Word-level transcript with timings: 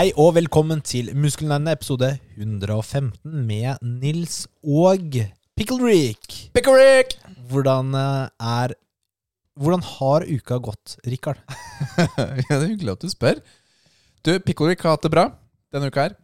Hei 0.00 0.14
og 0.16 0.30
velkommen 0.32 0.78
til 0.80 1.10
Muskelnerdene 1.12 1.74
episode 1.76 2.06
115 2.38 3.10
med 3.44 3.82
Nils 3.84 4.46
og 4.64 5.18
Pickle 5.60 5.76
Rick 5.84 7.18
Hvordan 7.50 7.92
eh, 7.92 8.30
er 8.40 8.72
Hvordan 9.60 9.84
har 9.84 10.24
uka 10.24 10.56
gått, 10.56 10.94
Rikard? 11.04 11.44
ja, 12.00 12.32
det 12.48 12.56
er 12.56 12.64
hyggelig 12.70 12.94
at 12.94 13.04
du 13.04 13.12
spør. 13.12 13.44
Du, 14.24 14.32
Pickerick 14.40 14.80
har 14.88 14.96
hatt 14.96 15.04
det 15.04 15.12
bra 15.12 15.26
denne 15.68 15.92
uka 15.92 16.06
her. 16.06 16.16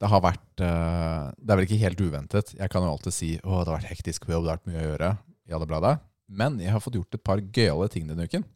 Det 0.00 0.08
har 0.08 0.24
vært 0.24 0.64
eh, 0.64 1.28
Det 1.36 1.52
er 1.52 1.60
vel 1.60 1.68
ikke 1.68 1.82
helt 1.84 2.00
uventet. 2.00 2.56
Jeg 2.56 2.72
kan 2.72 2.88
jo 2.88 2.96
alltid 2.96 3.18
si 3.18 3.34
å, 3.42 3.60
det 3.60 3.74
har 3.74 3.74
vært 3.74 3.92
hektisk 3.92 4.24
på 4.24 4.38
jobb, 4.38 4.48
det 4.48 4.54
har 4.54 4.62
vært 4.62 4.72
mye 4.72 4.80
å 4.86 4.88
gjøre. 4.94 5.14
i 5.52 5.58
alle 5.60 5.68
bladet. 5.68 5.98
Men 6.32 6.56
jeg 6.64 6.72
har 6.72 6.80
fått 6.80 6.96
gjort 6.96 7.20
et 7.20 7.28
par 7.28 7.44
gøyale 7.44 7.92
ting 7.92 8.08
denne 8.08 8.24
uken. 8.24 8.48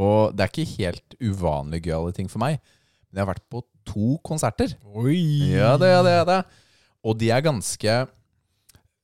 Og 0.00 0.32
det 0.32 0.46
er 0.46 0.54
ikke 0.54 0.78
helt 0.78 1.20
uvanlig 1.20 1.84
gøyale 1.84 2.16
ting 2.16 2.32
for 2.32 2.40
meg. 2.40 2.62
Men 3.10 3.20
jeg 3.20 3.26
har 3.26 3.32
vært 3.34 3.48
på 3.50 3.62
to 3.90 4.16
konserter. 4.26 4.74
Oi! 4.94 5.50
Ja, 5.52 5.74
det 5.80 5.88
er 5.90 6.02
det. 6.06 6.16
det. 6.30 6.40
Og 7.04 7.16
de 7.18 7.30
er 7.34 7.42
ganske 7.42 7.94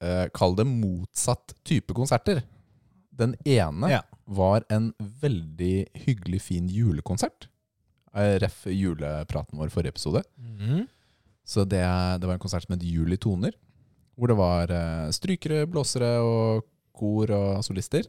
eh, 0.01 0.27
Kall 0.37 0.55
det 0.59 0.67
motsatt 0.69 1.55
type 1.67 1.95
konserter. 1.97 2.43
Den 3.17 3.35
ene 3.49 3.91
Ja. 3.91 4.03
var 4.27 4.65
en 4.71 4.93
veldig 5.01 5.87
hyggelig, 6.07 6.41
fin 6.43 6.69
julekonsert. 6.69 7.49
Eh, 8.15 8.39
Ref 8.43 8.67
julepraten 8.67 9.59
vår 9.59 9.71
forrige 9.73 9.95
episode. 9.97 10.23
Mhm. 10.39 10.87
Så 11.47 11.63
det, 11.65 11.81
det 12.21 12.27
var 12.27 12.35
en 12.35 12.43
konsert 12.43 12.65
som 12.67 12.75
het 12.75 12.83
Jul 12.83 13.13
i 13.13 13.17
toner. 13.17 13.53
Hvor 14.17 14.29
det 14.29 14.37
var 14.39 14.71
eh, 14.73 15.11
strykere, 15.15 15.67
blåsere 15.71 16.17
og 16.25 16.65
kor 16.97 17.31
og 17.31 17.65
solister. 17.65 18.07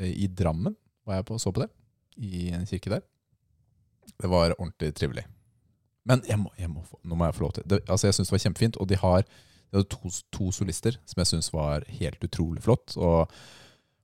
Eh, 0.00 0.12
I 0.24 0.26
Drammen 0.26 0.74
var 1.06 1.20
jeg 1.20 1.26
på 1.26 1.38
så 1.38 1.52
på 1.52 1.62
det. 1.62 1.70
I 2.18 2.50
en 2.56 2.66
kirke 2.66 2.90
der. 2.90 3.02
Det 4.16 4.30
var 4.30 4.56
ordentlig 4.58 4.94
trivelig. 4.98 5.26
Men 6.08 6.24
jeg 6.26 6.40
må, 6.40 6.50
jeg 6.58 6.70
må 6.72 6.82
få, 6.82 6.98
nå 7.04 7.16
må 7.18 7.28
jeg 7.28 7.36
få 7.36 7.44
lov 7.44 7.54
til 7.58 7.66
det, 7.68 7.82
altså 7.86 8.08
Jeg 8.08 8.16
syns 8.16 8.30
det 8.30 8.34
var 8.34 8.44
kjempefint. 8.46 8.78
Og 8.80 8.88
de 8.90 8.98
har 8.98 9.24
de 9.70 9.78
har 9.78 9.86
to, 9.86 10.10
to 10.34 10.50
solister 10.54 10.96
som 11.06 11.20
jeg 11.22 11.30
syns 11.30 11.52
var 11.54 11.84
helt 12.00 12.24
utrolig 12.26 12.62
flott. 12.64 12.96
Og 12.98 13.30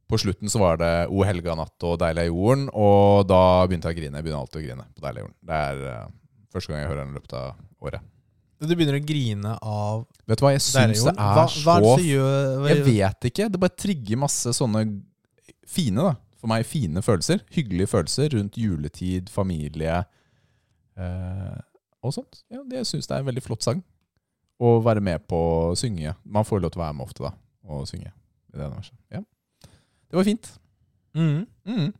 på 0.06 0.18
slutten 0.22 0.50
så 0.52 0.60
var 0.62 0.78
det 0.78 0.90
O 1.10 1.24
helga 1.26 1.56
natt 1.58 1.86
og 1.86 1.96
Deilig 1.98 2.26
er 2.26 2.30
jorden. 2.30 2.68
Og 2.70 3.26
da 3.26 3.40
begynte 3.66 3.90
jeg 3.90 3.96
å 3.96 4.00
grine. 4.00 4.20
Jeg 4.20 4.26
begynner 4.28 4.44
alltid 4.44 4.60
å 4.60 4.66
grine 4.68 4.86
på 4.92 5.06
Deilig 5.06 5.22
er 5.22 5.24
jorden. 5.24 5.38
Det 5.50 5.62
er 5.64 5.82
uh, 5.86 6.12
første 6.54 6.72
gang 6.72 6.84
jeg 6.84 6.92
hører 6.92 7.02
den 7.02 7.16
i 7.16 7.18
løpet 7.18 7.34
av 7.40 7.88
året. 7.88 8.12
Du 8.56 8.72
begynner 8.72 8.96
å 8.96 9.04
grine 9.04 9.56
av 9.60 10.06
Vet 10.24 10.40
du 10.40 10.46
hva, 10.46 10.52
jeg 10.54 10.62
syns 10.64 11.02
det 11.04 11.12
er 11.12 11.34
hva, 11.36 11.42
hva 11.44 11.74
så 11.82 11.98
Jeg 12.70 12.84
vet 12.86 13.28
ikke. 13.28 13.50
Det 13.52 13.60
bare 13.60 13.76
trigger 13.76 14.22
masse 14.22 14.54
sånne 14.56 14.86
fine, 15.66 16.06
da. 16.06 16.14
For 16.46 16.52
meg 16.54 16.66
fine 16.70 17.02
følelser. 17.02 17.40
Hyggelige 17.50 17.88
følelser 17.90 18.28
rundt 18.36 18.54
juletid, 18.60 19.28
familie 19.34 19.96
eh, 20.96 21.56
og 22.06 22.12
sånt. 22.14 22.42
Ja, 22.50 22.60
det- 22.62 22.78
jeg 22.84 22.86
syns 22.86 23.06
det 23.10 23.16
er 23.16 23.24
en 23.24 23.26
veldig 23.26 23.42
flott 23.42 23.62
sang. 23.66 23.82
Å 24.62 24.78
være 24.82 25.02
med 25.02 25.26
på 25.28 25.36
å 25.36 25.74
synge. 25.76 26.14
Man 26.24 26.44
får 26.44 26.60
lov 26.62 26.70
til 26.70 26.80
å 26.80 26.84
være 26.84 26.94
med 26.94 27.06
ofte, 27.06 27.22
da, 27.26 27.32
og 27.68 27.86
synge. 27.88 28.12
i 28.54 28.58
det. 28.58 28.92
Ja. 29.12 29.20
Det 30.08 30.16
var 30.16 30.24
fint. 30.24 30.58
Mm. 31.14 31.46
Mm. 31.66 31.92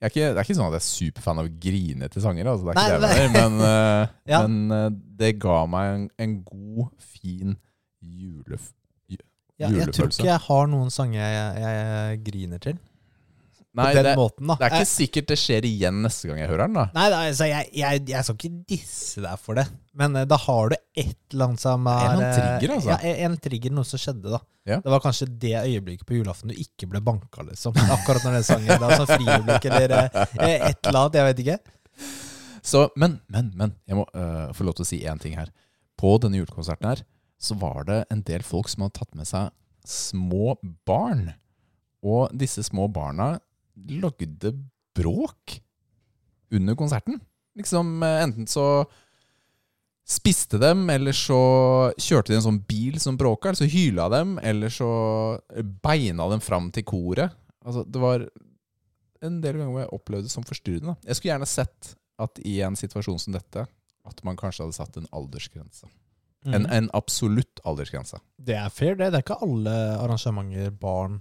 Jeg 0.00 0.06
er 0.06 0.08
ikke, 0.08 0.28
det 0.34 0.36
er 0.38 0.44
ikke 0.44 0.54
sånn 0.54 0.66
at 0.68 0.76
jeg 0.76 0.84
er 0.84 1.12
superfan 1.12 1.38
av 1.38 1.48
grinete 1.60 2.20
sanger, 2.20 2.46
altså. 2.46 2.66
det 2.66 2.74
Nei, 2.74 2.98
det 3.00 3.16
jeg 3.16 3.32
men, 3.32 3.60
uh, 3.60 4.06
Ja. 4.28 4.46
men 4.46 4.70
uh, 4.70 4.90
det 5.18 5.38
ga 5.40 5.66
meg 5.66 5.94
en, 5.94 6.10
en 6.18 6.44
god, 6.44 6.90
fin 6.98 7.56
julef... 8.00 8.70
ja, 9.58 9.68
Jeg 9.68 9.92
tror 9.92 10.08
ikke 10.08 10.24
jeg 10.30 10.38
har 10.40 10.66
noen 10.68 10.90
sanger 10.90 11.20
jeg, 11.20 11.56
jeg, 11.60 11.74
jeg 12.14 12.22
griner 12.24 12.58
til. 12.58 12.78
Nei, 13.70 13.84
på 13.86 13.98
den 14.00 14.06
det, 14.08 14.12
måten, 14.18 14.48
da. 14.50 14.56
det 14.58 14.66
er 14.66 14.72
ikke 14.80 14.90
sikkert 14.90 15.26
det 15.30 15.36
skjer 15.38 15.66
igjen 15.68 15.98
neste 16.02 16.26
gang 16.26 16.40
jeg 16.40 16.48
hører 16.50 16.64
den, 16.64 16.78
da. 16.80 16.84
Nei, 16.96 17.04
altså, 17.14 17.46
jeg, 17.46 17.68
jeg, 17.78 18.00
jeg 18.10 18.26
skal 18.26 18.38
ikke 18.38 18.62
disse 18.72 19.22
deg 19.22 19.42
for 19.44 19.60
det, 19.60 19.64
men 20.00 20.16
eh, 20.18 20.24
da 20.26 20.38
har 20.42 20.72
du 20.72 20.74
et 20.74 21.12
eller 21.30 21.44
annet 21.46 21.62
som 21.62 21.86
er 21.92 22.06
En 22.08 22.22
eh, 22.26 22.32
trigger, 22.34 22.72
altså. 22.74 22.90
Ja, 22.90 23.12
en, 23.28 23.36
trigger, 23.44 23.74
noe 23.76 23.86
som 23.86 24.02
skjedde, 24.02 24.32
da. 24.32 24.40
Ja. 24.66 24.80
Det 24.82 24.90
var 24.90 25.04
kanskje 25.04 25.28
det 25.44 25.54
øyeblikket 25.60 26.08
på 26.08 26.16
julaften 26.18 26.50
du 26.50 26.58
ikke 26.58 26.88
ble 26.90 27.02
banka, 27.06 27.44
liksom. 27.46 27.78
Akkurat 27.94 28.26
når 28.26 28.40
den 28.40 28.48
sangen 28.48 28.82
da, 28.82 28.90
sånn 28.98 29.10
friøyeblikk 29.12 29.68
eller 29.70 29.94
eh, 29.94 30.08
et 30.72 30.90
eller 30.90 30.98
annet, 31.04 31.20
jeg 31.20 31.28
vet 31.28 31.44
ikke. 31.44 31.58
Så, 32.66 32.82
men, 32.98 33.20
men, 33.30 33.52
men. 33.54 33.76
Jeg 33.86 34.00
må 34.00 34.04
uh, 34.12 34.50
få 34.56 34.66
lov 34.66 34.80
til 34.80 34.84
å 34.84 34.88
si 34.90 34.98
én 35.06 35.22
ting 35.22 35.38
her. 35.38 35.52
På 36.00 36.16
denne 36.20 36.40
julekonserten 36.42 36.90
her 36.90 37.04
så 37.40 37.54
var 37.56 37.86
det 37.88 38.02
en 38.12 38.24
del 38.26 38.42
folk 38.44 38.68
som 38.68 38.82
hadde 38.84 38.98
tatt 38.98 39.14
med 39.16 39.30
seg 39.30 39.54
små 39.86 40.58
barn. 40.88 41.30
Og 42.02 42.34
disse 42.36 42.64
små 42.66 42.88
barna 42.92 43.36
lagde 43.88 44.52
bråk 44.96 45.60
under 46.52 46.74
konserten. 46.76 47.20
Liksom 47.56 48.02
eh, 48.02 48.22
enten 48.24 48.46
så 48.50 48.84
spiste 50.10 50.58
dem, 50.58 50.88
eller 50.90 51.14
så 51.14 51.36
kjørte 52.00 52.32
de 52.32 52.38
en 52.40 52.46
sånn 52.48 52.62
bil 52.66 52.96
som 53.02 53.18
bråka, 53.20 53.50
eller 53.52 53.60
så 53.60 53.68
hyla 53.70 54.08
dem, 54.10 54.38
eller 54.42 54.72
så 54.74 54.88
beina 55.84 56.26
dem 56.32 56.42
fram 56.42 56.70
til 56.74 56.82
koret. 56.88 57.30
Altså, 57.62 57.84
det 57.86 58.00
var 58.02 58.24
en 59.22 59.36
del 59.44 59.58
ganger 59.60 59.70
hvor 59.70 59.84
jeg 59.84 59.92
opplevde 59.94 60.26
det 60.26 60.32
som 60.34 60.46
forstyrrende. 60.48 60.96
Jeg 61.06 61.18
skulle 61.18 61.34
gjerne 61.34 61.50
sett 61.50 61.92
at 62.20 62.40
i 62.42 62.56
en 62.66 62.76
situasjon 62.76 63.20
som 63.22 63.36
dette, 63.36 63.66
at 64.10 64.22
man 64.26 64.38
kanskje 64.40 64.64
hadde 64.64 64.76
satt 64.80 64.96
en 64.98 65.06
aldersgrense. 65.14 65.86
En, 66.48 66.62
Mhm. 66.64 66.70
en 66.72 66.90
absolutt 66.96 67.60
aldersgrense. 67.68 68.18
Det 68.40 68.54
er 68.56 68.70
fair, 68.72 68.94
det. 68.96 69.10
Det 69.12 69.18
er 69.20 69.22
ikke 69.22 69.42
alle 69.44 69.74
arrangementer 70.00 70.70
barn 70.72 71.20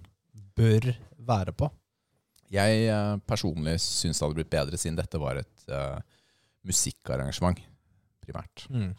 bør 0.55 0.95
være 1.19 1.51
på. 1.53 1.69
Jeg 2.49 2.85
eh, 2.89 3.15
personlig 3.29 3.77
syns 3.83 4.17
det 4.17 4.25
hadde 4.25 4.39
blitt 4.39 4.53
bedre 4.53 4.77
siden 4.79 4.97
dette 4.97 5.21
var 5.21 5.37
et 5.37 5.69
uh, 5.69 5.99
musikkarrangement, 6.65 7.59
primært. 8.25 8.65
Mm. 8.73 8.95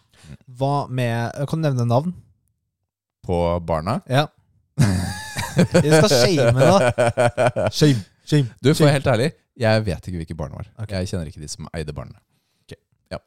Hva 0.59 0.87
med 0.87 1.35
Kan 1.51 1.59
du 1.59 1.67
nevne 1.67 1.89
navn? 1.89 2.15
På 3.27 3.59
barna. 3.67 3.99
Ja. 4.07 4.29
Vi 5.83 5.91
skal 5.91 6.13
shame, 6.13 6.55
da. 6.55 7.67
Shame, 7.75 8.05
shame. 8.23 8.47
Du, 8.63 8.71
for 8.71 8.85
å 8.85 8.89
være 8.89 9.01
helt 9.01 9.11
ærlig, 9.13 9.29
jeg 9.61 9.85
vet 9.91 10.07
ikke 10.09 10.23
hvilke 10.23 10.39
barn 10.39 10.55
det 10.55 10.61
var. 10.63 10.71
Okay. 10.85 11.03
Jeg 11.03 11.11
kjenner 11.11 11.29
ikke 11.33 11.43
de 11.43 11.51
som 11.51 11.69
eide 11.77 11.95
barna. 11.97 12.23
Ja. 13.11 13.19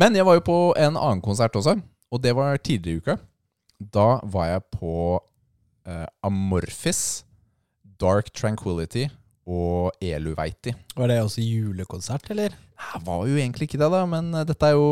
Men 0.00 0.16
jeg 0.16 0.26
var 0.26 0.40
jo 0.40 0.46
på 0.48 0.58
en 0.80 0.96
annen 0.96 1.22
konsert 1.22 1.54
også, 1.60 1.76
og 2.08 2.24
det 2.24 2.32
var 2.38 2.56
tidligere 2.56 2.96
i 2.96 3.04
uka. 3.04 3.18
Da 3.78 4.08
var 4.24 4.48
jeg 4.48 4.64
på 4.74 4.96
uh, 5.20 6.06
Amorphis, 6.26 7.22
Dark 8.00 8.32
Tranquility 8.32 9.06
og 9.48 10.02
Elu 10.04 10.34
Veiti. 10.36 10.74
Var 10.96 11.08
det 11.10 11.20
også 11.24 11.44
julekonsert, 11.44 12.28
eller? 12.34 12.52
Det 12.52 13.00
var 13.06 13.22
jo 13.26 13.38
egentlig 13.38 13.68
ikke 13.68 13.80
det, 13.80 13.88
da, 13.94 14.02
men 14.08 14.28
eh, 14.36 14.44
dette 14.48 14.68
er 14.68 14.76
jo 14.76 14.90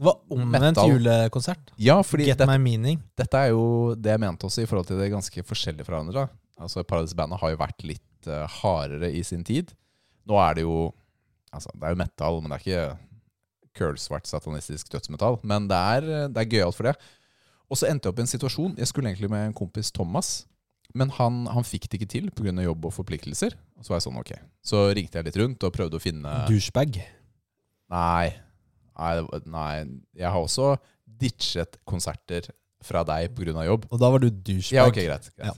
Det 0.00 0.06
var 0.06 0.20
omvendt 0.32 0.78
julekonsert. 0.80 1.72
Ja, 1.76 1.98
fordi 2.06 2.30
Get 2.30 2.38
det, 2.40 2.48
my 2.48 2.56
meaning. 2.62 3.02
dette 3.18 3.36
er 3.36 3.50
jo 3.52 3.96
det 3.98 4.14
jeg 4.14 4.22
mente 4.22 4.46
også 4.48 4.62
i 4.62 4.70
forhold 4.70 4.88
til 4.88 5.00
det 5.02 5.10
ganske 5.12 5.44
forskjellige 5.44 5.84
fra 5.84 5.98
hverandre. 5.98 6.28
Altså, 6.60 6.84
Paradise-bandet 6.84 7.40
har 7.42 7.52
jo 7.52 7.60
vært 7.60 7.84
litt 7.88 8.28
uh, 8.30 8.46
hardere 8.60 9.10
i 9.12 9.22
sin 9.24 9.44
tid. 9.44 9.74
Nå 10.28 10.38
er 10.40 10.60
det 10.60 10.66
jo 10.68 10.90
Altså, 11.50 11.66
det 11.74 11.82
er 11.82 11.96
jo 11.96 11.98
metal, 11.98 12.36
men 12.38 12.52
det 12.52 12.56
er 12.60 12.62
ikke 12.62 12.82
curlsvart 13.74 14.28
satanistisk 14.30 14.92
dødsmetall. 14.92 15.40
Men 15.42 15.64
det 15.66 15.78
er, 15.78 16.04
eh, 16.06 16.28
det 16.30 16.44
er 16.44 16.52
gøyalt 16.52 16.76
for 16.76 16.86
det. 16.86 16.92
Og 17.66 17.78
så 17.78 17.88
endte 17.90 18.06
jeg 18.06 18.14
opp 18.14 18.20
i 18.20 18.22
en 18.22 18.30
situasjon 18.30 18.76
Jeg 18.78 18.86
skulle 18.86 19.10
egentlig 19.10 19.30
med 19.30 19.48
en 19.48 19.56
kompis 19.56 19.90
Thomas. 19.90 20.46
Men 20.98 21.12
han, 21.16 21.44
han 21.54 21.66
fikk 21.66 21.88
det 21.88 22.00
ikke 22.00 22.10
til 22.10 22.30
pga. 22.34 22.54
jobb 22.64 22.86
og 22.88 22.94
forpliktelser. 22.96 23.54
Og 23.78 23.86
så 23.86 23.92
var 23.92 24.00
jeg 24.00 24.06
sånn, 24.08 24.20
ok. 24.20 24.32
Så 24.66 24.84
ringte 24.96 25.20
jeg 25.20 25.28
litt 25.28 25.40
rundt 25.40 25.66
og 25.66 25.74
prøvde 25.74 25.98
å 25.98 26.02
finne 26.02 26.32
Douchebag. 26.48 27.00
Nei. 27.90 28.30
Nei, 29.00 29.14
nei. 29.46 29.74
Jeg 30.18 30.28
har 30.30 30.40
også 30.40 30.74
ditchet 31.20 31.78
konserter 31.88 32.50
fra 32.84 33.02
deg 33.04 33.34
pga. 33.36 33.64
jobb. 33.66 33.86
Og 33.90 34.00
da 34.00 34.10
var 34.10 34.22
du 34.22 34.30
douchebag. 34.30 34.76
Ja, 34.76 34.86
ok, 34.88 35.00
greit. 35.04 35.30
greit. 35.36 35.52
Ja. 35.52 35.54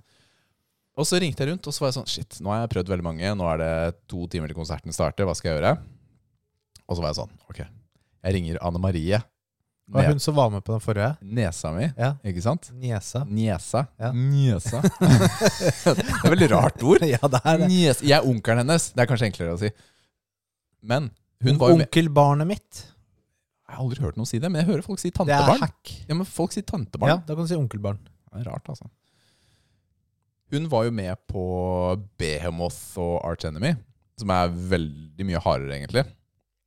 Og 0.93 1.08
så 1.08 1.17
ringte 1.23 1.40
jeg 1.40 1.55
rundt, 1.55 1.67
og 1.67 1.73
så 1.73 1.81
var 1.85 1.88
jeg 1.88 1.96
sånn 1.96 2.11
Shit, 2.11 2.38
nå 2.44 2.52
har 2.52 2.64
jeg 2.67 2.73
prøvd 2.75 2.90
veldig 2.93 3.06
mange. 3.06 3.35
Nå 3.38 3.46
er 3.55 3.62
det 3.62 3.73
to 4.12 4.26
timer 4.28 4.50
til 4.50 4.58
konserten 4.58 4.93
starter. 4.93 5.25
Hva 5.28 5.37
skal 5.38 5.52
jeg 5.52 5.61
gjøre? 5.61 5.76
Og 6.85 6.99
så 6.99 7.00
var 7.00 7.12
jeg 7.12 7.20
sånn 7.23 7.32
Ok, 7.49 7.62
jeg 7.62 8.35
ringer 8.37 8.58
Anne 8.61 8.82
Marie. 8.82 9.23
Det 9.92 9.98
var 10.00 10.08
hun 10.08 10.20
som 10.24 10.36
var 10.38 10.48
med 10.50 10.62
på 10.64 10.72
den 10.72 10.80
forrige. 10.80 11.08
nesa 11.20 11.72
mi, 11.76 11.90
Ja. 11.98 12.14
ikke 12.24 12.42
sant? 12.42 12.70
Niesa. 12.72 13.24
Niesa. 13.28 13.82
Ja. 14.00 14.12
Niesa. 14.16 14.80
det 14.88 16.06
er 16.24 16.30
veldig 16.32 16.48
rart 16.54 16.82
ord. 16.82 17.04
ja, 17.04 17.20
det 17.28 17.40
er 17.44 17.58
det. 17.60 17.68
Nies. 17.68 18.00
Jeg 18.00 18.16
er 18.16 18.28
onkelen 18.28 18.62
hennes. 18.64 18.86
Det 18.96 19.04
er 19.04 19.10
kanskje 19.10 19.28
enklere 19.28 19.52
å 19.52 19.60
si. 19.60 19.68
Men 20.80 21.10
hun 21.44 21.60
var 21.60 21.74
jo 21.74 21.82
med 21.82 21.90
Onkelbarnet 21.90 22.48
mitt. 22.48 22.86
Jeg 23.68 23.76
har 23.76 23.84
aldri 23.84 24.04
hørt 24.04 24.16
noen 24.20 24.28
si 24.28 24.40
det, 24.40 24.48
men 24.52 24.62
jeg 24.62 24.70
hører 24.70 24.84
folk 24.86 25.00
si 25.00 25.10
tantebarn. 25.12 25.52
Det 25.52 25.60
er 25.60 25.66
hack. 25.66 25.92
Ja, 26.08 26.16
men 26.16 26.28
folk 26.28 26.52
sier 26.52 26.64
Ja, 26.68 27.16
da 27.20 27.36
kan 27.36 27.44
du 27.44 27.48
si 27.48 27.56
onkelbarn. 27.56 28.00
Det 28.32 28.40
er 28.40 28.50
rart, 28.50 28.68
altså. 28.68 28.88
Hun 30.52 30.68
var 30.68 30.84
jo 30.84 30.92
med 30.92 31.16
på 31.28 31.44
Behemoth 32.20 32.98
og 33.00 33.22
Arch 33.24 33.46
Enemy, 33.48 33.74
som 34.20 34.32
er 34.34 34.52
veldig 34.52 35.24
mye 35.24 35.40
hardere, 35.40 35.78
egentlig. 35.78 36.04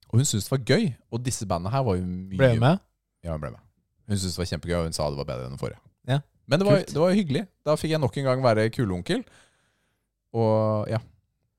Og 0.09 0.17
hun 0.21 0.25
syntes 0.25 0.47
det 0.49 0.55
var 0.55 0.63
gøy. 0.65 0.87
Og 1.13 1.21
disse 1.25 1.45
bandene 1.49 1.73
her 1.73 1.85
var 1.85 1.99
jo 1.99 2.05
mye 2.07 2.39
Ble 2.39 2.49
hun 2.55 2.63
med? 2.63 2.81
Ja, 3.25 3.33
hun 3.33 3.41
ble 3.43 3.51
med. 3.55 3.61
Hun 4.05 4.19
syntes 4.21 4.35
det 4.37 4.41
var 4.43 4.49
kjempegøy, 4.53 4.77
og 4.79 4.87
hun 4.91 4.93
sa 4.95 5.09
det 5.09 5.17
var 5.19 5.27
bedre 5.31 5.47
enn 5.49 5.55
den 5.55 5.61
forrige. 5.61 5.81
Ja, 6.07 6.19
Men 6.47 6.61
det 6.61 6.67
var, 6.69 6.77
kult. 6.83 6.93
det 6.93 7.01
var 7.01 7.15
hyggelig. 7.17 7.43
Da 7.65 7.75
fikk 7.81 7.95
jeg 7.95 8.01
nok 8.03 8.17
en 8.21 8.27
gang 8.29 8.43
være 8.45 8.67
kuleonkel. 8.75 9.23
Og 10.35 10.89
ja, 10.91 10.99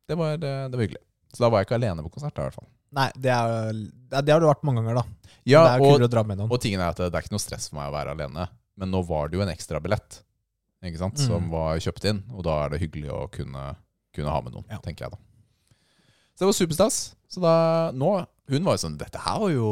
det 0.06 0.16
var, 0.20 0.36
det, 0.38 0.52
det 0.70 0.78
var 0.78 0.84
hyggelig. 0.86 1.02
Så 1.34 1.42
da 1.44 1.50
var 1.52 1.60
jeg 1.62 1.68
ikke 1.68 1.78
alene 1.80 2.04
på 2.06 2.12
konsert, 2.14 2.34
da, 2.36 2.44
i 2.44 2.48
hvert 2.50 2.58
fall. 2.60 2.68
Nei, 2.96 3.08
det, 3.18 3.32
er, 3.34 3.80
det 4.22 4.32
har 4.32 4.40
du 4.40 4.46
vært 4.48 4.62
mange 4.64 4.80
ganger, 4.84 5.00
da. 5.02 5.32
Ja, 5.46 5.62
det 5.66 5.72
er 5.72 5.80
jo 5.82 5.88
og, 5.88 5.96
kulere 5.96 6.08
å 6.08 6.12
dra 6.14 6.22
med 6.26 6.38
noen. 6.40 6.52
og 6.54 6.62
tingen 6.62 6.80
er 6.82 6.92
at 6.94 7.00
det, 7.00 7.08
det 7.12 7.18
er 7.18 7.26
ikke 7.26 7.34
noe 7.34 7.42
stress 7.42 7.66
for 7.70 7.78
meg 7.80 7.90
å 7.90 7.94
være 7.96 8.14
alene. 8.16 8.46
Men 8.78 8.92
nå 8.94 9.00
var 9.08 9.28
det 9.32 9.38
jo 9.38 9.42
en 9.44 9.52
ekstra 9.52 9.80
billett 9.82 10.20
ikke 10.86 11.00
sant, 11.00 11.18
som 11.18 11.42
Mm. 11.42 11.50
var 11.50 11.80
kjøpt 11.82 12.04
inn, 12.06 12.20
og 12.30 12.44
da 12.46 12.52
er 12.62 12.70
det 12.70 12.78
hyggelig 12.84 13.08
å 13.10 13.24
kunne, 13.32 13.62
kunne 14.14 14.30
ha 14.30 14.40
med 14.44 14.52
noen, 14.54 14.66
Ja. 14.70 14.78
tenker 14.78 15.06
jeg 15.08 15.16
da. 15.16 15.18
Så 16.36 16.44
det 16.44 16.46
var 16.46 16.54
superstas. 16.60 16.98
Så 17.26 17.40
da, 17.42 17.54
nå, 17.96 18.10
hun 18.52 18.62
var 18.68 18.76
jo 18.76 18.82
sånn, 18.84 18.94
dette 19.00 19.18
her 19.18 19.40
var 19.42 19.50
jo 19.50 19.70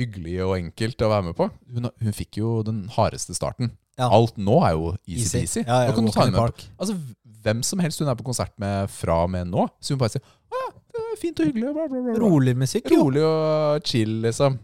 hyggelig 0.00 0.36
og 0.46 0.56
enkelt 0.56 1.04
å 1.04 1.12
være 1.12 1.28
med 1.30 1.36
på. 1.38 1.46
Hun, 1.74 1.88
hun 2.02 2.16
fikk 2.16 2.40
jo 2.40 2.58
den 2.66 2.84
hardeste 2.94 3.36
starten. 3.36 3.74
Ja. 4.00 4.08
Alt 4.16 4.38
nå 4.40 4.56
er 4.64 4.76
jo 4.78 4.92
easy-peasy. 5.04 5.64
Ja, 5.66 5.84
ja, 5.86 5.94
kan 5.96 6.06
du 6.06 6.12
ta 6.14 6.24
henne 6.24 6.36
med 6.36 6.54
på. 6.56 6.68
Altså, 6.80 6.96
hvem 7.44 7.60
som 7.66 7.82
helst 7.84 8.00
hun 8.00 8.08
er 8.08 8.16
på 8.16 8.24
konsert 8.26 8.54
med 8.60 8.88
fra 8.92 9.22
og 9.26 9.32
med 9.32 9.50
nå, 9.50 9.66
så 9.80 9.94
hun 9.94 10.00
bare 10.00 10.14
sier 10.14 10.24
ah, 10.24 10.72
det 10.90 11.02
er 11.02 11.20
fint 11.20 11.40
og 11.42 11.50
hyggelig. 11.50 11.72
Bla, 11.76 11.86
bla, 11.90 12.02
bla. 12.06 12.16
Rolig 12.22 12.56
musikk, 12.58 12.88
jo. 12.92 13.04
Rolig 13.04 13.24
og 13.26 13.86
chill, 13.86 14.16
liksom. 14.24 14.56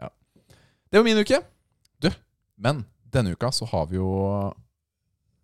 Ja. 0.00 0.08
Det 0.88 1.00
var 1.00 1.06
min 1.08 1.20
uke. 1.20 1.42
Du, 2.02 2.10
men 2.64 2.84
denne 3.12 3.36
uka 3.36 3.52
så 3.52 3.68
har 3.72 3.88
vi 3.92 4.00
jo 4.00 4.08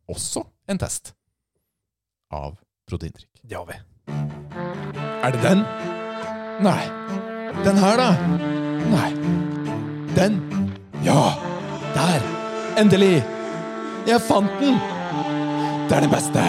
også 0.09 0.47
en 0.69 0.81
test 0.81 1.13
av 2.33 2.57
proteindrikk. 2.89 3.31
Det 3.45 3.57
har 3.57 3.69
vi. 3.69 3.77
Er 5.25 5.35
det 5.37 5.43
den? 5.45 5.67
Nei. 6.65 6.81
Den 7.65 7.77
her, 7.77 8.01
da? 8.01 8.58
Nei. 8.93 9.11
Den? 10.17 10.39
Ja! 11.05 11.35
Der! 11.95 12.23
Endelig! 12.81 13.19
Jeg 14.09 14.23
fant 14.25 14.51
den! 14.63 14.79
Det 15.89 15.97
er 15.99 16.05
det 16.07 16.11
beste! 16.13 16.45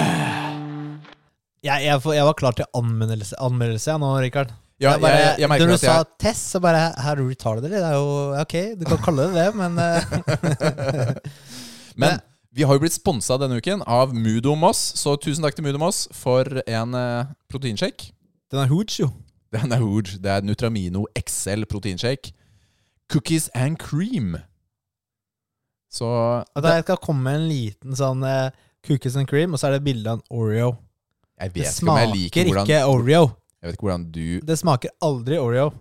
Jeg, 1.66 1.84
jeg, 1.84 2.00
jeg 2.16 2.26
var 2.30 2.36
klar 2.40 2.56
til 2.56 2.70
anmeldelse, 2.78 3.36
anmeldelse 3.44 3.92
jeg 3.92 4.02
nå, 4.04 4.14
Rikard. 4.24 4.54
Ja, 4.80 4.94
Jeg 4.94 5.02
bare, 5.04 5.18
jeg, 5.20 5.36
jeg 5.42 5.50
merker 5.52 5.68
når 5.68 5.74
du 5.74 5.76
at 5.76 5.84
jeg 5.84 5.92
sa 5.92 6.20
Tess, 6.24 6.42
så 6.54 6.60
bare 6.64 6.84
Her 7.04 7.20
retarded, 7.20 7.66
eller? 7.68 7.82
Det 7.84 7.90
er 7.90 7.96
jo 7.98 8.12
Ok, 8.40 8.54
du 8.80 8.86
kan 8.88 9.02
kalle 9.04 9.26
det 9.28 9.34
det, 9.36 9.50
men 9.60 9.76
eh, 9.84 11.18
Men 12.00 12.22
vi 12.56 12.64
har 12.64 12.78
jo 12.78 12.82
blitt 12.86 12.96
sponsa 12.96 13.36
denne 13.42 13.60
uken 13.60 13.84
av 13.84 14.14
Mudo 14.16 14.56
Moss, 14.58 14.80
så 14.98 15.18
tusen 15.20 15.44
takk 15.44 15.58
til 15.58 15.68
Mudo 15.68 15.82
Moss 15.82 16.06
for 16.16 16.48
en 16.64 16.96
eh, 16.98 17.28
proteinshake. 17.52 18.14
Den 18.50 18.64
er 18.64 18.72
hooch, 18.72 18.96
jo. 19.04 19.12
Den 19.54 19.72
er 19.72 19.80
huge. 19.82 20.18
Det 20.22 20.26
er 20.32 20.42
Nutramino 20.46 21.06
XL 21.20 21.64
proteinshake. 21.70 22.32
Cookies 23.12 23.50
and 23.56 23.78
cream. 23.82 24.36
Så 25.92 26.06
At 26.56 26.64
jeg 26.64 26.84
skal 26.84 26.98
komme 27.02 27.24
med 27.24 27.36
en 27.42 27.48
liten 27.50 27.96
sånn 27.98 28.22
eh, 28.24 28.52
cookies 28.86 29.16
and 29.18 29.28
cream, 29.28 29.54
og 29.54 29.60
så 29.60 29.68
er 29.68 29.72
det 29.80 29.84
bilde 29.88 30.10
av 30.12 30.20
en 30.20 30.26
Oreo. 30.30 30.76
jeg 31.42 31.54
Det 31.54 31.64
vet 31.64 31.80
ikke 31.82 31.90
om 31.90 31.98
jeg 31.98 32.08
smaker 32.08 32.16
liker 32.16 32.44
hvordan 32.46 32.68
ikke 32.68 32.86
Oreo. 32.86 33.24
Jeg 33.62 33.68
vet 33.68 33.74
ikke 33.74 33.88
hvordan 33.88 34.12
du 34.12 34.40
Det 34.48 34.58
smaker 34.60 34.90
aldri 35.02 35.38
Oreo. 35.42 35.72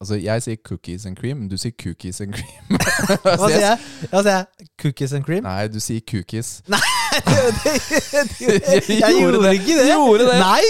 Altså, 0.00 0.14
jeg 0.20 0.42
sier 0.42 0.56
cookies 0.60 1.06
and 1.06 1.16
cream, 1.16 1.48
du 1.48 1.56
sier 1.56 1.72
cookies 1.82 2.20
and 2.20 2.34
cream. 2.36 2.76
Hva 3.24 3.48
sier 3.48 3.56
jeg- 3.56 3.62
jeg? 3.62 4.08
Hva 4.12 4.20
sier 4.22 4.32
jeg? 4.36 4.46
Cookies 4.82 5.12
and 5.16 5.24
cream? 5.24 5.42
Nei, 5.48 5.68
du 5.72 5.80
sier 5.80 6.00
cookies. 6.04 6.50
jeg 8.36 8.82
gjorde 9.00 9.20
gjorde 9.20 9.42
det. 9.46 9.52
ikke 9.56 9.78
det. 9.80 9.86
Gjorde 9.94 10.28
det. 10.28 10.38
Nei! 10.42 10.62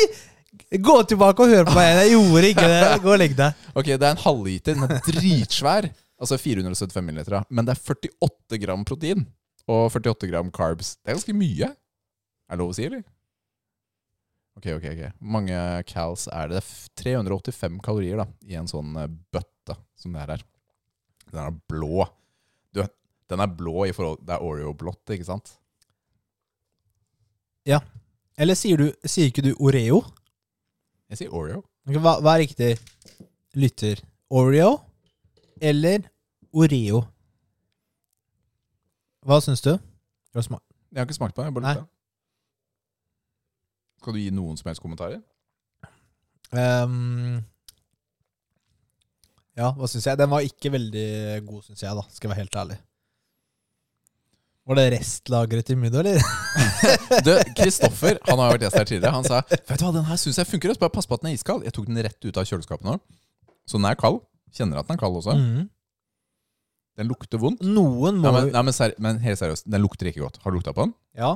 Gå 0.67 0.97
tilbake 1.07 1.45
og 1.45 1.53
hør 1.53 1.69
på 1.69 1.77
meg. 1.77 1.93
Jeg 2.01 2.15
gjorde 2.17 2.49
ikke 2.51 2.69
det. 2.71 2.81
Gå 3.05 3.13
og 3.15 3.21
legg 3.23 3.37
deg. 3.39 3.67
Ok, 3.75 3.91
det 3.93 4.03
er 4.03 4.13
en 4.13 4.23
halvliter. 4.25 4.75
Den 4.75 4.89
er 4.89 5.03
dritsvær. 5.07 5.91
Altså 6.17 6.39
475 6.41 7.05
milliliter. 7.05 7.45
Men 7.51 7.69
det 7.69 7.77
er 7.77 7.83
48 7.85 8.59
gram 8.63 8.87
protein 8.89 9.27
og 9.67 9.91
48 9.95 10.31
gram 10.31 10.51
carbs. 10.55 10.97
Det 11.03 11.13
er 11.13 11.19
ganske 11.19 11.37
mye. 11.37 11.71
Er 12.47 12.59
det 12.59 12.63
lov 12.63 12.73
å 12.73 12.77
si, 12.77 12.87
eller? 12.87 13.05
Ok, 14.57 14.71
ok, 14.73 14.87
ok. 14.95 15.03
Hvor 15.21 15.33
mange 15.37 15.63
cals 15.91 16.27
er 16.33 16.51
det? 16.51 16.63
Det 16.63 17.13
er 17.13 17.23
385 17.27 17.81
kalorier 17.85 18.23
da, 18.23 18.27
i 18.49 18.57
en 18.57 18.71
sånn 18.71 18.95
eh, 19.03 19.11
bøtte 19.35 19.77
som 20.01 20.15
det 20.15 20.23
her 20.23 20.37
er. 20.39 20.45
Den 21.29 21.43
er 21.43 21.59
blå. 21.69 22.07
Du, 22.73 22.81
den 23.31 23.43
er 23.43 23.55
blå 23.59 23.85
i 23.89 23.93
forhold 23.95 24.23
Det 24.25 24.37
er 24.37 24.47
Oreo-blått, 24.47 25.03
ikke 25.13 25.27
sant? 25.29 25.57
Ja. 27.67 27.83
Eller 28.39 28.57
sier, 28.57 28.81
du, 28.81 29.09
sier 29.09 29.29
ikke 29.29 29.45
du 29.45 29.53
Oreo? 29.59 30.05
Jeg 31.11 31.19
sier 31.21 31.35
Oreo. 31.35 31.61
Ok, 31.87 31.99
Hva, 32.03 32.17
hva 32.21 32.33
er 32.37 32.43
riktig 32.45 32.73
lytter? 33.55 34.01
Oreo 34.31 34.73
eller 35.63 36.09
Oreo? 36.53 37.05
Hva 39.27 39.39
syns 39.43 39.63
du? 39.65 39.73
Du 40.35 40.41
sma- 40.43 40.61
Jeg 40.93 41.01
har 41.01 41.07
ikke 41.07 41.15
smakt 41.19 41.35
på 41.35 41.43
den. 41.43 41.49
jeg 41.51 41.55
bare 41.55 41.65
Nei. 41.67 41.75
lukta. 41.75 41.93
Skal 44.03 44.13
du 44.15 44.19
gi 44.21 44.31
noen 44.31 44.57
som 44.59 44.69
helst 44.69 44.83
kommentarer? 44.83 45.23
Ehm, 46.55 47.41
ja, 49.57 49.73
hva 49.73 49.89
syns 49.91 50.07
jeg? 50.07 50.19
Den 50.19 50.31
var 50.31 50.45
ikke 50.47 50.71
veldig 50.75 51.07
god, 51.47 51.63
syns 51.67 51.83
jeg, 51.83 51.97
da. 51.97 52.03
Skal 52.11 52.29
jeg 52.29 52.35
være 52.37 52.43
helt 52.45 52.57
ærlig. 52.63 52.79
Var 54.67 54.79
det 54.81 54.87
restlageret 54.97 55.69
til 55.69 55.79
middag, 55.79 56.03
eller? 56.03 56.23
Du, 57.27 57.31
Kristoffer 57.55 58.19
han 58.27 58.41
har 58.43 58.57
vært 58.57 58.65
gjest 58.67 58.79
her 58.81 58.89
tidligere. 58.89 59.15
Han 59.15 59.27
sa 59.27 59.39
Vet 59.47 59.79
du 59.79 59.85
hva, 59.85 59.93
den 59.95 60.07
her 60.09 60.19
syns 60.19 60.41
jeg 60.41 60.49
funker. 60.51 60.75
Bare 60.81 60.95
pass 60.95 61.07
på 61.07 61.15
at 61.15 61.23
den 61.23 61.31
er 61.31 61.37
iskald. 61.39 61.63
Jeg 61.67 61.75
tok 61.77 61.87
den 61.87 62.01
rett 62.03 62.27
ut 62.27 62.41
av 62.41 62.49
kjøleskapet 62.49 62.89
nå. 62.89 62.97
Så 63.67 63.79
den 63.79 63.87
er 63.87 63.99
kald. 64.01 64.21
Kjenner 64.57 64.81
at 64.83 64.89
den 64.89 64.99
er 64.99 65.03
kald 65.03 65.19
også. 65.21 65.37
Mhm. 65.39 65.69
Den 66.97 67.11
lukter 67.11 67.39
vondt. 67.39 67.61
Noen 67.61 68.19
må 68.23 68.31
Nei, 68.31 68.33
men, 68.41 68.51
nei, 68.55 68.63
men, 68.65 68.75
seri 68.75 68.95
men 69.05 69.19
helt 69.21 69.39
seriøst, 69.39 69.67
den 69.69 69.83
lukter 69.85 70.09
ikke 70.09 70.23
godt. 70.25 70.39
Har 70.43 70.51
du 70.51 70.57
lukta 70.57 70.73
på 70.73 70.87
den? 70.87 70.95
Ja. 71.19 71.35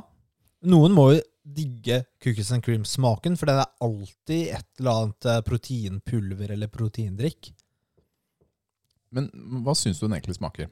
Noen 0.73 0.95
må 0.97 1.11
jo 1.13 1.21
digge 1.45 1.99
cookies 2.25 2.51
and 2.55 2.65
cream-smaken, 2.65 3.37
for 3.37 3.51
den 3.51 3.61
er 3.61 3.69
alltid 3.85 4.55
et 4.57 4.67
eller 4.81 5.03
annet 5.05 5.29
eh, 5.29 5.43
proteinpulver 5.45 6.55
eller 6.57 6.71
proteindrikk. 6.73 7.51
Men 9.13 9.29
hva 9.67 9.75
syns 9.77 10.01
du 10.01 10.07
den 10.07 10.17
egentlig 10.17 10.39
smaker? 10.39 10.71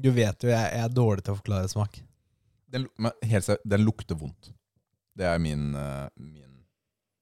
Du 0.00 0.10
vet 0.14 0.42
jo, 0.42 0.50
jeg, 0.50 0.72
jeg 0.74 0.84
er 0.84 0.92
dårlig 0.92 1.24
til 1.24 1.34
å 1.34 1.38
forklare 1.38 1.70
smak. 1.70 2.00
Den, 2.74 2.88
men 2.98 3.14
helt 3.22 3.46
seriøst, 3.46 3.66
den 3.70 3.84
lukter 3.86 4.18
vondt. 4.18 4.50
Det 5.14 5.26
er 5.30 5.38
min, 5.42 5.68
eh, 5.78 6.08
min, 6.18 6.64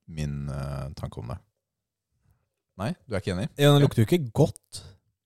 min 0.08 0.36
eh, 0.48 0.86
tanke 0.96 1.20
om 1.20 1.34
det. 1.34 1.36
Nei, 2.80 2.94
du 3.04 3.14
er 3.14 3.20
ikke 3.20 3.34
enig? 3.34 3.50
Ja, 3.60 3.74
den 3.74 3.84
lukter 3.84 4.00
jo 4.02 4.08
ikke 4.08 4.24
godt, 4.32 4.80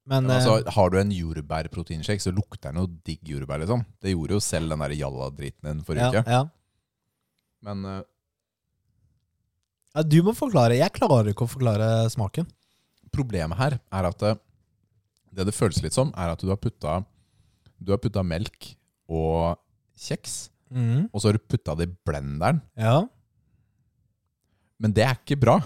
men 0.06 0.26
Men 0.26 0.30
eh, 0.30 0.36
altså, 0.40 0.74
har 0.74 0.90
du 0.90 0.98
en 1.00 1.14
jordbærproteinshake, 1.14 2.22
så 2.22 2.34
lukter 2.34 2.70
den 2.70 2.82
jo 2.82 2.90
digg 3.06 3.26
jordbær. 3.26 3.62
liksom 3.62 3.82
Det 4.02 4.12
gjorde 4.12 4.36
jo 4.36 4.42
selv 4.42 4.70
den 4.70 4.82
der 4.84 4.94
jalla-driten 4.98 5.70
din 5.70 5.84
forrige 5.86 6.10
ja, 6.10 6.20
uke. 6.22 6.30
ja. 6.30 6.42
Men 7.66 7.84
eh, 7.90 8.02
ja, 9.96 10.02
du 10.02 10.18
må 10.26 10.34
forklare. 10.36 10.76
Jeg 10.78 10.92
klarer 10.94 11.32
ikke 11.32 11.46
å 11.46 11.50
forklare 11.50 12.10
smaken. 12.12 12.46
problemet 13.14 13.56
her 13.56 13.78
er 13.80 14.08
at 14.10 14.22
eh, 14.22 14.38
det 15.32 15.46
det 15.48 15.54
føles 15.56 15.82
litt 15.82 15.94
som, 15.96 16.10
er 16.16 16.34
at 16.34 16.42
du 16.42 16.50
har 16.50 16.60
putta 16.60 16.98
Du 17.82 17.92
har 17.92 17.98
putta 18.02 18.22
melk 18.26 18.72
og 19.08 19.58
kjeks, 19.96 20.48
mm. 20.72 21.08
og 21.12 21.20
så 21.22 21.28
har 21.30 21.36
du 21.38 21.44
putta 21.46 21.74
det 21.78 21.88
i 21.88 21.94
blenderen. 22.08 22.60
Ja. 22.76 23.02
Men 24.82 24.92
det 24.96 25.04
er 25.06 25.16
ikke 25.16 25.38
bra 25.40 25.56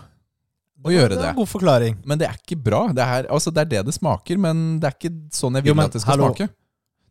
å 0.81 0.93
gjøre 0.93 1.13
Det 1.13 1.19
er 1.19 1.23
det. 1.27 1.31
en 1.35 1.41
god 1.43 1.51
forklaring. 1.51 1.97
Men 2.09 2.21
det 2.21 2.29
er 2.29 2.37
ikke 2.39 2.57
bra. 2.63 2.83
Det 2.97 3.05
er, 3.05 3.27
altså, 3.33 3.53
det 3.53 3.65
er 3.67 3.71
det 3.75 3.83
det 3.91 3.95
smaker, 3.97 4.39
men 4.41 4.79
det 4.81 4.89
er 4.91 4.97
ikke 4.97 5.13
sånn 5.37 5.59
jeg 5.59 5.67
Jo, 5.67 5.73
vil 5.75 5.81
men 5.81 5.91
at 5.91 5.97
det 5.97 6.03
skal 6.05 6.15
hallo. 6.17 6.31
smake. 6.31 6.49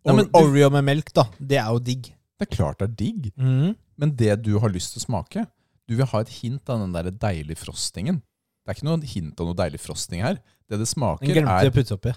Nei, 0.07 0.15
men 0.15 0.29
Oreo 0.39 0.69
med 0.73 0.85
melk, 0.87 1.11
da. 1.13 1.25
Det 1.37 1.59
er 1.59 1.67
jo 1.75 1.81
digg. 1.83 2.07
Det 2.39 2.47
er 2.47 2.55
klart 2.55 2.79
det 2.79 2.87
er 2.87 2.95
digg, 3.03 3.31
Mm. 3.37 3.75
men 3.99 4.15
det 4.15 4.41
du 4.43 4.57
har 4.59 4.69
lyst 4.71 4.93
til 4.95 5.01
å 5.01 5.05
smake 5.05 5.45
Du 5.89 5.95
vil 5.97 6.05
ha 6.05 6.19
et 6.21 6.29
hint 6.29 6.69
av 6.69 6.79
den 6.79 6.93
der 6.93 7.09
deilige 7.11 7.57
frostingen. 7.57 8.21
Det 8.63 8.69
er 8.69 8.75
ikke 8.77 8.85
noe 8.85 9.01
hint 9.01 9.39
av 9.41 9.47
noe 9.49 9.55
deilig 9.57 9.79
frosting 9.81 10.21
her. 10.21 10.37
Det 10.69 10.77
det 10.77 10.87
smaker, 10.87 11.25
er. 11.35 12.15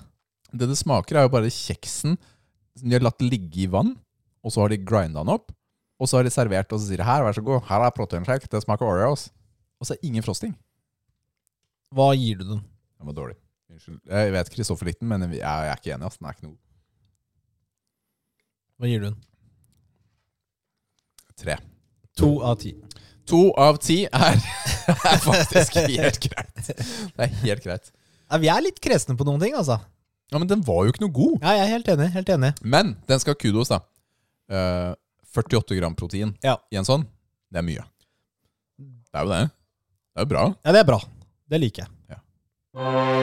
Det 0.53 0.69
det 0.69 0.77
smaker 0.77 1.17
er 1.17 1.23
jo 1.25 1.31
bare 1.33 1.49
kjeksen 1.49 2.19
De 2.81 2.95
har 2.95 3.05
latt 3.05 3.21
ligge 3.25 3.65
i 3.65 3.69
vann 3.71 3.93
Og 4.43 4.55
så 4.55 4.63
har 4.65 4.73
de 4.73 4.81
grindet 4.81 5.19
den 5.19 5.33
opp 5.35 5.53
Og 6.01 6.09
så 6.09 6.19
har 6.19 6.25
de 6.27 6.33
servert 6.33 6.73
og 6.73 6.81
så 6.81 6.89
sier 6.89 7.03
de 7.03 7.07
Her, 7.07 7.25
vær 7.27 7.37
så 7.37 7.45
god, 7.45 7.65
her 7.69 7.87
er 7.87 7.95
proteinshake 7.97 8.49
Det 8.51 8.63
smaker 8.65 8.89
Oreos 8.89 9.29
Og 9.79 9.87
så 9.87 9.95
er 9.95 10.01
det 10.01 10.09
ingen 10.13 10.25
frosting 10.25 10.55
Hva 11.93 12.13
gir 12.17 12.41
du 12.41 12.47
den? 12.49 12.63
Den 12.99 13.11
var 13.11 13.19
dårlig 13.19 13.37
Unnskyld 13.73 14.01
Jeg 14.09 14.33
vet 14.37 14.53
Kristoffer 14.55 14.89
likte 14.89 15.05
den 15.05 15.13
Men 15.13 15.29
jeg, 15.31 15.43
jeg 15.45 15.73
er 15.75 15.83
ikke 15.83 15.95
enig 15.97 16.09
ass. 16.09 16.19
Den 16.21 16.31
er 16.31 16.39
ikke 16.39 16.49
noe 16.49 16.59
Hva 18.81 18.91
gir 18.91 19.05
du 19.05 19.09
den? 19.11 19.21
Tre 21.43 21.59
To 22.21 22.29
av 22.45 22.59
ti. 22.61 22.75
To 23.31 23.39
av 23.57 23.79
ti 23.81 24.03
er, 24.05 24.37
er 25.13 25.21
faktisk 25.23 25.79
helt 25.81 26.19
greit. 26.21 26.67
Det 26.67 27.25
er 27.25 27.31
helt 27.41 27.65
greit. 27.65 27.89
Ja, 28.29 28.41
vi 28.43 28.51
er 28.53 28.61
litt 28.65 28.81
kresne 28.85 29.17
på 29.17 29.25
noen 29.25 29.41
ting, 29.41 29.55
altså. 29.57 29.79
Ja, 30.33 30.39
Men 30.41 30.49
den 30.49 30.63
var 30.65 30.85
jo 30.87 30.93
ikke 30.95 31.03
noe 31.05 31.13
god. 31.13 31.35
Ja, 31.43 31.53
jeg 31.59 31.67
er 31.67 31.73
helt 31.77 31.89
enig. 31.93 32.11
helt 32.15 32.29
enig. 32.33 32.53
Men 32.65 32.95
den 33.07 33.21
skal 33.21 33.35
ha 33.35 33.39
kudos, 33.43 33.69
da. 33.69 33.81
Eh, 34.49 34.95
48 35.37 35.77
gram 35.79 35.95
protein 35.97 36.35
Ja. 36.45 36.57
i 36.73 36.77
en 36.81 36.85
sånn, 36.89 37.05
det 37.53 37.59
er 37.61 37.67
mye. 37.69 37.85
Det 38.79 39.21
er 39.21 39.25
jo 39.25 39.29
det. 39.33 39.43
Det 40.15 40.21
er 40.21 40.25
jo 40.25 40.31
bra. 40.33 40.45
Ja, 40.65 40.73
det 40.73 40.81
er 40.81 40.85
bra. 40.89 41.01
Det 41.49 41.61
liker 41.61 41.85
jeg. 41.85 41.91
Ja. 42.17 43.23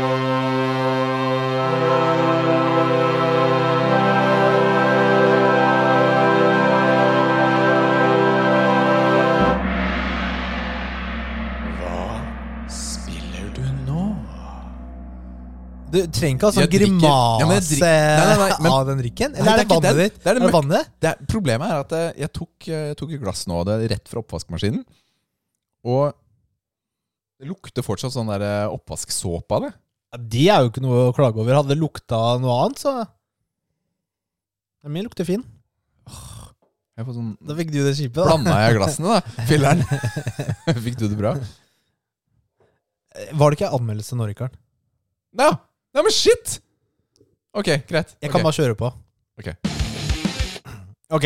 Du 15.90 15.98
trenger 16.14 16.36
ikke 16.38 16.48
ha 16.50 16.54
sånn 16.56 16.68
drikker- 16.70 16.88
grimase 17.00 17.80
Ja, 17.82 18.26
Nei, 18.30 18.38
nei, 18.38 18.50
nei, 18.62 18.72
av 18.76 18.88
den 18.90 19.00
drikken. 19.02 19.36
Eller 19.36 19.52
er 19.52 19.58
det 19.58 19.68
det 19.68 19.74
vannet 19.76 20.00
ditt? 20.00 20.18
Det 20.24 20.30
er 20.30 20.38
det 20.40 20.44
det 20.46 20.52
vannet? 20.54 20.90
Det, 21.02 21.10
er- 21.14 21.30
problemet 21.34 21.72
er 21.74 21.84
at 21.86 21.94
eh, 21.98 22.08
jeg 22.24 22.32
tok, 22.38 22.56
eh, 22.70 22.88
jeg 22.92 22.98
tok 23.00 23.14
et 23.18 23.22
glass 23.24 23.46
nå, 23.50 23.62
det 23.66 23.76
er 23.78 23.88
rett 23.96 24.12
fra 24.12 24.22
oppvaskmaskinen. 24.24 24.84
Og 25.90 26.14
det 27.40 27.48
lukter 27.50 27.86
fortsatt 27.86 28.14
sånn 28.14 28.30
der 28.34 28.44
eh, 28.46 28.74
oppvasksåpe 28.76 29.56
av 29.58 29.66
det. 29.68 29.72
Ja, 30.10 30.20
det 30.36 30.46
er 30.50 30.60
jo 30.66 30.70
ikke 30.74 30.82
noe 30.84 31.08
å 31.10 31.16
klage 31.16 31.38
over. 31.40 31.54
Hadde 31.62 31.72
det 31.74 31.80
lukta 31.80 32.20
noe 32.42 32.56
annet, 32.66 32.82
så 32.82 32.96
ja, 33.00 34.90
Min 34.90 35.04
lukter 35.08 35.26
fin. 35.28 35.44
Får 37.00 37.14
sånn 37.16 37.32
Da 37.48 37.56
fikk 37.56 37.70
du 37.72 37.78
det 37.86 37.94
kjipe, 37.96 38.20
da. 38.20 38.26
Blanda 38.28 38.58
jeg 38.66 38.76
glassene, 38.76 39.08
da? 39.16 39.44
Filler'n. 39.50 39.84
Fikk 40.86 40.98
du 41.00 41.06
det 41.08 41.16
bra? 41.20 41.32
Var 43.40 43.52
det 43.54 43.58
ikke 43.60 43.70
anmeldelse 43.78 44.18
nå, 44.20 44.28
Rikard? 44.28 44.58
Ja! 45.40 45.54
Nei, 46.00 46.04
men 46.06 46.14
shit! 46.16 46.62
Ok, 47.60 47.66
greit. 47.90 48.14
Jeg 48.24 48.32
kan 48.32 48.40
Ok. 48.40 48.44
bare 48.46 48.54
kjøre 48.56 48.76
på. 48.80 48.88
Ok. 49.42 49.48
Ok. 51.12 51.26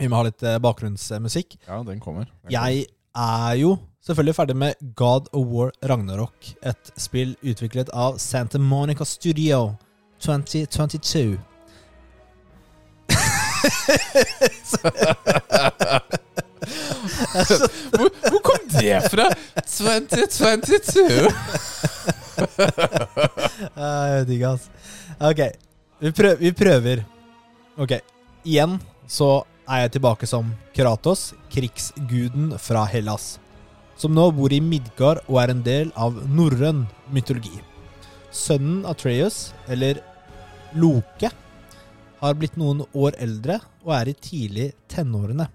Vi 0.00 0.08
må 0.10 0.16
ha 0.18 0.24
litt 0.26 0.42
eh, 0.42 0.56
bakgrunnsmusikk. 0.58 1.54
Ja, 1.68 1.78
den 1.86 2.00
kommer. 2.02 2.24
Den 2.42 2.50
Jeg 2.50 2.86
er 3.14 3.54
jo 3.60 3.76
selvfølgelig 4.02 4.34
ferdig 4.34 4.56
med 4.58 4.74
God 4.96 5.30
of 5.32 5.46
War 5.46 5.70
Ragnarok. 5.86 6.34
Et 6.66 6.90
spill 6.98 7.36
utviklet 7.46 7.88
av 7.94 8.18
Santa 8.18 8.58
Monica 8.58 9.04
Studio 9.04 9.76
2022. 10.18 11.38
kommer. 11.38 11.38
hvor, 17.94 18.10
hvor 18.30 18.40
kom 18.42 18.58
det 18.80 19.02
fra? 19.06 19.30
2022? 19.62 21.30
Ikke, 24.34 24.52
altså. 24.52 24.70
Ok, 25.18 25.40
vi 26.00 26.12
prøver, 26.14 26.36
vi 26.42 26.52
prøver. 26.54 27.04
Ok, 27.78 27.98
igjen 28.46 28.78
så 29.10 29.42
er 29.68 29.84
jeg 29.84 29.96
tilbake 29.96 30.28
som 30.28 30.52
Kratos, 30.76 31.32
krigsguden 31.52 32.52
fra 32.62 32.84
Hellas. 32.88 33.36
Som 33.98 34.14
nå 34.14 34.28
bor 34.36 34.52
i 34.54 34.60
Midgard 34.62 35.24
og 35.26 35.40
er 35.42 35.52
en 35.52 35.64
del 35.66 35.90
av 35.98 36.16
norrøn 36.30 36.86
mytologi. 37.14 37.58
Sønnen 38.30 38.84
Atreus, 38.86 39.52
eller 39.66 40.00
Loke, 40.78 41.30
har 42.18 42.34
blitt 42.38 42.58
noen 42.58 42.82
år 42.94 43.16
eldre 43.22 43.60
og 43.84 43.94
er 43.96 44.10
i 44.10 44.18
tidlig 44.18 44.72
tenårene. 44.90 45.48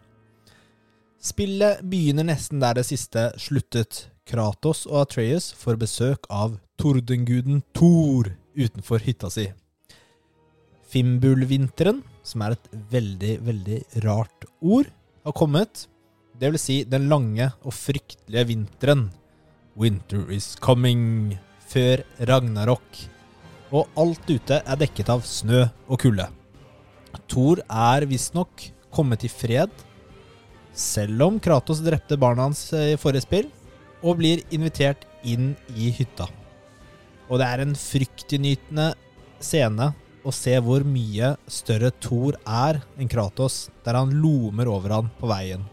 Spillet 1.23 1.83
begynner 1.87 2.27
nesten 2.27 2.59
der 2.63 2.75
det 2.79 2.87
siste 2.89 3.29
sluttet. 3.39 4.09
Kratos 4.27 4.85
og 4.87 5.05
Atreus 5.05 5.51
får 5.59 5.79
besøk 5.79 6.27
av 6.31 6.57
tordenguden 6.80 7.62
Thor 7.75 8.32
utenfor 8.56 9.03
hytta 9.03 9.30
si. 9.34 9.48
Fimbulvinteren, 10.94 12.03
som 12.24 12.44
er 12.46 12.56
et 12.56 12.70
veldig, 12.92 13.34
veldig 13.48 13.80
rart 14.06 14.46
ord, 14.62 14.92
har 15.24 15.36
kommet. 15.38 15.88
Det 16.38 16.51
vil 16.53 16.62
si 16.62 16.77
den 16.89 17.10
lange 17.10 17.50
og 17.63 17.74
fryktelige 17.74 18.50
vinteren. 18.51 19.08
Winter 19.77 20.30
is 20.32 20.53
coming. 20.62 21.34
Før 21.74 22.03
Ragnarok. 22.30 23.00
Og 23.74 23.89
alt 23.98 24.27
ute 24.30 24.60
er 24.62 24.77
dekket 24.77 25.10
av 25.10 25.24
snø 25.25 25.63
og 25.88 25.98
kulde. 26.03 26.27
Thor 27.32 27.63
er 27.65 28.06
visstnok 28.06 28.68
kommet 28.94 29.25
i 29.25 29.32
fred, 29.32 29.72
selv 30.74 31.25
om 31.25 31.39
Kratos 31.42 31.82
drepte 31.86 32.18
barna 32.20 32.48
hans 32.48 32.68
i 32.77 32.94
forrige 33.01 33.25
spill, 33.25 33.50
og 34.06 34.20
blir 34.22 34.44
invitert 34.53 35.08
inn 35.25 35.53
i 35.74 35.89
hytta. 35.96 36.27
Og 37.30 37.39
det 37.39 37.48
er 37.48 37.63
en 37.63 37.75
fryktinngytende 37.77 38.92
scene 39.44 39.92
å 40.24 40.32
se 40.32 40.56
hvor 40.63 40.86
mye 40.88 41.34
større 41.51 41.92
Thor 42.03 42.38
er 42.48 42.82
enn 42.98 43.12
Kratos, 43.12 43.68
der 43.84 44.00
han 44.00 44.13
lomer 44.24 44.70
over 44.72 44.98
han 44.98 45.12
på 45.20 45.30
veien. 45.32 45.63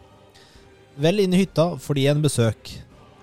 Vel 1.00 1.22
inn 1.22 1.34
i 1.34 1.42
hytta 1.44 1.72
får 1.80 1.98
de 1.98 2.06
en 2.10 2.22
besøk 2.24 2.72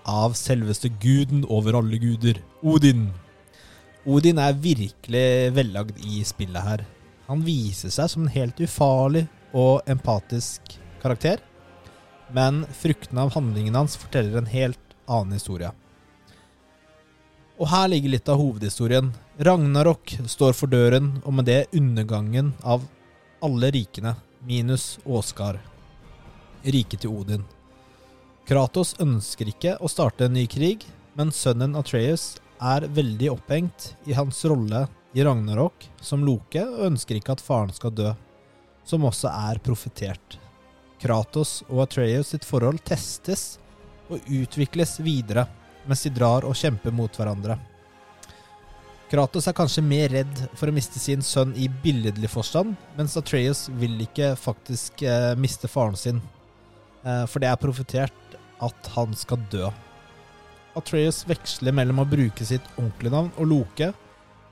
av 0.08 0.38
selveste 0.40 0.90
guden 1.04 1.44
over 1.52 1.76
alle 1.78 2.00
guder, 2.00 2.40
Odin. 2.64 3.10
Odin 4.08 4.40
er 4.40 4.56
virkelig 4.56 5.52
vellagd 5.56 6.00
i 6.08 6.22
spillet 6.26 6.64
her. 6.64 6.86
Han 7.28 7.44
viser 7.44 7.92
seg 7.92 8.08
som 8.12 8.24
en 8.24 8.32
helt 8.32 8.60
ufarlig 8.64 9.26
og 9.52 9.84
empatisk 9.92 10.78
karakter, 11.02 11.42
men 12.32 12.64
fruktene 12.80 13.26
av 13.26 13.34
handlingen 13.36 13.76
hans 13.76 14.00
forteller 14.00 14.40
en 14.40 14.50
helt 14.52 14.96
annen 15.08 15.36
historie. 15.36 15.74
Og 17.58 17.70
her 17.72 17.88
ligger 17.90 18.14
litt 18.14 18.30
av 18.30 18.38
hovedhistorien. 18.38 19.10
Ragnarok 19.42 20.14
står 20.30 20.54
for 20.54 20.70
døren, 20.70 21.16
og 21.26 21.34
med 21.40 21.48
det 21.50 21.66
undergangen 21.74 22.54
av 22.62 22.86
alle 23.42 23.72
rikene, 23.74 24.14
minus 24.46 25.00
Åskar. 25.06 25.58
Riket 26.64 27.02
til 27.02 27.16
Odin. 27.18 27.46
Kratos 28.48 28.94
ønsker 29.02 29.50
ikke 29.50 29.74
å 29.82 29.90
starte 29.90 30.28
en 30.28 30.38
ny 30.38 30.46
krig, 30.48 30.86
men 31.18 31.34
sønnen 31.34 31.76
Atreus 31.76 32.38
er 32.62 32.86
veldig 32.94 33.34
opphengt 33.34 33.92
i 34.06 34.14
hans 34.18 34.46
rolle 34.46 34.86
i 35.18 35.26
Ragnarok 35.26 35.90
som 36.02 36.24
Loke, 36.26 36.62
og 36.62 36.92
ønsker 36.92 37.18
ikke 37.18 37.34
at 37.36 37.44
faren 37.44 37.74
skal 37.74 37.94
dø, 37.98 38.14
som 38.86 39.06
også 39.10 39.34
er 39.34 39.62
profetert. 39.66 40.38
Kratos 41.02 41.64
og 41.68 41.88
Atreus 41.88 42.34
sitt 42.34 42.46
forhold 42.46 42.86
testes 42.86 43.58
og 44.08 44.22
utvikles 44.30 45.00
videre 45.02 45.48
mens 45.88 46.03
de 46.06 46.13
drar 46.13 46.46
og 46.48 46.56
kjemper 46.58 46.94
mot 46.96 47.12
hverandre. 47.17 47.58
Kratos 49.08 49.46
er 49.48 49.56
kanskje 49.56 49.86
mer 49.88 50.12
redd 50.12 50.39
for 50.60 50.67
å 50.67 50.75
miste 50.75 51.00
sin 51.00 51.22
sønn 51.24 51.53
i 51.56 51.70
billedlig 51.84 52.27
forstand, 52.27 52.74
mens 52.98 53.15
Atreus 53.15 53.70
vil 53.79 53.94
ikke 54.03 54.34
faktisk 54.36 55.00
eh, 55.08 55.32
miste 55.39 55.70
faren 55.72 55.96
sin, 55.96 56.20
eh, 57.06 57.24
for 57.32 57.39
det 57.39 57.48
er 57.48 57.62
profetert 57.62 58.36
at 58.60 58.89
han 58.98 59.15
skal 59.15 59.39
dø. 59.53 59.70
Atreus 60.75 61.22
veksler 61.29 61.72
mellom 61.72 62.03
å 62.03 62.10
bruke 62.10 62.46
sitt 62.46 62.67
ordentlige 62.75 63.15
navn 63.15 63.32
og 63.39 63.50
Loke, 63.53 63.94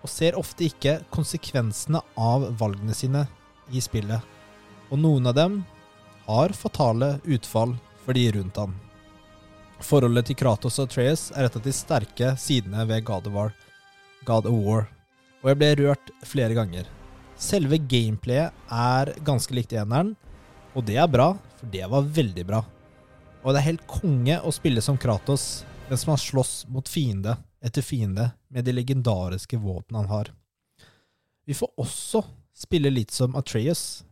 og 0.05 0.13
ser 0.13 0.39
ofte 0.39 0.69
ikke 0.69 0.99
konsekvensene 1.11 1.99
av 2.15 2.47
valgene 2.55 2.95
sine 2.95 3.25
i 3.75 3.83
spillet, 3.83 4.23
og 4.87 5.01
noen 5.03 5.33
av 5.33 5.35
dem 5.35 5.59
har 6.29 6.55
fatale 6.55 7.17
utfall 7.27 7.75
for 8.05 8.15
de 8.15 8.29
rundt 8.37 8.63
ham. 8.63 8.84
Forholdet 9.83 10.29
til 10.29 10.37
Kratos 10.39 10.77
og 10.79 10.87
Atreus 10.87 11.29
er 11.35 11.47
et 11.47 11.55
av 11.57 11.63
de 11.63 11.73
sterke 11.75 12.29
sidene 12.39 12.85
ved 12.87 13.03
God 13.07 13.27
of 13.27 13.33
War, 13.35 13.49
God 14.23 14.47
of 14.47 14.55
War, 14.63 14.85
og 15.43 15.49
jeg 15.51 15.59
ble 15.59 15.71
rørt 15.81 16.11
flere 16.25 16.55
ganger. 16.55 16.87
Selve 17.35 17.77
gameplayet 17.77 18.55
er 18.71 19.11
ganske 19.27 19.53
likt 19.53 19.75
eneren, 19.75 20.13
og 20.75 20.87
det 20.87 20.95
er 20.99 21.11
bra, 21.11 21.33
for 21.59 21.71
det 21.73 21.83
var 21.91 22.07
veldig 22.07 22.45
bra. 22.47 22.61
Og 23.43 23.51
det 23.51 23.59
er 23.59 23.67
helt 23.67 23.83
konge 23.89 24.39
å 24.39 24.53
spille 24.55 24.81
som 24.81 24.97
Kratos, 24.97 25.65
mens 25.89 26.07
man 26.07 26.17
slåss 26.17 26.53
mot 26.71 26.87
fiende 26.89 27.35
etter 27.65 27.83
fiende 27.85 28.31
med 28.47 28.65
de 28.65 28.73
legendariske 28.73 29.59
våpnene 29.59 30.01
han 30.01 30.11
har. 30.11 30.31
Vi 31.45 31.53
får 31.53 31.75
også 31.77 32.23
spille 32.55 32.89
litt 32.89 33.11
som 33.13 33.35
Atreus, 33.37 34.05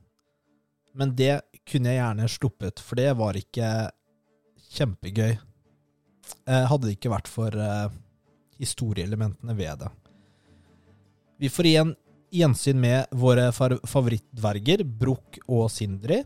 men 0.93 1.15
det 1.17 1.39
kunne 1.65 1.89
jeg 1.89 2.01
gjerne 2.01 2.29
sluppet, 2.29 2.84
for 2.84 3.00
det 3.00 3.10
var 3.17 3.39
ikke 3.39 3.72
kjempegøy. 4.75 5.39
Eh, 6.47 6.65
hadde 6.69 6.89
det 6.89 6.97
ikke 6.97 7.11
vært 7.13 7.29
for 7.31 7.55
eh, 7.55 7.89
historieelementene 8.59 9.55
ved 9.57 9.83
det. 9.83 9.91
Vi 11.39 11.49
får 11.51 11.69
igjen 11.69 11.93
gjensyn 12.33 12.79
med 12.81 13.11
våre 13.19 13.49
fa- 13.55 13.79
favorittdverger, 13.87 14.83
Brokk 14.83 15.39
og 15.47 15.67
Sindri, 15.71 16.21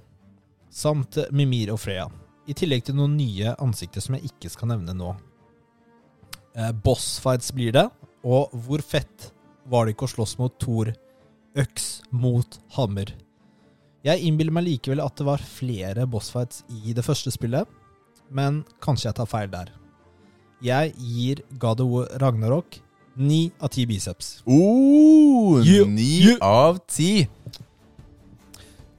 samt 0.73 1.17
Mimir 1.35 1.71
og 1.73 1.79
Freya. 1.83 2.07
I 2.47 2.55
tillegg 2.55 2.85
til 2.87 2.95
noen 2.97 3.17
nye 3.19 3.53
ansikter 3.61 4.03
som 4.03 4.15
jeg 4.17 4.29
ikke 4.31 4.49
skal 4.53 4.71
nevne 4.71 4.93
nå. 4.95 5.13
Eh, 6.57 6.71
bossfights 6.71 7.51
blir 7.53 7.73
det, 7.75 7.85
og 8.25 8.53
hvor 8.65 8.81
fett 8.83 9.31
var 9.67 9.85
det 9.85 9.95
ikke 9.95 10.07
å 10.07 10.13
slåss 10.15 10.37
mot 10.41 10.53
Thor 10.63 10.93
øks 11.57 11.87
mot 12.15 12.57
hammer? 12.77 13.11
Jeg 14.07 14.23
innbiller 14.23 14.53
meg 14.55 14.67
likevel 14.69 15.01
at 15.03 15.17
det 15.19 15.25
var 15.27 15.41
flere 15.43 16.05
bossfights 16.07 16.63
i 16.85 16.93
det 16.95 17.03
første 17.05 17.33
spillet, 17.33 17.67
men 18.31 18.61
kanskje 18.83 19.09
jeg 19.09 19.17
tar 19.19 19.29
feil 19.29 19.51
der. 19.51 19.73
Jeg 20.63 20.93
gir 20.97 21.41
God 21.59 21.79
of 21.83 21.87
War 21.91 22.07
Ragnarok 22.21 22.79
ni 23.17 23.51
av 23.61 23.69
ti 23.73 23.85
biceps. 23.89 24.41
Oh, 24.45 25.57
Ni 25.89 26.07
yeah. 26.27 26.37
av 26.41 26.79
ti! 26.87 27.27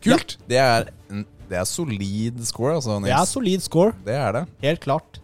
Kult! 0.02 0.36
Det, 0.48 0.58
er, 0.58 0.88
en- 1.10 1.26
det 1.50 1.58
er 1.58 1.64
solid 1.66 2.38
score, 2.46 2.74
altså. 2.78 2.98
Det 3.02 3.10
er 3.14 3.24
solid 3.26 3.60
score, 3.62 3.92
Det 4.06 4.14
er 4.14 4.32
det. 4.32 4.44
helt 4.62 4.80
klart. 4.80 5.20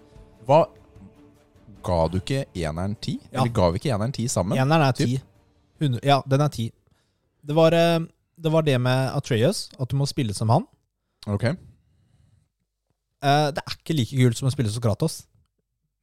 Hva 0.46 0.64
Ga 1.84 2.08
du 2.08 2.16
ikke 2.16 2.44
eneren 2.56 2.94
ti? 2.96 3.18
Ja. 3.32 3.42
Eller 3.42 3.52
ga 3.52 3.66
vi 3.70 3.76
ikke 3.82 3.90
eneren 3.92 4.12
ti 4.16 4.24
sammen? 4.28 4.56
Eneren 4.56 4.86
er 4.86 4.92
ti. 4.96 5.18
100 5.82 6.00
Ja, 6.02 6.22
den 6.30 6.40
er 6.40 6.48
ti. 6.48 6.70
Det 7.44 7.54
var, 7.54 7.74
eh, 7.76 8.00
det 8.40 8.52
var 8.52 8.62
det 8.62 8.78
med 8.80 9.10
Atreus, 9.14 9.68
at 9.78 9.88
du 9.90 9.96
må 9.96 10.06
spille 10.08 10.32
som 10.34 10.48
han. 10.48 10.64
Ok. 11.26 11.44
Eh, 11.44 11.56
Det 13.22 13.58
er 13.66 13.76
ikke 13.76 13.94
like 13.98 14.16
kult 14.16 14.36
som 14.38 14.48
å 14.48 14.52
spille 14.52 14.70
som 14.70 14.80
Kratos, 14.82 15.26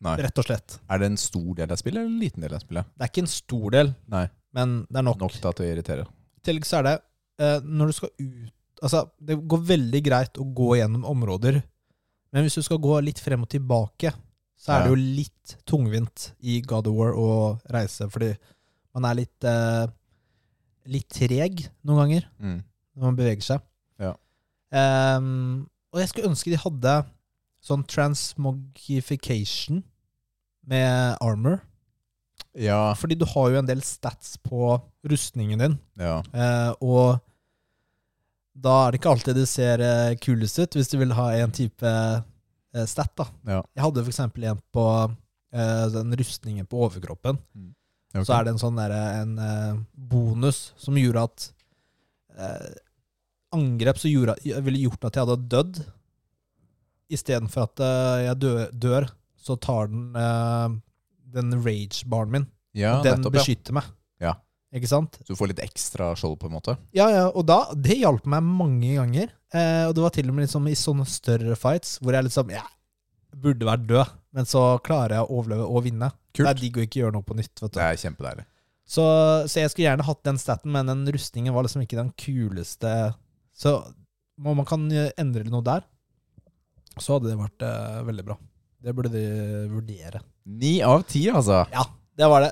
Nei. 0.01 0.15
rett 0.17 0.39
og 0.41 0.45
slett. 0.47 0.79
Er 0.89 0.97
det 1.01 1.07
en 1.11 1.17
stor 1.21 1.51
del 1.59 1.71
av 1.71 1.77
spillet 1.77 1.99
eller 2.01 2.09
en 2.09 2.19
liten 2.23 2.41
del 2.41 2.53
av 2.57 2.63
spillet? 2.63 2.85
Det 2.97 3.05
er 3.05 3.11
ikke 3.11 3.21
en 3.25 3.31
stor 3.35 3.67
del, 3.75 3.91
Nei. 4.09 4.23
men 4.57 4.79
det 4.89 4.97
er 4.97 5.05
nok. 5.05 5.19
Nok 5.21 5.35
da 5.43 5.51
til 5.53 5.65
å 5.67 5.69
irritere. 5.75 6.07
I 6.41 6.41
tillegg 6.47 6.65
så 6.65 6.79
er 6.79 6.87
det 6.87 6.95
eh, 7.45 7.59
når 7.67 7.91
du 7.91 7.97
skal 7.99 8.11
ut 8.17 8.57
Altså, 8.81 9.03
det 9.21 9.35
går 9.45 9.59
veldig 9.69 9.99
greit 10.01 10.37
å 10.41 10.45
gå 10.57 10.71
gjennom 10.79 11.03
områder, 11.05 11.59
men 12.33 12.41
hvis 12.47 12.55
du 12.57 12.63
skal 12.65 12.79
gå 12.81 12.95
litt 13.05 13.19
frem 13.21 13.43
og 13.45 13.49
tilbake, 13.53 14.09
så 14.57 14.71
er 14.73 14.81
det 14.81 14.89
jo 14.89 14.95
litt 15.19 15.53
tungvint 15.69 16.31
i 16.41 16.55
God 16.65 16.87
of 16.89 16.95
War 16.97 17.13
å 17.13 17.27
reise, 17.69 18.07
fordi 18.09 18.31
man 18.97 19.05
er 19.05 19.19
litt 19.19 19.45
eh, 19.45 19.85
litt 20.89 21.05
treg 21.13 21.61
noen 21.85 21.99
ganger 22.01 22.25
Mm. 22.41 22.57
når 22.97 23.05
man 23.05 23.19
beveger 23.21 23.45
seg. 23.51 23.61
Ja. 24.01 24.15
Ehm, 24.73 25.67
og 25.93 26.01
jeg 26.01 26.09
skulle 26.09 26.31
ønske 26.33 26.49
de 26.49 26.57
hadde 26.65 26.95
sånn 27.61 27.85
transmogification 27.85 29.83
med 30.67 31.17
armor. 31.21 31.59
Ja. 32.57 32.93
Fordi 32.99 33.15
du 33.15 33.25
har 33.29 33.51
jo 33.53 33.59
en 33.61 33.67
del 33.69 33.81
stats 33.85 34.37
på 34.43 34.75
rustningen 35.07 35.59
din. 35.59 35.77
ja. 35.99 36.19
Eh, 36.33 36.71
og 36.81 37.19
da 38.61 38.73
er 38.83 38.91
det 38.91 38.99
ikke 38.99 39.11
alltid 39.15 39.37
det 39.39 39.47
ser 39.49 39.81
eh, 39.81 40.17
kulest 40.21 40.59
ut, 40.59 40.75
hvis 40.75 40.89
du 40.91 40.97
vil 40.99 41.13
ha 41.17 41.29
en 41.39 41.53
type 41.55 41.87
eh, 41.87 42.85
stat. 42.85 43.13
da. 43.17 43.25
Ja. 43.47 43.61
Jeg 43.73 43.85
hadde 43.85 44.03
f.eks. 44.03 44.19
en 44.25 44.59
på 44.75 44.85
eh, 45.07 45.85
den 45.95 46.17
rustningen 46.19 46.67
på 46.69 46.83
overkroppen. 46.85 47.39
Ok. 48.11 48.25
Så 48.27 48.35
er 48.35 48.45
det 48.45 48.53
en 48.53 48.61
sånn 48.61 48.77
der, 48.77 48.93
en 49.23 49.33
eh, 49.39 49.79
bonus 49.95 50.73
som 50.77 50.99
gjorde 50.99 51.23
at 51.29 51.47
eh, 52.37 52.71
Angrep 53.55 53.97
som 53.99 54.07
gjorde, 54.11 54.37
ville 54.63 54.79
gjort 54.85 55.09
at 55.09 55.17
jeg 55.17 55.27
hadde 55.27 55.49
dødd. 55.51 55.79
Istedenfor 57.11 57.65
at 57.65 57.81
jeg 58.23 58.37
dør, 58.39 58.61
dør, 58.71 59.07
så 59.41 59.57
tar 59.59 59.89
den 59.91 60.15
eh, 60.17 60.79
den 61.31 61.55
rage-baren 61.63 62.31
min. 62.31 62.47
ja, 62.77 62.97
og 62.97 63.05
den 63.05 63.19
nettopp, 63.19 63.35
ja. 63.35 63.41
beskytter 63.41 63.75
meg. 63.77 63.87
Ja. 64.21 64.35
Ikke 64.75 64.87
sant? 64.87 65.17
Så 65.19 65.33
du 65.33 65.39
får 65.39 65.51
litt 65.51 65.63
ekstra 65.63 66.11
skjold, 66.19 66.37
på 66.39 66.47
en 66.47 66.55
måte? 66.55 66.77
Ja, 66.95 67.09
ja, 67.11 67.25
og 67.27 67.43
da, 67.49 67.65
det 67.75 67.99
hjalp 67.99 68.27
meg 68.31 68.45
mange 68.45 68.93
ganger. 68.95 69.33
Eh, 69.51 69.83
og 69.89 69.95
det 69.97 70.05
var 70.05 70.13
til 70.15 70.29
og 70.31 70.37
med 70.37 70.47
liksom 70.47 70.69
i 70.71 70.77
sånne 70.79 71.07
større 71.11 71.57
fights 71.59 71.97
hvor 71.99 72.15
jeg 72.15 72.27
liksom 72.29 72.53
ja, 72.53 72.63
burde 73.35 73.67
vært 73.67 73.83
død, 73.89 74.13
men 74.35 74.47
så 74.47 74.63
klarer 74.85 75.17
jeg 75.17 75.27
å 75.27 75.39
overleve 75.41 75.67
og 75.67 75.83
vinne. 75.87 76.11
Kult. 76.31 76.45
Det 76.45 76.53
er 76.53 76.61
digg 76.61 76.79
å 76.79 76.85
ikke 76.85 77.01
gjøre 77.01 77.17
noe 77.17 77.27
på 77.27 77.35
nytt. 77.35 77.53
vet 77.57 77.67
du. 77.73 77.79
Det 77.79 77.87
er 77.87 77.99
kjempedeilig. 78.05 78.47
Så, 78.91 79.03
så 79.47 79.61
jeg 79.61 79.71
skulle 79.71 79.87
gjerne 79.87 80.07
hatt 80.07 80.23
den 80.27 80.39
staten, 80.39 80.71
men 80.73 80.89
den 80.89 81.03
rustningen 81.15 81.55
var 81.55 81.67
liksom 81.67 81.83
ikke 81.83 81.99
den 81.99 82.11
kuleste. 82.19 82.93
Så 83.55 83.75
om 84.41 84.55
man 84.57 84.67
kan 84.67 84.87
eh, 84.95 85.11
endre 85.19 85.45
noe 85.51 85.63
der, 85.67 85.83
så 86.99 87.17
hadde 87.17 87.31
det 87.31 87.39
vært 87.39 87.63
eh, 87.67 87.99
veldig 88.07 88.25
bra. 88.27 88.39
Det 88.81 88.93
burde 88.97 89.11
de 89.13 89.23
vurdere. 89.69 90.21
Ni 90.45 90.79
av 90.81 91.03
ti, 91.09 91.27
altså. 91.29 91.61
Ja, 91.73 91.83
det 92.17 92.27
var 92.31 92.41
det. 92.47 92.51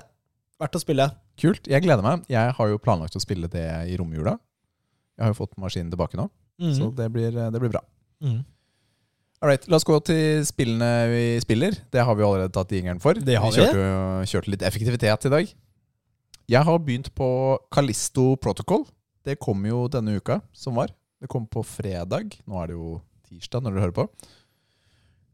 Verdt 0.60 0.76
å 0.78 0.82
spille. 0.82 1.08
Kult. 1.40 1.66
Jeg 1.66 1.82
gleder 1.82 2.04
meg. 2.04 2.22
Jeg 2.30 2.52
har 2.58 2.68
jo 2.70 2.78
planlagt 2.78 3.16
å 3.16 3.22
spille 3.22 3.48
det 3.50 3.64
i 3.90 3.96
romjula. 3.98 4.36
Jeg 5.18 5.24
har 5.26 5.32
jo 5.34 5.38
fått 5.40 5.56
maskinen 5.60 5.90
tilbake 5.92 6.16
nå, 6.16 6.28
så 6.76 6.90
det 6.96 7.06
blir, 7.12 7.30
det 7.32 7.60
blir 7.60 7.72
bra. 7.72 7.80
Mm. 8.24 8.38
All 9.42 9.48
right, 9.48 9.64
La 9.72 9.76
oss 9.80 9.84
gå 9.88 9.96
til 10.04 10.42
spillene 10.44 10.88
vi 11.08 11.22
spiller. 11.40 11.72
Det 11.92 12.02
har 12.04 12.14
vi 12.18 12.22
allerede 12.26 12.52
tatt 12.52 12.70
jingeren 12.76 13.00
for. 13.00 13.14
Det 13.16 13.36
har 13.40 13.50
vi. 13.50 13.56
kjørte, 13.56 13.80
jo- 13.80 14.24
kjørte 14.32 14.52
litt 14.52 14.62
effektivitet 14.68 15.24
i 15.26 15.32
dag. 15.32 15.52
Jeg 16.50 16.62
har 16.66 16.78
begynt 16.84 17.08
på 17.16 17.28
Kalisto 17.72 18.34
Protocol. 18.36 18.84
Det 19.24 19.38
kom 19.40 19.64
jo 19.64 19.86
denne 19.88 20.16
uka 20.20 20.40
som 20.52 20.74
var. 20.76 20.92
Det 21.20 21.28
kom 21.28 21.46
på 21.46 21.64
fredag. 21.64 22.36
Nå 22.48 22.60
er 22.62 22.66
det 22.68 22.76
jo 22.76 23.00
tirsdag 23.28 23.62
når 23.64 23.72
dere 23.76 23.84
hører 23.86 23.96
på. 23.96 24.06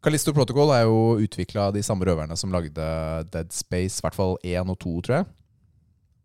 Callisto 0.06 0.30
Protocol 0.36 0.70
er 0.70 0.84
jo 0.86 0.98
utvikla 1.18 1.64
av 1.68 1.72
de 1.74 1.80
samme 1.82 2.06
røverne 2.06 2.36
som 2.38 2.52
lagde 2.54 2.84
Dead 3.32 3.48
Space, 3.54 3.98
i 3.98 4.04
hvert 4.04 4.14
fall 4.14 4.36
1 4.46 4.70
og 4.70 4.76
2, 4.84 4.92
tror 5.08 5.16
jeg. 5.16 5.26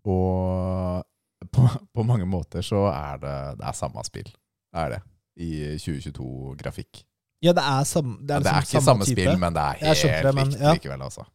Og 0.06 1.48
på, 1.54 1.66
på 1.98 2.06
mange 2.06 2.28
måter 2.30 2.62
så 2.66 2.84
er 2.94 3.18
det, 3.24 3.34
det 3.58 3.66
er 3.72 3.78
samme 3.80 4.04
spill. 4.06 4.30
Det 4.30 4.84
er 4.84 4.94
det. 4.96 5.00
I 5.42 5.50
2022-grafikk. 5.82 7.02
Ja, 7.42 7.56
det 7.58 7.64
er, 7.66 7.84
sam, 7.90 8.20
det 8.22 8.28
Det 8.30 8.36
er, 8.36 8.52
er, 8.52 8.60
liksom 8.62 8.78
ikke 8.78 8.86
samme 8.86 9.08
type. 9.10 9.18
spill, 9.18 9.40
men 9.42 9.56
det 9.58 9.64
er 9.66 9.80
helt 9.82 10.28
det, 10.28 10.34
men 10.38 10.52
likt 10.54 10.62
ja. 10.62 10.74
likevel, 10.78 11.02
altså. 11.08 11.26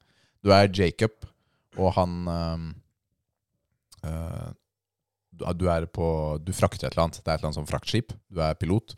Du 0.47 0.53
er 0.55 0.71
Jacob, 0.71 1.27
og 1.83 1.91
han 1.99 2.13
øh, 4.07 4.53
du- 5.37 5.53
Du 5.59 5.67
er 5.69 5.85
på 5.91 6.07
Du 6.47 6.53
frakter 6.55 6.87
et 6.87 6.93
eller 6.95 7.09
annet. 7.09 7.19
Det 7.25 7.27
er 7.29 7.35
et 7.35 7.41
eller 7.43 7.51
annet 7.51 7.59
sånn 7.59 7.69
fraktskip. 7.75 8.15
Du 8.31 8.39
er 8.41 8.55
pilot. 8.55 8.95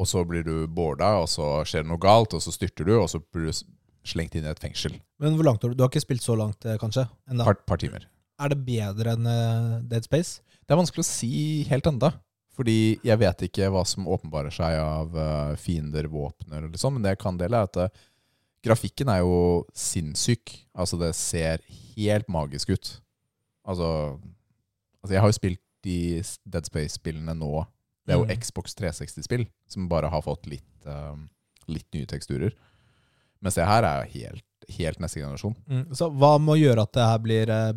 Og 0.00 0.08
så 0.08 0.22
blir 0.24 0.46
du 0.46 0.54
boarda, 0.64 1.18
og 1.20 1.28
så 1.28 1.60
skjer 1.68 1.84
det 1.84 1.90
noe 1.90 2.00
galt, 2.00 2.32
og 2.36 2.40
så 2.40 2.52
styrter 2.54 2.88
du, 2.88 2.94
og 2.96 3.08
så 3.12 3.20
blir 3.20 3.50
du 3.50 3.60
slengt 4.08 4.36
inn 4.38 4.46
i 4.46 4.50
et 4.50 4.62
fengsel. 4.62 4.96
Men 5.20 5.36
hvor 5.36 5.46
langt 5.46 5.62
har 5.64 5.72
du? 5.72 5.76
Du 5.76 5.84
har 5.84 5.92
ikke 5.92 6.06
spilt 6.06 6.24
så 6.24 6.36
langt, 6.40 6.64
eh, 6.64 6.78
kanskje? 6.80 7.04
Et 7.28 7.44
par, 7.44 7.58
par 7.68 7.80
timer. 7.82 8.06
Er 8.40 8.52
det 8.52 8.62
bedre 8.64 9.12
enn 9.12 9.28
eh, 9.28 9.78
Dead 9.90 10.06
Space? 10.08 10.40
Det 10.64 10.72
er 10.72 10.80
vanskelig 10.80 11.04
å 11.04 11.10
si 11.10 11.32
helt 11.68 11.88
enda. 11.90 12.14
Fordi 12.56 12.98
jeg 13.06 13.20
vet 13.20 13.44
ikke 13.46 13.68
hva 13.72 13.84
som 13.88 14.08
åpenbarer 14.10 14.52
seg 14.52 14.78
av 14.80 15.14
øh, 15.16 15.52
fiender, 15.60 16.08
våpner 16.12 16.64
eller 16.64 16.80
sånn, 16.80 16.96
men 16.96 17.04
det 17.04 17.14
jeg 17.14 17.22
kan 17.22 17.38
dele, 17.40 17.60
er 17.60 17.68
at 17.68 18.00
grafikken 18.64 19.12
er 19.12 19.22
jo 19.22 19.66
sinnssyk. 19.76 20.52
Altså, 20.76 20.98
det 21.00 21.12
ser 21.16 21.64
helt 21.96 22.28
magisk 22.32 22.72
ut. 22.72 22.92
Altså, 23.68 24.18
altså 25.00 25.14
Jeg 25.14 25.22
har 25.22 25.30
jo 25.30 25.38
spilt 25.38 25.62
de 25.84 25.98
Dead 26.44 26.68
Space-spillene 26.68 27.36
nå. 27.36 27.64
Det 28.10 28.16
er 28.16 28.22
jo 28.24 28.26
Mm. 28.26 28.42
Xbox 28.42 28.74
360-spill 28.78 29.46
som 29.70 29.86
bare 29.90 30.10
har 30.10 30.22
fått 30.26 30.48
litt, 30.50 30.86
uh, 30.86 31.14
litt 31.70 31.86
nye 31.94 32.08
teksturer. 32.10 32.56
Mens 33.40 33.56
det 33.56 33.68
her 33.68 33.86
er 33.86 34.02
jo 34.02 34.18
helt, 34.18 34.46
helt 34.76 35.00
neste 35.00 35.22
generasjon. 35.22 35.54
Så 35.96 36.10
hva 36.10 36.34
må 36.42 36.58
gjøre 36.58 36.82
at 36.84 36.92
det 36.96 37.06
her 37.06 37.22
blir 37.22 37.52
uh, 37.54 37.70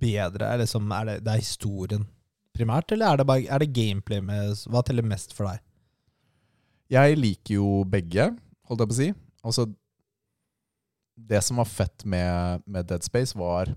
bedre? 0.00 0.48
Er, 0.48 0.62
liksom, 0.64 0.88
er 0.96 1.10
det, 1.10 1.18
det 1.26 1.34
er 1.34 1.44
historien 1.44 2.08
primært, 2.56 2.92
eller 2.92 3.12
er 3.12 3.20
det, 3.20 3.26
bare, 3.28 3.44
er 3.46 3.62
det 3.62 3.72
gameplay 3.76 4.20
med 4.24 4.56
Hva 4.68 4.82
teller 4.84 5.06
mest 5.06 5.36
for 5.36 5.46
deg? 5.48 5.60
Jeg 6.90 7.20
liker 7.20 7.54
jo 7.60 7.68
begge, 7.86 8.32
holdt 8.66 8.82
jeg 8.82 8.90
på 8.90 8.96
å 8.96 8.98
si. 8.98 9.10
Altså, 9.46 9.68
det 11.30 11.42
som 11.46 11.60
var 11.60 11.68
fett 11.70 12.04
med, 12.08 12.64
med 12.66 12.88
Dead 12.90 13.04
Space, 13.06 13.36
var, 13.38 13.70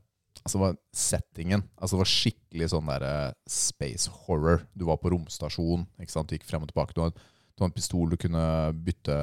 altså, 0.43 0.61
var 0.61 0.77
settingen. 0.95 1.65
Altså, 1.77 1.95
det 1.95 2.03
var 2.03 2.11
skikkelig 2.13 2.69
sånn 2.73 2.89
der 2.91 3.05
eh, 3.07 3.35
space 3.49 4.11
horror. 4.25 4.63
Du 4.75 4.85
var 4.89 4.99
på 5.01 5.13
romstasjon, 5.13 5.87
ikke 6.01 6.13
sant? 6.13 6.29
Du 6.29 6.37
gikk 6.37 6.47
frem 6.47 6.65
og 6.65 6.71
tilbake. 6.71 6.95
Du 6.95 7.03
hadde, 7.03 7.17
du 7.53 7.63
hadde 7.63 7.71
en 7.71 7.77
pistol 7.77 8.11
du 8.13 8.19
kunne 8.19 8.45
bytte 8.85 9.17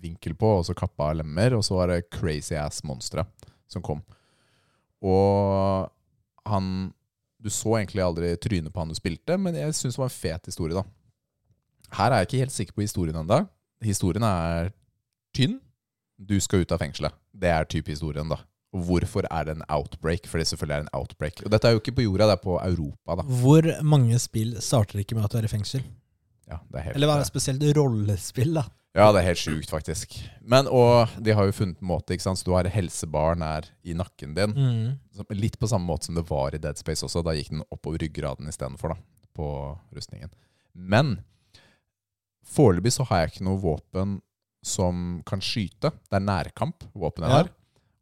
vinkel 0.00 0.36
på, 0.38 0.54
og 0.60 0.66
så 0.68 0.76
kappa 0.78 1.12
lemmer. 1.18 1.56
Og 1.58 1.64
så 1.66 1.76
var 1.78 1.92
det 1.92 2.08
crazy 2.14 2.56
ass 2.58 2.84
monstre 2.86 3.26
som 3.70 3.84
kom. 3.84 4.02
Og 5.00 5.90
han 6.50 6.90
Du 7.40 7.48
så 7.48 7.78
egentlig 7.78 8.02
aldri 8.04 8.34
trynet 8.36 8.68
på 8.68 8.82
han 8.82 8.90
du 8.92 8.94
spilte, 8.98 9.38
men 9.40 9.54
jeg 9.56 9.72
syns 9.72 9.94
det 9.96 10.00
var 10.02 10.10
en 10.10 10.12
fet 10.12 10.48
historie, 10.50 10.76
da. 10.76 10.82
Her 11.96 12.12
er 12.12 12.20
jeg 12.20 12.26
ikke 12.26 12.40
helt 12.42 12.52
sikker 12.52 12.76
på 12.76 12.82
historien 12.84 13.16
ennå. 13.16 13.38
Historien 13.80 14.26
er 14.28 14.68
tynn. 15.32 15.54
Du 16.20 16.36
skal 16.44 16.66
ut 16.66 16.74
av 16.76 16.82
fengselet. 16.82 17.16
Det 17.32 17.48
er 17.48 17.64
type 17.64 17.88
historien, 17.88 18.28
da. 18.28 18.36
Hvorfor 18.70 19.26
er 19.30 19.44
det 19.48 19.56
en 19.56 19.64
outbreak? 19.68 20.26
For 20.30 20.38
det 20.38 20.46
selvfølgelig 20.46 20.76
er 20.76 20.84
en 20.86 20.92
outbreak. 20.94 21.40
Og 21.44 21.50
dette 21.50 21.66
er 21.68 21.72
jo 21.74 21.80
ikke 21.82 21.96
på 21.96 22.04
jorda, 22.06 22.26
det 22.30 22.36
er 22.38 22.42
på 22.44 22.58
Europa, 22.62 23.16
da. 23.18 23.22
Hvor 23.40 23.66
mange 23.82 24.18
spill 24.22 24.52
starter 24.62 25.00
ikke 25.02 25.16
med 25.18 25.24
at 25.26 25.32
du 25.32 25.38
er 25.40 25.48
i 25.48 25.50
fengsel? 25.50 25.82
Ja, 26.50 26.58
det 26.70 26.78
er 26.78 26.84
helt, 26.88 26.96
Eller 26.96 27.06
hva 27.10 27.16
er 27.18 27.24
det 27.24 27.30
spesielt 27.30 27.64
rollespill, 27.76 28.54
da? 28.54 28.62
ja, 28.94 29.08
det 29.14 29.20
er 29.20 29.26
helt 29.28 29.38
sjukt, 29.42 29.70
faktisk. 29.70 30.14
Men, 30.42 30.66
og 30.66 31.08
de 31.22 31.34
har 31.34 31.46
jo 31.46 31.52
funnet 31.54 31.78
en 31.82 31.86
måte, 31.90 32.14
ikke 32.14 32.22
sant. 32.26 32.38
Så 32.40 32.46
du 32.46 32.52
har 32.54 32.66
helsebarn 32.70 33.42
her 33.42 33.68
i 33.86 33.94
nakken 33.94 34.34
din. 34.34 34.54
Mm. 34.54 35.26
Litt 35.38 35.58
på 35.62 35.68
samme 35.70 35.86
måte 35.86 36.06
som 36.08 36.14
det 36.18 36.24
var 36.30 36.54
i 36.54 36.58
Dead 36.62 36.78
Space 36.78 37.06
også. 37.06 37.22
Da 37.26 37.34
gikk 37.38 37.50
den 37.54 37.62
oppover 37.70 38.02
ryggraden 38.02 38.48
istedenfor, 38.50 38.94
da. 38.94 39.26
På 39.34 39.50
rustningen. 39.94 40.30
Men 40.74 41.20
foreløpig 42.50 42.92
så 42.94 43.06
har 43.10 43.22
jeg 43.24 43.32
ikke 43.34 43.46
noe 43.46 43.60
våpen 43.62 44.18
som 44.66 45.20
kan 45.26 45.40
skyte. 45.42 45.90
Det 46.10 46.18
er 46.18 46.24
nærkamp, 46.26 46.84
våpenet 46.94 47.28
Ja. 47.30 47.34
har. 47.42 47.50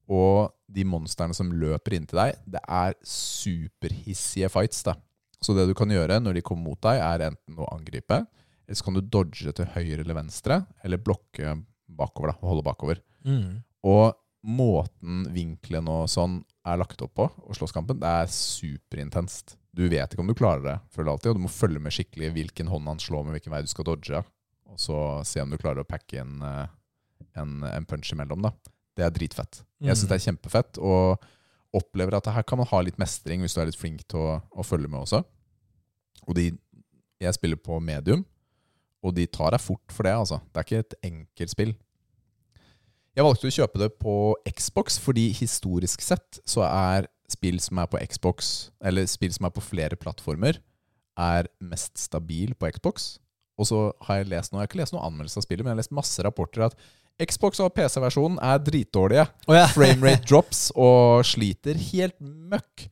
Og 0.09 0.49
de 0.73 0.85
monstrene 0.88 1.37
som 1.37 1.53
løper 1.53 1.99
inntil 1.99 2.21
deg, 2.23 2.40
det 2.49 2.62
er 2.64 2.97
superhissige 3.05 4.49
fights. 4.53 4.83
da. 4.87 4.97
Så 5.40 5.55
det 5.55 5.68
du 5.68 5.75
kan 5.77 5.90
gjøre 5.92 6.21
når 6.23 6.38
de 6.38 6.44
kommer 6.44 6.71
mot 6.71 6.81
deg, 6.83 7.01
er 7.01 7.29
enten 7.29 7.61
å 7.61 7.68
angripe, 7.75 8.23
eller 8.68 8.79
så 8.79 8.85
kan 8.85 8.97
du 8.97 9.03
dodge 9.05 9.53
til 9.57 9.68
høyre 9.75 10.03
eller 10.03 10.16
venstre, 10.18 10.62
eller 10.85 11.01
blokke 11.01 11.55
bakover, 11.88 12.33
da, 12.33 12.40
og 12.40 12.51
holde 12.53 12.64
bakover. 12.66 13.03
Mm. 13.25 13.61
Og 13.88 14.16
måten 14.49 15.25
vinkelen 15.35 15.88
og 15.90 16.09
sånn 16.11 16.40
er 16.68 16.81
lagt 16.81 17.01
opp 17.05 17.14
på, 17.18 17.29
og 17.29 17.57
slåsskampen, 17.57 18.01
det 18.01 18.11
er 18.23 18.33
superintenst. 18.33 19.57
Du 19.75 19.87
vet 19.88 20.11
ikke 20.11 20.25
om 20.25 20.31
du 20.31 20.37
klarer 20.37 20.64
det 20.64 20.77
føler 20.94 21.12
alltid, 21.12 21.31
og 21.33 21.38
du 21.38 21.44
må 21.47 21.53
følge 21.53 21.83
med 21.83 21.94
skikkelig 21.94 22.33
hvilken 22.35 22.71
hånd 22.73 22.90
han 22.90 23.01
slår 23.03 23.25
med, 23.25 23.37
hvilken 23.37 23.55
vei 23.55 23.62
du 23.64 23.71
skal 23.71 23.87
dodge, 23.88 24.23
og 24.68 24.81
så 24.81 24.99
se 25.29 25.42
om 25.42 25.53
du 25.53 25.61
klarer 25.61 25.85
å 25.85 25.88
packe 25.88 26.21
en, 26.21 26.40
eh, 26.44 26.66
en, 27.40 27.62
en 27.68 27.88
punch 27.88 28.12
imellom. 28.12 28.44
da. 28.49 28.53
Det 28.99 29.07
er 29.07 29.15
dritfett. 29.15 29.61
Jeg 29.79 29.95
syns 29.95 30.11
det 30.11 30.17
er 30.17 30.25
kjempefett, 30.27 30.81
og 30.83 31.23
opplever 31.79 32.17
at 32.19 32.31
her 32.33 32.47
kan 32.49 32.59
man 32.59 32.69
ha 32.71 32.81
litt 32.83 32.99
mestring 32.99 33.45
hvis 33.45 33.55
du 33.55 33.61
er 33.63 33.69
litt 33.69 33.79
flink 33.79 34.03
til 34.09 34.19
å, 34.19 34.39
å 34.51 34.65
følge 34.67 34.91
med 34.91 35.05
også. 35.05 35.21
Og 36.27 36.35
de, 36.37 36.51
jeg 37.23 37.37
spiller 37.37 37.61
på 37.61 37.79
medium, 37.85 38.25
og 39.05 39.15
de 39.15 39.29
tar 39.31 39.55
deg 39.55 39.63
fort 39.63 39.95
for 39.95 40.09
det, 40.09 40.17
altså. 40.17 40.41
Det 40.51 40.61
er 40.61 40.67
ikke 40.67 40.83
et 40.83 40.99
enkelt 41.13 41.55
spill. 41.55 41.77
Jeg 43.19 43.27
valgte 43.27 43.51
å 43.51 43.55
kjøpe 43.55 43.81
det 43.83 43.89
på 43.99 44.15
Xbox 44.47 44.99
fordi 45.03 45.29
historisk 45.35 46.03
sett 46.07 46.39
så 46.47 46.63
er 46.67 47.09
spill 47.29 47.59
som 47.61 47.81
er 47.83 47.89
på 47.91 48.01
Xbox, 48.09 48.71
eller 48.79 49.09
spill 49.11 49.33
som 49.35 49.49
er 49.49 49.55
på 49.55 49.65
flere 49.65 49.99
plattformer, 50.01 50.61
er 51.19 51.49
mest 51.59 51.99
stabil 51.99 52.55
på 52.55 52.71
Xbox. 52.77 53.17
Og 53.59 53.67
så 53.69 53.81
har 54.07 54.21
jeg 54.21 54.31
lest 54.31 54.53
noe, 54.53 54.63
jeg 54.63 54.69
har 54.69 54.71
ikke 54.71 54.81
lest 54.81 54.95
noen 54.95 55.09
anmeldelse 55.11 55.41
av 55.41 55.45
spillet, 55.49 55.67
men 55.67 55.73
jeg 55.73 55.77
har 55.77 55.83
lest 55.83 55.97
masse 55.99 56.25
rapporter 56.25 56.69
at 56.69 56.79
Xbox 57.19 57.59
og 57.65 57.73
PC-versjonen 57.75 58.39
er 58.47 58.61
dritdårlige. 58.63 59.25
Oh, 59.49 59.57
ja. 59.57 59.67
Framerate 59.75 60.23
drops 60.31 60.69
og 60.79 61.25
sliter 61.27 61.79
helt 61.91 62.15
møkk. 62.23 62.85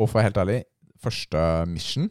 Og 0.00 0.08
for 0.08 0.16
å 0.16 0.18
være 0.18 0.30
helt 0.30 0.40
ærlig, 0.42 0.58
første 1.00 1.44
mission, 1.70 2.08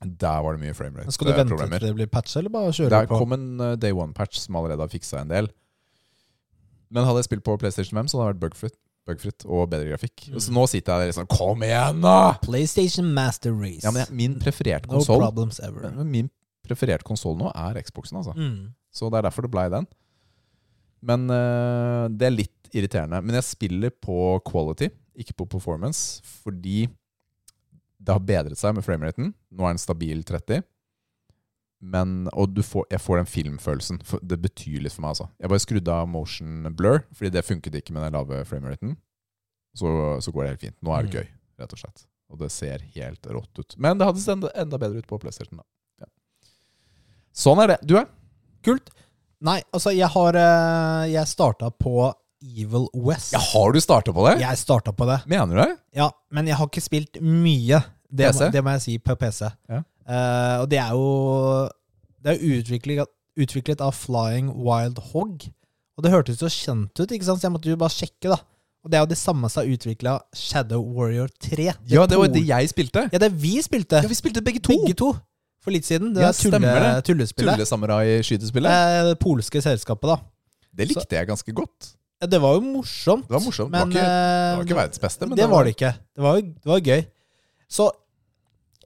der 0.00 0.40
var 0.44 0.56
det 0.56 0.60
mye 0.60 0.74
framerate 0.76 1.12
Skal 1.14 1.30
du 1.30 1.32
vente 1.32 1.52
problemer. 1.54 1.80
til 1.80 1.88
det 1.88 1.96
blir 1.98 2.08
patcha, 2.12 2.40
eller 2.40 2.52
bare 2.52 2.72
kjøre 2.76 2.90
Det 2.92 3.08
på? 3.10 3.20
kom 3.20 3.32
en 3.36 3.46
uh, 3.62 3.68
day 3.80 3.94
one-patch 3.96 4.40
som 4.42 4.58
allerede 4.60 4.84
har 4.84 4.92
fiksa 4.92 5.22
en 5.22 5.30
del. 5.32 5.48
Men 6.92 7.04
hadde 7.08 7.22
jeg 7.22 7.28
spilt 7.30 7.44
på 7.46 7.56
PlayStation 7.60 7.96
5, 7.98 8.10
så 8.12 8.20
hadde 8.20 8.36
det 8.36 8.36
vært 8.36 8.44
bugfritt, 8.52 8.76
bugfritt 9.08 9.46
og 9.48 9.68
bedre 9.72 9.88
grafikk. 9.90 10.26
Mm. 10.30 10.40
Så 10.40 10.54
nå 10.54 10.66
sitter 10.70 10.92
jeg 10.92 11.00
der 11.06 11.12
liksom 11.12 11.28
Kom 11.32 11.64
igjen, 11.66 12.00
da! 12.04 12.16
PlayStation 12.44 13.08
Master 13.16 13.52
Race. 13.56 13.82
Ja, 13.84 13.92
men 13.92 14.04
jeg, 14.04 14.14
Min 14.20 14.36
prefererte 14.40 14.88
no 14.88 15.00
konsoll 15.00 15.24
ever. 15.66 15.88
Min 16.04 16.30
prefererte 16.66 17.06
konsoll 17.08 17.36
nå 17.40 17.50
er 17.52 17.80
Xboxen, 17.86 18.20
altså. 18.22 18.36
Mm. 18.36 18.74
Så 18.94 19.10
det 19.12 19.20
er 19.20 19.28
derfor 19.28 19.48
det 19.48 19.52
blei 19.52 19.66
den. 19.72 19.88
Men 21.06 21.26
uh, 21.30 22.06
det 22.10 22.26
er 22.28 22.34
litt 22.34 22.70
irriterende. 22.76 23.20
Men 23.22 23.38
jeg 23.38 23.46
spiller 23.46 23.92
på 24.02 24.16
quality, 24.48 24.88
ikke 25.16 25.36
på 25.38 25.46
performance, 25.56 26.18
fordi 26.42 26.86
det 28.02 28.12
har 28.14 28.22
bedret 28.26 28.58
seg 28.60 28.74
med 28.76 28.84
frameraten. 28.86 29.30
Nå 29.54 29.64
er 29.68 29.76
den 29.76 29.82
stabil 29.82 30.24
30. 30.26 30.64
Men, 31.86 32.26
og 32.32 32.54
du 32.56 32.62
får, 32.64 32.86
jeg 32.90 33.02
får 33.04 33.20
den 33.20 33.28
filmfølelsen. 33.30 33.98
Det 34.24 34.38
betyr 34.42 34.82
litt 34.84 34.94
for 34.96 35.04
meg. 35.04 35.14
altså. 35.14 35.28
Jeg 35.42 35.52
bare 35.52 35.62
skrudde 35.62 35.92
av 35.94 36.08
motion 36.08 36.70
blur, 36.76 37.02
fordi 37.14 37.30
det 37.34 37.44
funket 37.46 37.76
ikke 37.80 37.94
med 37.94 38.06
den 38.06 38.16
lave 38.16 38.42
frameraten. 38.48 38.94
Så, 39.76 39.90
så 40.24 40.32
går 40.32 40.42
det 40.46 40.52
helt 40.54 40.64
fint. 40.66 40.76
Nå 40.82 40.94
er 40.96 41.04
det 41.06 41.12
Mm. 41.12 41.16
gøy, 41.20 41.28
rett 41.62 41.72
og 41.76 41.82
slett. 41.82 42.06
Og 42.32 42.38
det 42.40 42.50
ser 42.50 42.82
helt 42.96 43.26
rått 43.30 43.60
ut. 43.60 43.76
Men 43.78 43.98
det 44.00 44.06
hadde 44.08 44.22
sett 44.24 44.46
enda 44.56 44.78
bedre 44.82 44.98
ut 45.04 45.06
på 45.06 45.18
PlayStation. 45.22 45.60
da. 45.60 45.66
Ja. 46.00 46.08
Sånn 47.36 47.60
er 47.62 47.74
det. 47.74 47.78
Du 47.86 47.94
er? 48.00 48.08
Kult. 48.66 48.88
Nei, 49.44 49.58
altså, 49.74 49.92
jeg 49.92 50.08
har 50.14 50.38
eh, 50.40 51.10
Jeg 51.12 51.28
starta 51.28 51.68
på 51.70 52.12
Evil 52.46 52.86
West. 52.94 53.34
Ja, 53.34 53.40
har 53.40 53.72
du 53.72 53.80
starta 53.80 54.12
på 54.14 54.24
det? 54.28 54.38
Jeg 54.42 54.60
starta 54.60 54.92
på 54.96 55.08
det. 55.08 55.18
Mener 55.28 55.50
du 55.52 55.60
det? 55.60 55.76
Ja, 55.96 56.10
men 56.32 56.48
jeg 56.48 56.56
har 56.56 56.68
ikke 56.68 56.84
spilt 56.84 57.20
mye. 57.20 57.82
Det, 58.06 58.30
PC? 58.30 58.40
må, 58.40 58.50
det 58.54 58.62
må 58.64 58.74
jeg 58.76 58.84
si, 58.84 58.96
på 59.02 59.16
PC. 59.18 59.50
Ja. 59.72 59.82
Eh, 60.06 60.56
og 60.62 60.68
det 60.70 60.78
er 60.78 60.92
jo 60.94 61.06
Det 62.22 62.32
er 62.32 62.36
jo 62.38 62.58
utviklet, 62.60 63.12
utviklet 63.36 63.82
av 63.82 63.96
Flying 63.96 64.52
Wild 64.54 65.00
Hog. 65.12 65.48
Og 65.96 66.04
det 66.04 66.12
hørtes 66.12 66.38
så 66.40 66.50
kjent 66.52 66.92
ut, 67.00 67.10
ikke 67.10 67.24
sant? 67.24 67.40
så 67.40 67.48
jeg 67.48 67.56
måtte 67.56 67.72
jo 67.72 67.80
bare 67.80 67.94
sjekke, 67.94 68.28
da. 68.28 68.40
Og 68.84 68.92
det 68.92 68.98
er 68.98 69.02
jo 69.02 69.10
det 69.10 69.18
samme 69.18 69.48
som 69.50 69.64
har 69.64 69.72
utvikla 69.72 70.18
Shadow 70.36 70.84
Warrior 70.94 71.30
3. 71.42 71.72
Ja, 71.90 72.04
det 72.06 72.18
var 72.20 72.28
det 72.30 72.44
jeg 72.46 72.68
spilte. 72.70 73.08
Ja, 73.10 73.18
det 73.18 73.32
vi 73.34 73.56
spilte. 73.64 74.02
Ja, 74.04 74.10
vi 74.10 74.18
spilte 74.18 74.44
begge 74.46 74.62
to. 74.62 74.76
Begge 74.76 74.94
to. 75.00 75.08
For 75.66 75.74
litt 75.74 75.86
siden. 75.88 76.12
Det 76.14 76.22
Ja, 76.22 76.30
tulle, 76.30 76.60
det. 76.62 77.04
tullespillet. 77.10 77.56
Tullesamurai-skytespillet. 77.58 78.70
Eh, 78.70 79.02
det 79.10 79.18
polske 79.18 79.58
selskapet, 79.64 80.12
da. 80.14 80.20
Det 80.76 80.86
likte 80.92 81.16
jeg 81.18 81.26
ganske 81.26 81.52
godt. 81.56 81.92
Ja, 82.22 82.26
Det 82.30 82.38
var 82.40 82.54
jo 82.54 82.62
morsomt. 82.64 83.26
Det 83.26 83.34
var 83.34 83.42
morsomt. 83.44 83.70
Men, 83.74 83.90
det, 83.90 83.98
var 83.98 84.06
ikke, 84.06 84.06
det 84.06 84.50
eh, 84.52 84.56
var 84.60 84.66
ikke 84.68 84.78
verdens 84.78 85.00
beste, 85.02 85.26
men 85.26 85.36
det 85.36 85.48
var 85.50 85.64
det 85.66 85.72
ikke. 85.74 85.90
Det 86.14 86.22
var, 86.24 86.38
det 86.40 86.70
var 86.70 86.80
gøy. 86.86 87.02
Så 87.68 87.88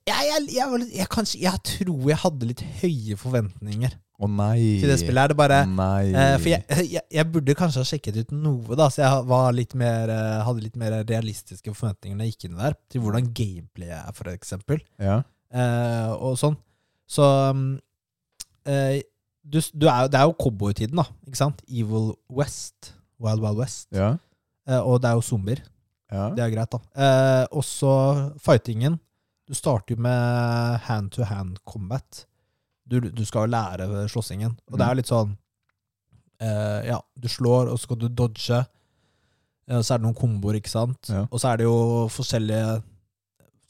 jeg, 0.08 0.22
jeg, 0.30 0.46
jeg, 0.56 0.86
jeg, 0.96 1.08
kanskje, 1.12 1.40
jeg 1.44 1.60
tror 1.68 2.06
jeg 2.10 2.18
hadde 2.24 2.48
litt 2.48 2.62
høye 2.80 3.16
forventninger 3.20 3.92
Å 4.20 4.28
nei. 4.32 4.56
til 4.80 4.88
det 4.90 4.96
spillet. 5.02 5.20
er 5.22 5.34
Det 5.34 5.36
bare, 5.38 5.58
Nei. 5.68 6.06
eh, 6.16 6.32
for 6.40 6.48
jeg, 6.50 6.64
jeg, 6.96 7.04
jeg 7.20 7.26
burde 7.34 7.54
kanskje 7.58 7.82
ha 7.84 7.90
sjekket 7.90 8.18
ut 8.22 8.32
noe, 8.34 8.78
da, 8.80 8.88
så 8.90 9.04
jeg 9.04 9.28
var 9.30 9.52
litt 9.54 9.76
mer, 9.78 10.10
eh, 10.14 10.40
hadde 10.48 10.64
litt 10.64 10.80
mer 10.80 10.96
realistiske 11.04 11.74
forventninger 11.76 12.16
når 12.16 12.30
jeg 12.30 12.34
gikk 12.38 12.48
inn 12.48 12.58
der. 12.64 12.74
Til 12.90 13.04
hvordan 13.04 13.28
gameplayet 13.36 14.00
er, 14.00 14.16
for 14.16 14.32
eksempel. 14.32 14.80
Ja. 14.98 15.20
Eh, 15.52 16.10
og 16.16 16.40
sånn. 16.40 16.56
Så 17.10 17.26
um, 17.50 17.64
eh, 18.68 19.00
du, 19.42 19.58
du 19.74 19.86
er, 19.90 20.06
Det 20.12 20.18
er 20.20 20.28
jo 20.28 20.36
cowboytiden, 20.38 21.00
da. 21.00 21.06
Ikke 21.26 21.40
sant? 21.40 21.62
Evil 21.68 22.12
West. 22.30 22.94
Wild 23.20 23.42
Wild 23.42 23.58
West. 23.58 23.88
Ja. 23.92 24.14
Eh, 24.68 24.78
og 24.80 25.00
det 25.02 25.10
er 25.10 25.18
jo 25.18 25.26
zombier. 25.26 25.62
ja. 26.12 26.28
Det 26.36 26.44
er 26.44 26.54
greit, 26.54 26.72
da. 26.72 26.80
Eh, 26.94 27.46
også 27.50 27.92
fightingen. 28.38 28.98
Du 29.48 29.54
starter 29.58 29.96
jo 29.96 30.02
med 30.02 30.78
hand-to-hand 30.86 31.56
combat. 31.66 32.26
Du, 32.86 33.00
du 33.00 33.24
skal 33.26 33.46
jo 33.48 33.50
lære 33.56 34.08
slåssingen. 34.08 34.54
Og 34.70 34.78
det 34.78 34.86
er 34.86 34.98
litt 34.98 35.10
sånn 35.10 35.32
eh, 36.42 36.86
Ja, 36.90 37.00
du 37.18 37.28
slår, 37.30 37.70
og 37.72 37.78
så 37.78 37.88
skal 37.88 37.98
du 38.04 38.08
dodge. 38.08 38.60
Eh, 39.70 39.80
så 39.82 39.94
er 39.94 39.98
det 40.00 40.06
noen 40.06 40.18
komboer, 40.18 40.60
ikke 40.60 40.70
sant. 40.72 41.10
Ja. 41.10 41.24
Og 41.30 41.42
så 41.42 41.50
er 41.52 41.60
det 41.60 41.66
jo 41.66 42.06
forskjellige 42.14 42.78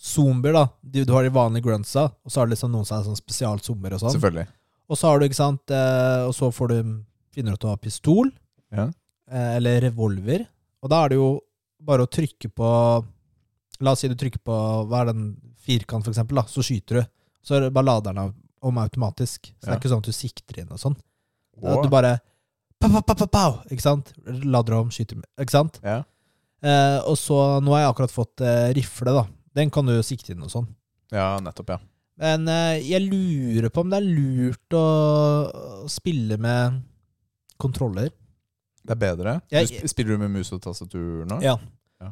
zombier, 0.00 0.54
da. 0.56 0.64
Du, 0.80 1.02
du 1.04 1.12
har 1.12 1.26
de 1.26 1.32
vanlige 1.34 1.66
gruntsa, 1.66 2.06
og 2.24 2.32
så 2.32 2.40
har 2.40 2.48
du 2.48 2.54
liksom 2.54 2.72
noen 2.72 2.86
som 2.88 2.98
er 3.00 3.04
sånn 3.10 3.18
spesialzombier 3.20 3.96
og 3.98 4.00
sånn. 4.04 4.14
Selvfølgelig. 4.16 4.46
Og 4.90 4.98
så 4.98 5.10
har 5.10 5.20
du, 5.20 5.26
ikke 5.28 5.38
sant, 5.38 5.70
eh, 5.76 6.22
og 6.26 6.32
så 6.34 6.48
får 6.54 6.72
du 6.72 6.78
finner 7.34 7.52
du 7.54 7.60
ut 7.60 7.66
å 7.68 7.74
ha 7.74 7.76
pistol, 7.78 8.30
Ja. 8.74 8.88
eh, 9.30 9.56
eller 9.58 9.80
revolver. 9.86 10.46
Og 10.82 10.90
da 10.90 11.04
er 11.04 11.08
det 11.12 11.16
jo 11.20 11.28
bare 11.80 12.06
å 12.06 12.10
trykke 12.10 12.50
på 12.52 12.70
La 13.80 13.92
oss 13.94 14.00
si 14.04 14.08
du 14.08 14.14
trykker 14.14 14.42
på 14.44 14.52
hva 14.90 14.98
er 15.00 15.06
den 15.14 15.36
firkant, 15.64 16.04
for 16.04 16.12
eksempel, 16.12 16.36
da, 16.36 16.42
så 16.42 16.60
skyter 16.60 16.98
du. 17.00 17.06
Så 17.42 17.54
er 17.56 17.60
det 17.64 17.70
bare 17.72 17.86
lader 17.88 18.12
den 18.12 18.34
om 18.60 18.76
automatisk. 18.82 19.46
Så 19.56 19.64
det 19.64 19.68
Ja. 19.68 19.72
er 19.72 19.78
ikke 19.80 19.88
sånn 19.88 20.02
at 20.04 20.10
du 20.10 20.12
sikter 20.12 20.58
inn 20.60 20.68
og 20.70 20.76
sånn. 20.78 20.96
Er 21.62 21.78
At 21.78 21.82
du 21.84 21.88
bare 21.88 22.20
pow, 22.78 22.90
pow, 23.00 23.14
pow, 23.14 23.26
pow, 23.26 23.62
Ikke 23.70 23.80
sant? 23.80 24.12
Lader 24.26 24.74
om, 24.74 24.88
skyter 24.90 25.22
Ikke 25.38 25.50
sant? 25.50 25.80
Ja. 25.82 26.02
Eh, 26.62 26.98
og 27.08 27.16
så 27.16 27.62
Nå 27.62 27.72
har 27.72 27.86
jeg 27.86 27.94
akkurat 27.94 28.12
fått 28.12 28.40
eh, 28.44 28.72
rifle, 28.74 29.14
da. 29.16 29.26
Den 29.56 29.70
kan 29.74 29.86
du 29.88 29.96
sikte 30.06 30.32
inn 30.34 30.42
og 30.46 30.52
sånn. 30.52 30.68
ja, 31.10 31.38
nettopp, 31.42 31.72
ja. 31.74 31.78
Men 32.20 32.44
eh, 32.52 32.82
jeg 32.84 33.00
lurer 33.08 33.70
på 33.72 33.80
om 33.80 33.90
det 33.90 33.96
er 34.02 34.08
lurt 34.12 34.74
å, 34.76 34.84
spille 35.88 36.36
med 36.36 36.82
kontroller. 37.60 38.10
Det 38.84 38.92
er 38.92 39.00
bedre. 39.00 39.32
Jeg- 39.52 39.88
Spiller 39.88 40.16
du 40.16 40.18
med 40.26 40.30
mus 40.34 40.52
og 40.52 40.60
tastatur 40.64 41.24
nå? 41.28 41.40
Ja. 41.44 41.56
Ja. 42.00 42.10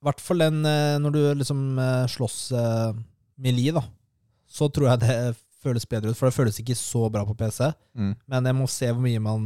I 0.00 0.08
hvert 0.08 0.20
fall 0.24 0.38
den 0.46 0.64
eh, 0.64 0.96
når 1.02 1.12
du 1.12 1.20
liksom 1.42 1.60
eh, 1.78 2.06
slåss 2.08 2.38
uh, 2.56 2.96
Li, 3.44 3.68
da. 3.70 3.82
Så 4.48 4.70
tror 4.72 4.88
jeg 4.94 5.02
det 5.04 5.36
føles 5.62 5.84
bedre 5.90 6.10
ut, 6.10 6.16
for 6.16 6.28
det 6.30 6.36
føles 6.38 6.58
ikke 6.62 6.76
så 6.78 7.04
bra 7.12 7.24
på 7.28 7.36
PC. 7.36 7.68
Mm. 7.98 8.14
Men 8.26 8.48
jeg 8.48 8.56
må 8.56 8.66
se 8.72 8.88
hvor 8.92 9.02
mye 9.04 9.20
man 9.20 9.44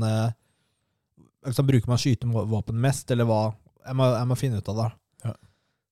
liksom, 1.45 1.67
Bruker 1.67 1.89
man 1.91 1.99
skytevåpen 2.01 2.79
mest, 2.79 3.11
eller 3.11 3.27
hva? 3.27 3.43
Jeg 3.83 3.99
må, 3.99 4.07
jeg 4.15 4.29
må 4.31 4.37
finne 4.39 4.61
ut 4.63 4.69
av 4.71 4.79
det. 4.79 4.89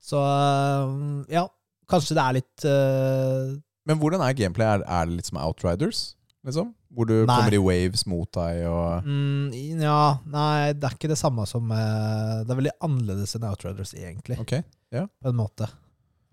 Ja. 0.01 0.07
Så 0.11 0.21
eh, 0.25 1.35
ja, 1.37 1.45
kanskje 1.91 2.17
det 2.17 2.23
er 2.25 2.39
litt 2.41 2.65
uh... 2.65 3.59
Men 3.89 3.99
hvordan 4.01 4.23
er 4.25 4.37
gameplay? 4.39 4.67
Er, 4.67 4.85
er 4.87 5.09
det 5.09 5.19
litt 5.19 5.29
som 5.29 5.39
Outriders? 5.41 6.15
Liksom? 6.47 6.71
Hvor 6.97 7.07
du 7.07 7.15
Nei. 7.21 7.35
kommer 7.37 7.55
i 7.55 7.61
waves 7.61 8.07
mot 8.09 8.31
deg 8.33 8.63
og 8.67 9.05
mm, 9.07 9.53
Ja, 9.83 10.19
nei, 10.33 10.73
det 10.73 10.89
er 10.89 10.95
ikke 10.97 11.11
det 11.13 11.19
samme 11.21 11.45
som 11.47 11.69
uh, 11.71 12.41
Det 12.43 12.51
er 12.55 12.59
veldig 12.63 12.73
annerledes 12.87 13.37
enn 13.37 13.45
Outriders, 13.51 13.93
egentlig, 13.95 14.39
Ok. 14.41 14.57
på 14.91 15.31
en 15.31 15.37
måte. 15.39 15.69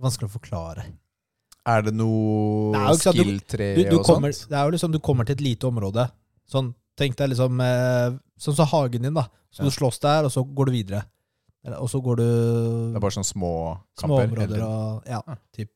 Vanskelig 0.02 0.30
å 0.30 0.36
forklare. 0.38 0.86
Er 1.68 1.84
det 1.84 1.94
noe 1.98 2.72
du- 2.72 3.02
skill-tre 3.04 3.74
og 3.92 4.06
kommer, 4.08 4.32
sånt? 4.32 4.50
det 4.50 4.58
er 4.58 4.64
jo 4.70 4.76
liksom 4.78 4.94
du 4.96 5.02
kommer 5.04 5.28
til 5.28 5.36
et 5.36 5.44
lite 5.44 5.68
område. 5.68 6.08
Sånn, 6.48 6.72
tenk 6.98 7.18
deg 7.20 7.34
liksom 7.34 7.60
Sånn 8.40 8.56
som 8.56 8.70
hagen 8.72 9.04
din, 9.04 9.14
da. 9.18 9.26
Så 9.52 9.64
Ja. 9.64 9.68
du 9.68 9.74
slåss 9.76 10.00
der, 10.00 10.24
og 10.30 10.32
så 10.32 10.46
går 10.46 10.70
du 10.70 10.72
videre. 10.72 11.04
Og 11.66 11.90
så 11.90 12.00
går 12.02 12.16
du 12.18 12.24
Det 12.24 12.96
er 12.96 13.00
bare 13.04 13.12
sånne 13.18 13.28
små 13.28 13.52
kamper? 14.00 14.18
hele 14.24 14.32
områder 14.32 14.62
og 14.64 15.04
Ja, 15.08 15.22
ah. 15.28 15.36
typ. 15.54 15.72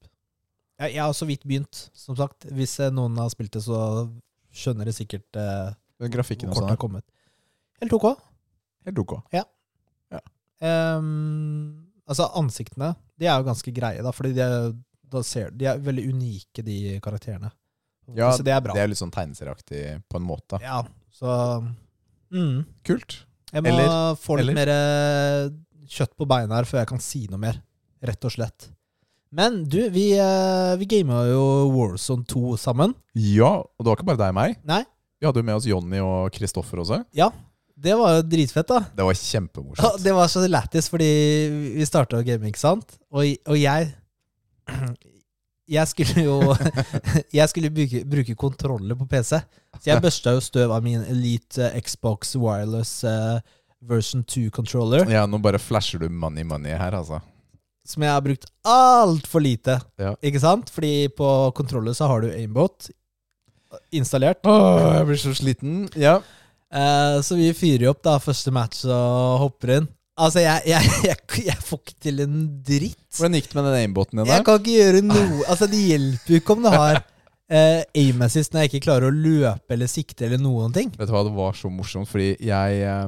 Jeg, 0.80 0.94
jeg 0.96 1.02
har 1.04 1.14
så 1.14 1.26
vidt 1.28 1.44
begynt, 1.44 1.90
som 1.94 2.16
sagt. 2.16 2.46
Hvis 2.52 2.80
eh, 2.80 2.90
noen 2.92 3.18
har 3.18 3.30
spilt 3.30 3.52
det, 3.52 3.62
så 3.64 4.10
skjønner 4.54 4.86
de 4.86 4.94
sikkert 4.94 5.36
eh, 5.36 5.74
Grafikken 6.10 6.50
hvor 6.50 6.56
kortet 6.56 6.64
sånn? 6.64 6.70
har 6.70 6.78
kommet. 6.78 7.06
Helt 7.82 7.94
ok. 7.94 8.08
Helt 8.86 8.98
ok. 9.04 9.18
Ehm, 10.62 11.88
altså, 12.10 12.28
ansiktene 12.38 12.92
De 13.20 13.26
er 13.30 13.38
jo 13.42 13.48
ganske 13.48 13.74
greie, 13.76 14.02
da, 14.06 14.12
fordi 14.14 14.34
de 14.38 14.44
er, 14.46 15.24
ser, 15.28 15.50
de 15.52 15.66
er 15.70 15.82
veldig 15.84 16.06
unike, 16.14 16.64
de 16.66 17.00
karakterene. 17.04 17.52
Ja, 18.16 18.32
så 18.36 18.44
det 18.46 18.54
er 18.56 18.62
bra. 18.66 18.74
Det 18.76 18.82
er 18.84 18.90
litt 18.92 19.00
sånn 19.00 19.14
tegneserieaktig 19.14 19.82
på 20.10 20.20
en 20.20 20.26
måte. 20.28 20.62
Ja, 20.64 20.82
så 21.14 21.36
Mm. 22.32 22.62
Kult. 22.88 23.26
Jeg 23.52 23.62
må 23.66 23.68
Eller- 23.68 24.16
få 24.16 24.38
litt 24.38 24.48
eller- 24.48 24.54
mer 24.56 24.70
eh, 24.70 25.50
kjøtt 25.90 26.14
på 26.18 26.28
beina 26.30 26.60
her 26.60 26.68
før 26.70 26.82
jeg 26.84 26.92
kan 26.92 27.02
si 27.04 27.26
noe 27.32 27.42
mer. 27.42 27.62
Rett 28.06 28.26
og 28.28 28.34
slett. 28.34 28.70
Men 29.32 29.62
du, 29.64 29.80
vi, 29.94 30.10
uh, 30.20 30.74
vi 30.80 30.88
gama 30.92 31.22
jo 31.30 31.44
Warzone 31.72 32.26
2 32.28 32.58
sammen. 32.60 32.96
Ja, 33.16 33.62
og 33.64 33.80
det 33.80 33.88
var 33.88 34.00
ikke 34.00 34.10
bare 34.10 34.20
deg 34.26 34.34
og 34.34 34.38
meg. 34.42 34.58
Nei? 34.68 34.82
Vi 35.22 35.30
hadde 35.30 35.40
jo 35.40 35.48
med 35.48 35.60
oss 35.60 35.70
Jonny 35.70 36.02
og 36.04 36.34
Kristoffer 36.36 36.82
også. 36.84 37.04
Ja, 37.16 37.30
Det 37.82 37.96
var 37.98 38.18
jo 38.18 38.26
dritfett, 38.30 38.68
da. 38.68 38.82
Det 38.94 39.06
var 39.06 39.16
Ja, 39.80 39.92
det 39.98 40.14
var 40.14 40.28
så 40.30 40.44
lættis, 40.48 40.90
fordi 40.90 41.08
vi 41.78 41.86
starta 41.86 42.22
game, 42.22 42.50
ikke 42.50 42.60
sant? 42.60 42.98
Og, 43.10 43.24
og 43.48 43.58
jeg 43.58 43.94
Jeg 45.72 45.88
skulle 45.88 46.26
jo 46.26 46.36
Jeg 47.38 47.50
skulle 47.50 47.72
bruke, 47.72 48.04
bruke 48.06 48.36
kontroller 48.36 48.96
på 49.00 49.08
PC. 49.08 49.40
Så 49.80 49.88
jeg 49.88 50.02
børsta 50.06 50.36
jo 50.36 50.44
støv 50.44 50.74
av 50.76 50.84
min 50.84 51.06
Elite 51.08 51.70
eh, 51.70 51.80
Xbox 51.82 52.36
Wireless 52.36 53.04
eh, 53.08 53.40
version 53.82 54.24
2-controller. 54.24 55.10
Ja, 55.12 55.26
nå 55.30 55.40
bare 55.42 55.60
flasher 55.62 56.02
du 56.02 56.10
money 56.10 56.46
money 56.48 56.76
her, 56.78 56.96
altså. 56.98 57.22
Som 57.88 58.06
jeg 58.06 58.14
har 58.14 58.22
brukt 58.24 58.46
altfor 58.68 59.42
lite. 59.44 59.80
Ja. 60.00 60.14
Ikke 60.22 60.42
sant? 60.44 60.70
Fordi 60.72 61.10
på 61.18 61.30
kontroller 61.58 61.96
så 61.98 62.10
har 62.12 62.22
du 62.22 62.30
aimbot 62.30 62.92
installert. 63.96 64.46
Åh, 64.46 65.00
jeg 65.00 65.08
blir 65.10 65.20
så 65.22 65.34
sliten. 65.36 65.82
Ja. 66.00 66.20
Eh, 66.72 67.18
så 67.26 67.36
vi 67.40 67.50
fyrer 67.58 67.88
jo 67.88 67.96
opp 67.96 68.04
da 68.06 68.20
første 68.22 68.54
match 68.54 68.86
og 68.86 69.42
hopper 69.46 69.76
inn. 69.80 69.90
Altså, 70.22 70.44
jeg, 70.44 70.68
jeg, 70.70 70.92
jeg, 71.10 71.46
jeg 71.48 71.64
får 71.66 71.82
ikke 71.82 71.98
til 72.06 72.22
en 72.26 72.38
dritt. 72.68 73.00
Hvordan 73.18 73.40
gikk 73.40 73.50
det 73.50 73.58
med 73.58 73.68
den 73.70 73.80
aimboten 73.80 74.22
din? 74.22 74.30
Jeg 74.32 74.46
kan 74.48 74.62
ikke 74.62 74.78
gjøre 74.78 75.02
noe 75.08 75.42
Altså, 75.48 75.68
det 75.72 75.82
hjelper 75.82 76.36
jo 76.36 76.42
ikke 76.42 76.56
om 76.56 76.64
du 76.68 76.70
har 76.72 77.02
eh, 77.52 77.82
aim 78.04 78.22
assist 78.28 78.54
når 78.54 78.66
jeg 78.66 78.72
ikke 78.72 78.86
klarer 78.88 79.10
å 79.10 79.16
løpe 79.16 79.76
eller 79.76 79.92
sikte 79.92 80.28
eller 80.28 80.42
noen 80.42 80.76
ting. 80.76 80.94
Vet 80.96 81.10
du 81.10 81.16
hva, 81.16 81.26
det 81.28 81.36
var 81.36 81.58
så 81.58 81.72
morsomt, 81.74 82.10
fordi 82.12 82.36
jeg 82.38 82.84
eh, 82.86 83.08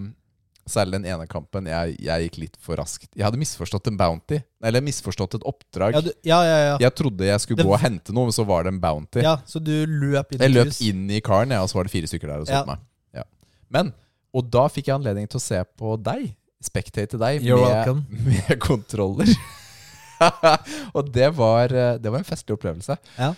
Særlig 0.69 0.93
den 1.01 1.05
ene 1.11 1.25
kampen, 1.27 1.65
jeg, 1.67 1.97
jeg 1.99 2.23
gikk 2.29 2.37
litt 2.39 2.53
for 2.63 2.79
raskt. 2.79 3.09
Jeg 3.17 3.25
hadde 3.25 3.39
misforstått 3.41 3.89
en 3.91 3.97
bounty. 3.99 4.37
Eller 4.63 4.79
misforstått 4.85 5.35
et 5.35 5.43
oppdrag. 5.49 5.97
Ja, 5.97 6.01
du, 6.05 6.11
ja, 6.23 6.37
ja. 6.47 6.77
Jeg 6.79 6.95
trodde 6.95 7.25
jeg 7.27 7.41
skulle 7.43 7.59
Det- 7.59 7.65
gå 7.67 7.73
og 7.75 7.81
hente 7.83 8.13
noe, 8.15 8.29
men 8.29 8.35
så 8.35 8.45
var 8.47 8.63
det 8.63 8.71
en 8.73 8.79
bounty. 8.79 9.19
ja 9.25 9.35
så 9.45 9.59
du 9.59 9.73
løp 9.85 10.31
inn 10.31 10.39
i 10.39 10.43
Jeg 10.45 10.53
løp 10.55 10.81
inn 10.87 11.03
i 11.11 11.19
karen, 11.19 11.51
ja, 11.51 11.59
og 11.61 11.67
så 11.69 11.75
var 11.81 11.83
det 11.89 11.91
fire 11.91 12.07
stykker 12.07 12.27
der 12.31 12.39
og 12.45 12.47
så 12.47 12.53
Ja. 12.61 12.63
meg. 12.65 12.79
Ja. 13.13 13.23
Men, 13.69 13.91
og 14.33 14.49
da 14.49 14.67
fikk 14.69 14.87
jeg 14.87 14.95
anledning 14.95 15.27
til 15.27 15.37
å 15.37 15.43
se 15.43 15.59
på 15.77 15.97
deg, 16.01 16.31
spectate 16.63 17.19
deg, 17.19 17.43
med, 17.43 18.05
med 18.29 18.59
kontroller. 18.63 19.27
og 20.95 21.11
det 21.11 21.27
var, 21.35 21.73
eh, 21.73 21.97
det 21.99 22.09
var 22.11 22.19
en 22.23 22.27
festlig 22.27 22.55
opplevelse. 22.55 22.95
Ja. 23.19 23.33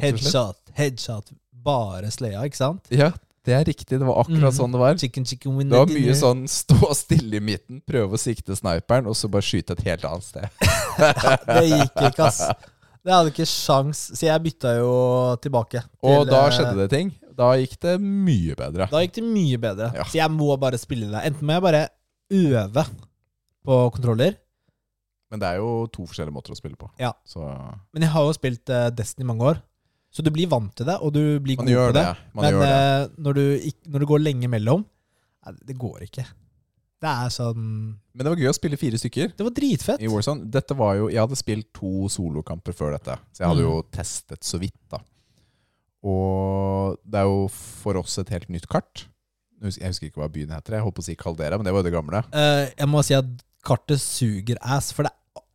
Headshot, 0.00 0.56
headshot. 0.78 1.32
Bare 1.52 2.08
sleia, 2.10 2.40
ikke 2.48 2.56
sant? 2.58 2.88
Ja, 2.90 3.10
det 3.46 3.54
er 3.56 3.64
riktig. 3.66 3.98
Det 3.98 4.06
var 4.06 4.20
akkurat 4.22 4.52
mm. 4.52 4.56
sånn 4.56 4.74
det 4.74 4.80
var. 4.82 4.98
Chicken, 5.00 5.24
chicken, 5.26 5.56
Det 5.64 5.80
var 5.80 5.90
mye 5.90 6.14
sånn 6.18 6.44
stå 6.50 6.92
stille 6.94 7.40
i 7.40 7.42
midten, 7.42 7.80
prøve 7.88 8.18
å 8.18 8.20
sikte 8.20 8.54
sniperen, 8.58 9.08
og 9.10 9.18
så 9.18 9.30
bare 9.32 9.46
skyte 9.46 9.74
et 9.74 9.82
helt 9.88 10.06
annet 10.06 10.28
sted. 10.28 10.68
Det 11.48 11.64
gikk 11.66 12.04
ikke, 12.10 12.28
ass. 12.28 12.44
Det 13.02 13.10
hadde 13.10 13.32
ikke 13.32 13.48
sjans, 13.50 14.04
så 14.14 14.28
jeg 14.28 14.44
bytta 14.44 14.76
jo 14.78 14.92
tilbake. 15.42 15.82
Og 16.06 16.22
da 16.28 16.44
eh, 16.44 16.52
skjedde 16.54 16.76
det 16.78 16.86
ting. 16.92 17.10
Da 17.34 17.48
gikk 17.58 17.74
det 17.82 17.96
mye 17.98 18.54
bedre. 18.58 18.86
Da 18.92 19.00
gikk 19.02 19.16
det 19.16 19.24
mye 19.26 19.58
bedre. 19.58 19.88
Ja. 19.96 20.06
Så 20.06 20.20
jeg 20.20 20.30
må 20.30 20.54
bare 20.60 20.78
spille 20.78 21.08
det. 21.10 21.24
Enten 21.32 21.48
må 21.48 21.56
jeg 21.56 21.64
bare 21.64 21.82
øve 22.32 22.86
på 23.66 23.82
kontroller, 23.94 24.38
Men 25.32 25.40
det 25.40 25.48
er 25.48 25.62
jo 25.62 25.86
to 25.88 26.04
forskjellige 26.04 26.34
måter 26.34 26.52
å 26.52 26.56
spille 26.58 26.76
på. 26.76 26.90
Ja. 27.00 27.14
Så 27.24 27.40
men 27.40 28.04
jeg 28.04 28.12
har 28.12 28.26
jo 28.26 28.34
spilt 28.36 28.68
eh, 28.68 28.90
Destiny 28.92 29.24
i 29.24 29.28
mange 29.30 29.46
år. 29.48 29.62
Så 30.12 30.20
du 30.22 30.28
blir 30.30 30.48
vant 30.52 30.74
til 30.76 30.84
det, 30.84 30.98
og 31.00 31.14
du 31.14 31.22
blir 31.40 31.56
man 31.56 31.66
god 31.70 31.88
på 31.88 31.92
det. 31.96 32.02
det. 32.04 32.32
Man 32.36 32.44
men 32.44 32.60
det. 32.60 32.68
eh, 32.68 33.08
når, 33.24 33.38
du, 33.38 33.44
når 33.94 34.02
det 34.04 34.08
går 34.10 34.20
lenge 34.26 34.48
mellom 34.52 34.82
nei, 35.46 35.52
Det 35.66 35.76
går 35.80 36.02
ikke. 36.04 36.26
Det 37.02 37.10
er 37.10 37.30
sånn 37.34 37.62
Men 38.14 38.20
det 38.26 38.30
var 38.30 38.42
gøy 38.44 38.50
å 38.52 38.54
spille 38.54 38.76
fire 38.78 38.98
stykker. 39.00 39.32
Det 39.34 39.42
var 39.46 39.54
dritfett. 39.56 40.02
i 40.04 40.10
Warzone. 40.12 40.44
Dette 40.52 40.76
var 40.78 40.94
jo, 41.00 41.08
Jeg 41.10 41.18
hadde 41.24 41.38
spilt 41.40 41.72
to 41.74 42.06
solokamper 42.12 42.76
før 42.76 42.92
dette, 42.98 43.16
så 43.32 43.42
jeg 43.42 43.48
hadde 43.48 43.64
Mm. 43.64 43.70
jo 43.72 43.82
testet 43.90 44.44
så 44.44 44.60
vidt. 44.60 44.76
da. 44.92 45.00
Og 46.02 46.98
det 47.06 47.20
er 47.22 47.28
jo 47.30 47.48
for 47.48 47.98
oss 48.00 48.18
et 48.18 48.30
helt 48.34 48.48
nytt 48.52 48.68
kart. 48.70 49.06
Jeg 49.62 49.86
husker, 49.92 50.08
ikke 50.10 50.18
hva 50.22 50.28
byen 50.32 50.50
heter. 50.50 50.74
Jeg 50.74 50.82
holdt 50.82 50.96
på 50.98 51.02
å 51.04 51.06
si 51.06 51.14
Caldera, 51.18 51.56
men 51.58 51.64
det 51.64 51.72
var 51.72 51.84
jo 51.84 51.86
det 51.88 51.94
gamle. 51.94 52.22
Uh, 52.34 52.66
jeg 52.74 52.88
må 52.90 53.02
si 53.06 53.14
at 53.14 53.28
kartet 53.62 54.00
suger 54.02 54.58
ass, 54.60 54.90
for 54.92 55.06
det, 55.06 55.12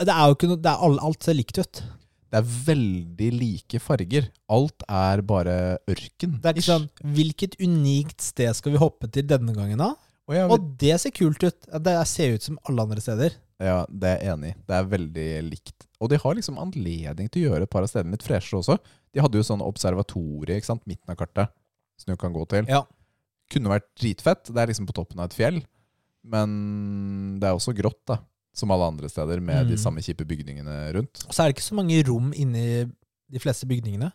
det 0.08 0.14
er 0.14 0.30
jo 0.32 0.36
ikke 0.38 0.48
noe 0.54 0.62
det 0.64 0.72
er 0.72 0.84
all, 0.88 0.96
Alt 1.04 1.24
ser 1.28 1.36
likt 1.36 1.60
ut. 1.60 1.82
Det 2.28 2.40
er 2.42 2.50
veldig 2.68 3.30
like 3.40 3.80
farger. 3.80 4.28
Alt 4.52 4.84
er 4.92 5.22
bare 5.28 5.56
ørken. 5.88 6.34
Det 6.44 6.50
er 6.50 6.58
ikke 6.60 6.68
sånn 6.68 6.88
Hvilket 7.16 7.56
unikt 7.64 8.22
sted 8.26 8.52
skal 8.58 8.74
vi 8.76 8.82
hoppe 8.82 9.08
til 9.16 9.24
denne 9.30 9.56
gangen, 9.56 9.80
da? 9.80 9.94
Og 10.28 10.36
jeg, 10.36 10.50
Og 10.52 10.66
det 10.82 10.98
ser 11.00 11.14
kult 11.16 11.44
ut. 11.48 11.70
Det 11.88 11.94
ser 12.12 12.34
ut 12.36 12.44
som 12.44 12.58
alle 12.68 12.84
andre 12.84 13.00
steder. 13.04 13.38
ja, 13.64 13.86
det 13.90 14.10
er 14.12 14.18
jeg 14.26 14.34
enig 14.36 14.50
i. 14.52 14.58
Det 14.68 14.76
er 14.76 14.90
veldig 14.92 15.30
likt. 15.48 15.88
Og 16.04 16.12
de 16.12 16.20
har 16.22 16.36
liksom 16.38 16.60
anledning 16.62 17.30
til 17.32 17.46
å 17.46 17.52
gjøre 17.54 17.64
et 17.66 17.72
par 17.74 17.82
av 17.88 17.90
stedene 17.90 18.14
litt 18.14 18.26
freshere 18.28 18.60
også. 18.60 18.76
De 19.16 19.24
hadde 19.24 19.40
jo 19.40 19.48
sånn 19.48 19.64
observatorie 19.66 20.60
ikke 20.60 20.68
sant, 20.74 20.84
midten 20.86 21.10
av 21.10 21.18
kartet 21.18 21.50
som 21.98 22.12
du 22.12 22.20
kan 22.20 22.36
gå 22.36 22.44
til. 22.52 22.68
Ja. 22.70 22.84
Kunne 23.50 23.72
vært 23.72 23.88
dritfett. 23.98 24.52
Det 24.52 24.62
er 24.62 24.68
liksom 24.70 24.86
på 24.86 24.94
toppen 25.00 25.24
av 25.24 25.32
et 25.32 25.38
fjell. 25.40 25.62
Men 26.28 27.40
det 27.40 27.48
er 27.48 27.56
også 27.56 27.74
grått, 27.74 28.04
da. 28.12 28.20
Som 28.58 28.72
alle 28.74 28.88
andre 28.90 29.10
steder, 29.12 29.40
med 29.44 29.68
de 29.70 29.76
Mm. 29.78 29.82
samme 29.84 30.02
kjipe 30.02 30.26
bygningene 30.26 30.78
rundt. 30.96 31.22
Og 31.28 31.34
så 31.36 31.44
er 31.44 31.52
det 31.52 31.58
ikke 31.60 31.68
så 31.70 31.76
mange 31.78 32.00
rom 32.08 32.32
inni 32.34 32.64
de 33.30 33.40
fleste 33.44 33.68
bygningene. 33.70 34.10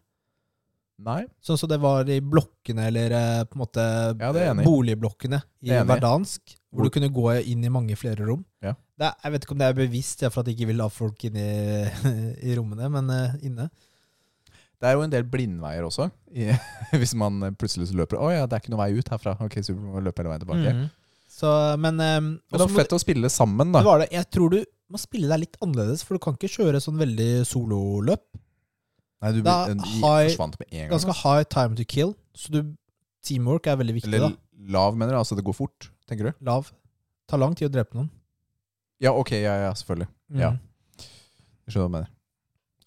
Nei. 1.02 1.22
Sånn 1.42 1.58
som 1.58 1.70
det 1.70 1.78
var 1.82 2.06
i 2.10 2.20
blokkene, 2.20 2.84
eller 2.90 3.14
eh, 3.16 3.44
på 3.50 3.56
en 3.56 3.62
måte 3.62 3.84
Ja, 4.20 4.52
boligblokkene 4.62 5.40
i 5.66 5.72
er. 5.74 5.86
Verdansk, 5.88 6.56
hvor 6.70 6.86
du 6.86 6.90
kunne 6.94 7.10
gå 7.10 7.32
inn 7.50 7.64
i 7.64 7.70
mange 7.72 7.96
flere 7.98 8.26
rom. 8.28 8.44
Ja. 8.62 8.74
Er, 9.02 9.14
jeg 9.24 9.32
vet 9.34 9.44
ikke 9.46 9.54
om 9.56 9.58
det 9.62 9.66
er 9.70 9.78
bevisst 9.80 10.20
for 10.30 10.40
at 10.42 10.46
de 10.46 10.54
ikke 10.54 10.68
vil 10.70 10.82
ha 10.84 10.86
folk 10.92 11.24
inn 11.26 11.38
i, 11.40 11.48
i 12.50 12.54
rommene, 12.58 12.86
men 12.92 13.10
uh, 13.10 13.34
inne. 13.42 13.66
Det 14.82 14.90
er 14.90 14.94
jo 14.98 15.02
en 15.06 15.10
del 15.14 15.24
blindveier 15.30 15.86
også. 15.86 16.08
I, 16.34 16.50
hvis 17.00 17.14
man 17.18 17.40
plutselig 17.58 17.90
løper 17.98 18.18
Å 18.22 18.30
ja, 18.34 18.46
det 18.46 18.56
er 18.58 18.62
ikke 18.64 18.74
noe 18.74 18.82
vei 18.84 18.92
ut 18.98 19.10
herfra. 19.14 19.34
Ok, 19.42 19.58
så 19.62 19.74
løpe 19.74 20.22
hele 20.22 20.32
veien 20.34 20.44
tilbake. 20.44 20.74
Mhm. 20.76 20.90
Så, 21.42 21.50
men 21.82 21.96
um, 21.98 22.26
Men 22.38 22.52
det 22.52 22.60
var 22.62 22.70
fett 22.76 22.92
må- 22.94 22.98
å 23.00 23.02
spille 23.02 23.30
sammen, 23.34 23.72
da. 23.74 23.80
det 23.82 23.88
var 23.88 23.98
det. 24.04 24.08
Jeg 24.14 24.28
tror 24.30 24.52
du 24.54 24.60
må 24.92 25.00
spille 25.00 25.26
deg 25.32 25.40
litt 25.42 25.56
annerledes, 25.64 26.04
for 26.06 26.14
du 26.14 26.22
kan 26.22 26.36
ikke 26.38 26.50
kjøre 26.52 26.78
sånn 26.84 27.00
veldig 27.00 27.30
sololøp. 27.48 28.22
Nei, 29.22 29.32
du 29.34 29.40
Da 29.46 29.56
du 29.70 29.80
high, 30.02 30.28
forsvant 30.30 30.58
med 30.60 30.68
en 30.70 30.78
gang. 30.84 30.90
Ganske 30.94 31.14
high 31.22 31.44
time 31.50 31.78
to 31.78 31.84
kill, 31.88 32.14
så 32.34 32.52
du, 32.54 32.60
teamwork 33.26 33.66
er 33.70 33.76
veldig 33.80 33.94
viktig. 34.00 34.10
Eller 34.12 34.28
da. 34.28 34.32
lav, 34.76 34.96
mener 34.98 35.14
du? 35.14 35.18
Altså 35.20 35.36
det 35.38 35.44
går 35.46 35.54
fort, 35.54 35.90
tenker 36.10 36.30
du? 36.30 36.32
Lav. 36.46 36.70
Tar 37.30 37.38
lang 37.42 37.54
tid 37.58 37.70
å 37.70 37.72
drepe 37.74 37.94
noen. 37.98 38.10
Ja, 39.02 39.12
ok, 39.18 39.32
ja, 39.40 39.54
ja, 39.66 39.72
selvfølgelig. 39.78 40.08
Ja. 40.38 40.50
Mhm. 40.50 40.60
Jeg 41.66 41.74
skjønner 41.74 41.86
hva 41.86 41.90
du 41.90 41.96
mener. 41.98 42.10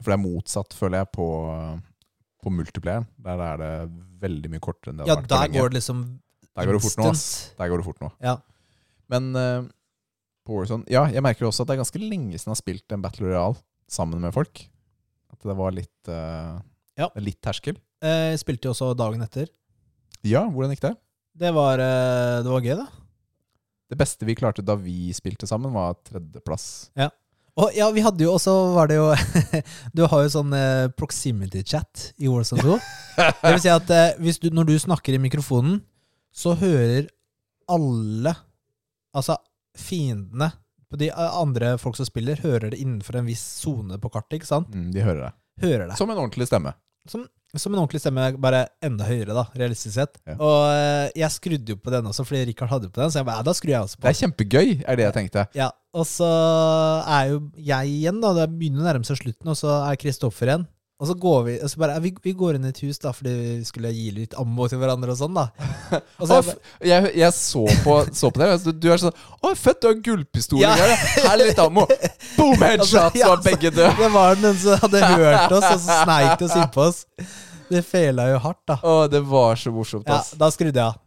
For 0.03 0.11
det 0.11 0.15
er 0.19 0.23
motsatt, 0.23 0.75
føler 0.75 1.01
jeg, 1.01 1.11
på, 1.15 1.27
på 2.43 2.51
multiplayeren. 2.51 3.07
Der 3.25 3.39
er 3.49 3.57
det 3.63 3.71
veldig 4.21 4.51
mye 4.51 4.63
kortere 4.63 4.91
enn 4.93 4.99
det 5.01 5.07
Ja, 5.07 5.15
vært 5.15 5.27
på 5.29 5.35
der 5.35 5.53
går 5.55 5.71
det 5.71 5.77
liksom 5.79 6.01
Der 6.55 6.67
går 6.69 6.77
det 6.77 6.83
fort 6.85 6.99
nå, 7.01 7.09
ass. 7.11 7.23
Der 7.59 7.71
går 7.71 7.81
det 7.81 7.87
fort 7.87 8.01
nå. 8.03 8.09
Ja. 8.23 8.37
Men 9.11 9.31
eh, 9.35 9.65
på 10.45 10.55
Warzone 10.59 10.85
Ja, 10.91 11.03
jeg 11.11 11.21
merker 11.25 11.47
også 11.49 11.63
at 11.65 11.69
det 11.69 11.75
er 11.75 11.81
ganske 11.83 12.01
lenge 12.01 12.37
siden 12.37 12.51
jeg 12.51 12.55
har 12.55 12.61
spilt 12.61 12.95
en 12.95 13.03
Battle 13.03 13.27
Royale 13.29 13.59
sammen 13.91 14.21
med 14.23 14.33
folk. 14.35 14.63
At 15.33 15.43
det 15.45 15.57
var 15.57 15.75
litt 15.75 16.11
eh, 16.11 16.55
Ja. 17.01 17.09
Litt 17.19 17.41
terskel. 17.43 17.77
Eh, 18.03 18.31
Jeg 18.33 18.41
spilte 18.43 18.69
jo 18.69 18.75
også 18.75 18.93
dagen 18.97 19.23
etter. 19.25 19.49
Ja, 20.25 20.45
hvordan 20.49 20.71
gikk 20.73 20.85
det? 20.87 20.95
Det 21.35 21.51
var, 21.53 21.81
eh, 21.83 22.39
det 22.45 22.51
var 22.53 22.63
gøy, 22.63 22.77
da. 22.79 22.87
Det 23.91 23.97
beste 23.99 24.25
vi 24.25 24.33
klarte 24.39 24.63
da 24.65 24.73
vi 24.79 25.11
spilte 25.13 25.45
sammen, 25.49 25.73
var 25.75 25.97
tredjeplass. 26.07 26.87
Og 27.55 27.71
ja, 27.75 27.85
vi 27.95 28.01
hadde 28.03 28.25
jo 28.25 28.33
også 28.35 28.51
var 28.75 28.89
det 28.91 28.97
jo 28.97 29.05
Du 29.95 30.01
har 30.11 30.23
jo 30.25 30.31
sånn 30.33 30.51
eh, 30.57 30.87
proximity 30.99 31.61
chat 31.63 32.09
i 32.19 32.27
Warzone 32.27 32.65
2. 32.65 32.79
Det 33.43 33.51
vil 33.53 33.61
si 33.63 33.71
at 33.71 33.91
eh, 33.95 34.15
hvis 34.23 34.41
du, 34.43 34.49
når 34.51 34.67
du 34.71 34.73
snakker 34.81 35.15
i 35.15 35.21
mikrofonen, 35.23 35.77
så 36.35 36.55
hører 36.59 37.07
alle 37.71 38.35
Altså 39.15 39.37
fiendene 39.79 40.49
på 40.91 40.97
de 40.99 41.07
eh, 41.07 41.35
andre 41.39 41.77
folk 41.79 41.95
som 41.95 42.05
spiller, 42.07 42.41
hører 42.43 42.73
det 42.73 42.81
innenfor 42.83 43.15
en 43.21 43.29
viss 43.29 43.43
sone 43.61 43.95
på 44.01 44.09
kartet. 44.11 44.41
ikke 44.41 44.49
sant? 44.49 44.73
Mm, 44.75 44.89
de 44.91 45.05
hører 45.05 45.21
det. 45.23 45.31
Hører 45.63 45.87
det. 45.87 45.95
Som 45.97 46.11
en 46.11 46.19
ordentlig 46.19 46.47
stemme. 46.49 46.73
Som, 47.07 47.23
som 47.55 47.71
en 47.73 47.79
ordentlig 47.79 48.01
stemme, 48.03 48.25
bare 48.43 48.65
enda 48.83 49.07
høyere, 49.07 49.31
da, 49.37 49.45
realistisk 49.55 49.95
sett. 49.95 50.19
Ja. 50.27 50.35
Og 50.35 50.59
eh, 50.73 51.15
jeg 51.21 51.31
skrudde 51.31 51.75
jo 51.75 51.79
på 51.79 51.93
den 51.95 52.11
også, 52.11 52.25
fordi 52.27 52.43
Rikard 52.51 52.73
hadde 52.75 52.91
på 52.91 52.99
den, 53.05 53.13
så 53.13 53.21
jeg 53.21 53.29
bare, 53.31 53.39
ja, 53.39 53.47
da 53.47 53.55
skrur 53.55 53.71
jeg 53.71 53.87
også 53.87 53.99
på. 54.01 54.03
Det 54.05 54.11
er 54.11 54.19
kjempegøy, 54.25 54.75
er 54.83 54.99
det 54.99 55.07
jeg 55.07 55.17
tenkte. 55.21 55.47
Ja, 55.55 55.71
Og 55.95 56.03
så 56.11 56.27
er 57.07 57.31
jo 57.31 57.39
jeg 57.55 57.95
igjen, 57.95 58.19
da. 58.19 58.33
Det 58.41 58.49
begynner 58.51 58.83
å 58.83 58.89
nærme 58.91 59.07
seg 59.07 59.21
slutten, 59.23 59.53
og 59.53 59.55
så 59.63 59.77
er 59.87 59.99
Kristoffer 60.03 60.51
igjen. 60.51 60.67
Og 60.95 61.09
så 61.09 61.13
går 61.19 61.39
vi 61.43 61.53
og 61.59 61.67
så 61.67 61.79
bare, 61.81 61.97
vi, 61.99 62.13
vi 62.23 62.31
går 62.39 62.55
inn 62.55 62.63
i 62.63 62.69
et 62.71 62.77
hus 62.85 63.01
da 63.03 63.11
fordi 63.11 63.31
vi 63.35 63.65
skulle 63.67 63.89
gi 63.91 64.05
litt 64.15 64.35
ammo 64.39 64.63
til 64.71 64.79
hverandre 64.79 65.11
og 65.11 65.17
sånn, 65.19 65.35
da. 65.35 65.49
Og 66.21 66.29
så 66.29 66.37
jeg, 66.39 66.53
jeg, 66.87 67.09
jeg 67.19 67.33
så 67.35 67.63
på, 67.83 67.95
så 68.15 68.29
på 68.31 68.39
det. 68.39 68.47
altså, 68.53 68.71
Du 68.71 68.87
er 68.93 69.01
sånn 69.01 69.11
Å, 69.43 69.51
fett, 69.59 69.81
du 69.83 69.89
har 69.89 69.97
gullpistol. 70.05 70.61
Ja. 70.63 70.71
Ja. 70.79 70.95
Her 71.17 71.33
er 71.33 71.41
litt 71.49 71.59
ammo. 71.59 71.83
Boom, 72.37 72.55
headshot, 72.63 72.95
Altså, 72.95 73.19
ja, 73.19 73.27
så 73.27 73.33
var 73.33 73.43
begge 73.43 73.73
døde. 73.75 73.91
det 73.99 74.11
var 74.15 74.39
den 74.39 74.55
som 74.63 74.79
hadde 74.85 75.03
hørt 75.11 75.57
oss, 75.59 75.67
og 75.73 75.81
så 75.83 75.99
sneik 76.05 76.39
det 76.39 76.47
oss 76.47 76.55
innpå 76.63 76.87
oss. 76.87 77.03
Det 77.75 77.81
fela 77.91 78.29
jo 78.31 78.39
hardt, 78.47 78.61
da. 78.71 78.79
Å, 78.79 78.95
det 79.11 79.21
var 79.35 79.59
så 79.59 79.75
morsomt, 79.75 80.07
Ja, 80.07 80.21
da 80.39 80.49
skrudde 80.55 80.79
jeg 80.79 80.85
av. 80.93 81.01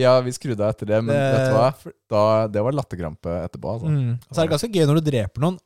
Ja, 0.00 0.12
vi 0.24 0.32
skrudde 0.32 0.62
av 0.64 0.72
etter 0.72 0.86
det, 0.94 1.00
men 1.04 1.12
Det- 1.12 1.32
vet 1.34 1.48
du 1.50 1.56
hva? 1.58 1.92
Da, 2.14 2.24
det 2.56 2.62
var 2.62 2.72
latterkrampe 2.78 3.36
etterpå. 3.44 3.72
Altså. 3.76 3.90
Mm. 3.90 4.12
Så 4.30 4.38
er 4.40 4.46
det 4.48 4.52
ganske 4.56 4.72
gøy 4.80 4.86
når 4.88 5.00
du 5.02 5.08
dreper 5.12 5.44
noen, 5.44 5.60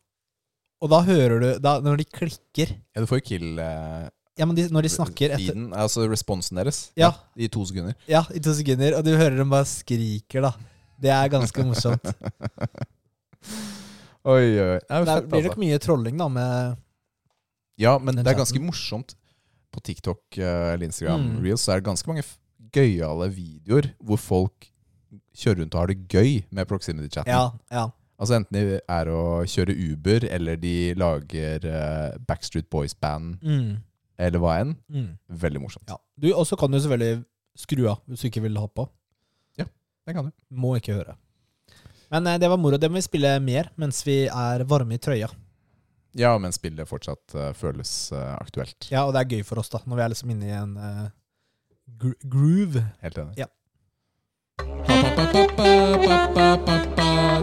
og 0.82 0.90
da 0.90 0.98
hører 1.06 1.40
du 1.40 1.46
da, 1.62 1.76
Når 1.80 1.96
de 2.02 2.04
klikker 2.04 2.74
Ja, 2.94 3.00
du 3.00 3.06
får 3.06 3.20
jo 3.20 3.26
kill 3.28 3.58
eh, 3.62 4.08
Ja, 4.38 4.44
men 4.46 4.56
de, 4.58 4.64
når 4.74 4.82
de 4.82 4.90
snakker 4.90 5.30
etter 5.36 5.54
altså 5.78 6.08
responsen 6.10 6.56
deres, 6.58 6.90
Ja. 6.98 7.12
i 7.36 7.46
to 7.48 7.62
sekunder. 7.64 7.94
Ja, 8.10 8.24
i 8.34 8.40
to 8.42 8.52
sekunder, 8.58 8.96
og 8.98 9.04
du 9.06 9.12
hører 9.16 9.36
dem 9.38 9.50
bare 9.52 9.64
skriker, 9.70 10.42
da. 10.42 10.50
Det 11.00 11.10
er 11.14 11.28
ganske 11.30 11.62
morsomt. 11.66 12.02
Oi, 14.24 14.40
oi, 14.40 14.68
oi. 14.74 14.78
Det 14.80 14.88
er 14.88 15.02
jo 15.02 15.04
Det 15.04 15.14
fett, 15.14 15.26
blir 15.28 15.38
altså. 15.42 15.50
nok 15.50 15.60
mye 15.60 15.78
trolling, 15.84 16.16
da, 16.18 16.28
med 16.32 16.76
Ja, 17.78 17.92
men 17.98 18.14
den 18.16 18.24
det 18.24 18.32
er 18.32 18.38
ganske 18.38 18.56
chatten. 18.56 18.66
morsomt. 18.70 19.14
På 19.74 19.82
TikTok 19.82 20.38
eh, 20.38 20.72
eller 20.74 20.86
Instagram 20.86 21.20
Mm. 21.28 21.42
Reels 21.44 21.60
så 21.66 21.72
er 21.74 21.80
det 21.80 21.88
ganske 21.88 22.06
mange 22.08 22.22
f- 22.22 22.38
gøyale 22.72 23.26
videoer 23.34 23.90
hvor 24.02 24.16
folk 24.22 24.68
kjører 25.36 25.60
rundt 25.62 25.74
og 25.74 25.80
har 25.80 25.86
det 25.90 26.08
gøy 26.08 26.42
med 26.50 26.66
proximity-chatten. 26.70 27.30
Ja, 27.30 27.50
ja. 27.70 27.88
Altså 28.18 28.36
Enten 28.38 28.54
de 28.54 28.78
er 28.78 29.08
å 29.10 29.42
kjøre 29.50 29.74
Uber, 29.74 30.24
eller 30.30 30.56
de 30.62 30.94
lager 30.94 31.64
eh, 31.66 32.16
Backstreet 32.28 32.68
Boys-band, 32.70 33.40
Mm. 33.42 33.76
eller 34.18 34.38
hva 34.38 34.60
enn. 34.60 34.76
Mm. 34.88 35.08
Veldig 35.28 35.60
morsomt. 35.64 35.88
ja. 35.90 35.98
Og 36.36 36.46
så 36.46 36.56
kan 36.56 36.70
du 36.70 36.78
selvfølgelig 36.78 37.24
skru 37.58 37.88
av 37.90 37.98
hvis 38.06 38.20
du 38.22 38.28
ikke 38.28 38.42
vil 38.46 38.56
ha 38.58 38.66
på. 38.70 38.86
Ja, 39.58 39.64
Det 40.06 40.14
kan 40.14 40.24
du. 40.26 40.32
Må 40.50 40.76
ikke 40.78 40.94
høre. 40.94 41.16
Men 42.10 42.26
eh, 42.26 42.38
det 42.38 42.48
var 42.50 42.56
moro. 42.60 42.76
Det 42.78 42.90
må 42.90 42.94
vi 43.00 43.06
spille 43.08 43.40
mer 43.42 43.70
mens 43.76 44.04
vi 44.06 44.26
er 44.28 44.62
varme 44.64 44.94
i 44.94 44.98
trøya. 45.02 45.28
Ja, 46.14 46.36
men 46.38 46.52
spillet 46.54 46.86
fortsatt 46.86 47.34
uh, 47.34 47.48
føles 47.58 48.12
uh, 48.14 48.36
aktuelt. 48.38 48.86
Ja, 48.92 49.02
Og 49.08 49.12
det 49.16 49.24
er 49.24 49.32
gøy 49.34 49.42
for 49.44 49.58
oss, 49.58 49.68
da, 49.72 49.80
når 49.84 49.96
vi 49.98 50.02
er 50.04 50.12
liksom 50.12 50.30
inne 50.30 50.46
i 50.46 50.54
en 50.54 50.76
uh, 50.78 51.08
gro 51.98 52.12
groove. 52.22 52.84
Helt 53.02 53.18
enig. 53.18 53.34
Ja. 53.42 53.50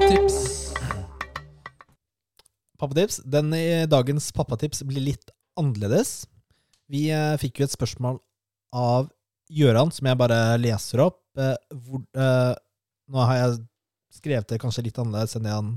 Tips. 0.07 0.60
Pappatips. 2.81 3.21
Den 3.23 3.53
i 3.53 3.85
dagens 3.89 4.31
pappatips 4.35 4.83
blir 4.89 5.03
litt 5.11 5.31
annerledes. 5.59 6.25
Vi 6.91 7.07
eh, 7.13 7.37
fikk 7.39 7.61
jo 7.61 7.67
et 7.67 7.75
spørsmål 7.75 8.19
av 8.75 9.11
Gjøran, 9.51 9.91
som 9.93 10.07
jeg 10.07 10.19
bare 10.19 10.39
leser 10.59 11.03
opp. 11.05 11.21
Eh, 11.39 11.55
hvor, 11.85 12.01
eh, 12.17 12.53
nå 13.11 13.27
har 13.27 13.37
jeg 13.37 13.61
skrevet 14.17 14.49
det 14.49 14.59
kanskje 14.63 14.87
litt 14.87 14.99
annerledes 14.99 15.37
enn 15.37 15.47
det 15.47 15.53
han 15.55 15.71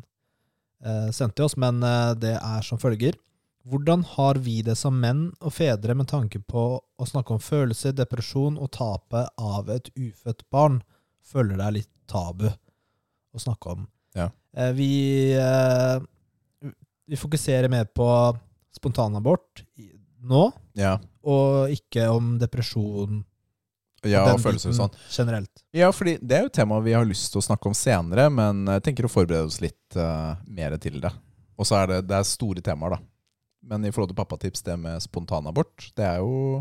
eh, 0.84 1.10
sendte 1.14 1.44
oss, 1.46 1.58
men 1.60 1.82
eh, 1.86 2.14
det 2.18 2.34
er 2.38 2.66
som 2.66 2.80
følger. 2.82 3.18
Hvordan 3.64 4.02
har 4.16 4.40
vi 4.44 4.58
det 4.64 4.76
som 4.76 4.96
menn 5.00 5.30
og 5.40 5.54
fedre 5.56 5.94
med 5.96 6.10
tanke 6.10 6.40
på 6.42 6.64
å 6.80 7.06
snakke 7.08 7.36
om 7.36 7.40
følelser, 7.40 7.94
depresjon 7.96 8.58
og 8.60 8.74
tapet 8.76 9.30
av 9.40 9.70
et 9.72 9.88
ufødt 9.96 10.44
barn? 10.52 10.82
Føler 11.24 11.56
det 11.56 11.68
er 11.68 11.76
litt 11.78 11.92
tabu 12.10 12.50
å 12.50 13.40
snakke 13.40 13.76
om. 13.76 13.86
Ja. 14.14 14.28
Eh, 14.56 14.72
vi, 14.76 14.90
eh, 15.32 15.96
vi 17.06 17.18
fokuserer 17.20 17.68
mer 17.72 17.84
på 17.84 18.08
spontanabort 18.74 19.64
nå, 20.24 20.52
Ja. 20.78 20.98
og 21.22 21.70
ikke 21.72 22.08
om 22.10 22.34
depresjon 22.40 23.22
ja, 24.04 24.24
og 24.34 24.40
følelser 24.42 24.72
og 24.72 24.76
sånn. 24.76 24.96
generelt. 25.10 25.64
Ja, 25.72 25.90
fordi 25.92 26.18
det 26.20 26.36
er 26.36 26.44
jo 26.44 26.50
et 26.50 26.56
tema 26.56 26.80
vi 26.84 26.92
har 26.96 27.06
lyst 27.08 27.30
til 27.32 27.40
å 27.40 27.46
snakke 27.46 27.70
om 27.70 27.76
senere, 27.76 28.28
men 28.32 28.64
jeg 28.76 28.84
tenker 28.88 29.08
å 29.08 29.12
forberede 29.12 29.48
oss 29.48 29.60
litt 29.64 29.96
uh, 29.96 30.36
mer 30.44 30.76
til 30.82 31.00
det. 31.00 31.12
Og 31.56 31.68
så 31.68 31.78
er 31.80 31.92
det, 31.92 31.98
det 32.10 32.18
er 32.18 32.28
store 32.28 32.64
temaer, 32.64 32.96
da. 32.96 33.00
Men 33.64 33.84
i 33.86 33.92
forhold 33.94 34.12
til 34.12 34.18
pappatips, 34.18 34.64
det 34.66 34.76
med 34.80 35.00
spontanabort, 35.00 35.88
det 35.96 36.04
er 36.04 36.20
jo, 36.20 36.60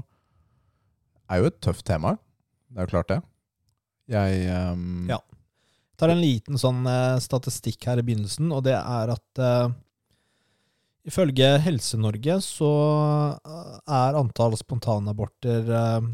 er 1.27 1.41
jo 1.41 1.49
et 1.51 1.59
tøft 1.63 1.83
tema. 1.87 2.15
Det 2.71 2.79
er 2.79 2.87
jo 2.87 2.93
klart 2.93 3.11
det. 3.11 3.19
Jeg 4.13 4.43
um... 4.71 5.07
Ja. 5.11 5.19
Jeg 5.93 5.99
tar 5.99 6.13
en 6.15 6.23
liten 6.23 6.59
sånn 6.59 6.81
uh, 6.87 7.19
statistikk 7.21 7.85
her 7.87 7.99
i 7.99 8.05
begynnelsen, 8.05 8.49
og 8.55 8.63
det 8.65 8.73
er 8.75 9.11
at 9.13 9.39
eh, 9.39 9.73
ifølge 11.07 11.47
Helse-Norge 11.63 12.39
så 12.43 12.73
eh, 13.35 13.77
er 13.99 14.19
antall 14.19 14.55
spontanaborter 14.59 15.67
uh, 15.69 16.07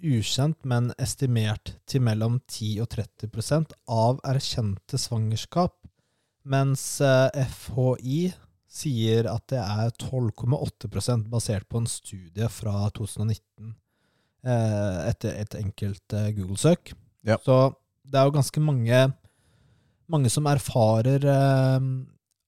ukjent, 0.00 0.58
men 0.68 0.90
estimert 1.00 1.74
til 1.88 2.04
mellom 2.04 2.38
10 2.48 2.80
og 2.84 2.90
30% 2.94 3.74
av 3.92 4.20
erkjente 4.28 5.00
svangerskap, 5.00 5.74
mens 6.48 6.84
eh, 7.04 7.44
FHI 7.52 8.30
sier 8.70 9.26
at 9.28 9.44
det 9.52 9.60
er 9.60 9.90
12,8% 10.00 11.26
basert 11.28 11.66
på 11.68 11.82
en 11.82 11.88
studie 11.90 12.48
fra 12.48 12.86
2019 12.96 13.74
eh, 14.46 14.98
etter 15.10 15.36
et 15.42 15.58
enkelt 15.58 16.16
Google-søk. 16.38 16.94
Ja. 17.28 17.36
Så 17.44 17.74
det 18.08 18.16
er 18.16 18.30
jo 18.30 18.36
ganske 18.38 18.64
mange, 18.64 19.02
mange 20.08 20.32
som 20.32 20.48
erfarer, 20.48 21.28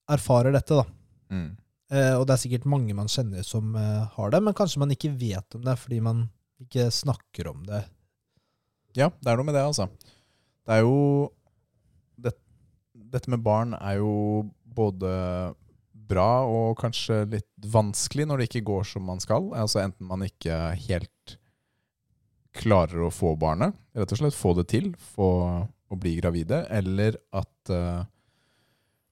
erfarer 0.09 0.57
dette, 0.57 0.81
da. 0.81 1.02
Mm. 1.33 1.51
Eh, 1.93 2.15
og 2.17 2.25
det 2.25 2.35
er 2.35 2.41
sikkert 2.41 2.69
mange 2.73 2.95
man 2.97 3.11
kjenner 3.11 3.45
som 3.45 3.75
eh, 3.77 4.05
har 4.15 4.33
det, 4.33 4.41
men 4.41 4.57
kanskje 4.57 4.81
man 4.81 4.95
ikke 4.95 5.13
vet 5.13 5.59
om 5.59 5.65
det 5.67 5.75
fordi 5.77 5.99
man 6.01 6.25
ikke 6.63 6.87
snakker 6.95 7.51
om 7.51 7.67
det. 7.69 7.83
Ja, 8.97 9.11
det 9.21 9.29
er 9.29 9.37
noe 9.37 9.49
med 9.49 9.57
det, 9.57 9.65
altså. 9.67 9.91
Det 10.65 10.79
er 10.79 10.87
jo 10.87 11.29
det, 12.17 12.33
Dette 13.13 13.33
med 13.33 13.45
barn 13.45 13.77
er 13.77 13.99
jo 14.01 14.15
både 14.65 15.11
bra 16.13 16.45
og 16.49 16.81
kanskje 16.81 17.23
litt 17.35 17.69
vanskelig 17.73 18.27
når 18.29 18.41
det 18.41 18.49
ikke 18.49 18.67
går 18.73 18.89
som 18.89 19.05
man 19.09 19.21
skal. 19.23 19.51
Altså 19.59 19.83
Enten 19.83 20.09
man 20.09 20.25
ikke 20.25 20.59
helt 20.87 21.37
klarer 22.57 23.07
å 23.07 23.13
få 23.13 23.35
barnet, 23.41 23.77
rett 23.97 24.13
og 24.13 24.21
slett 24.21 24.37
få 24.37 24.53
det 24.59 24.67
til, 24.73 24.91
få 25.15 25.29
å 25.93 25.97
bli 25.97 26.15
gravide, 26.19 26.63
eller 26.73 27.17
at, 27.37 27.73
uh, 27.73 28.05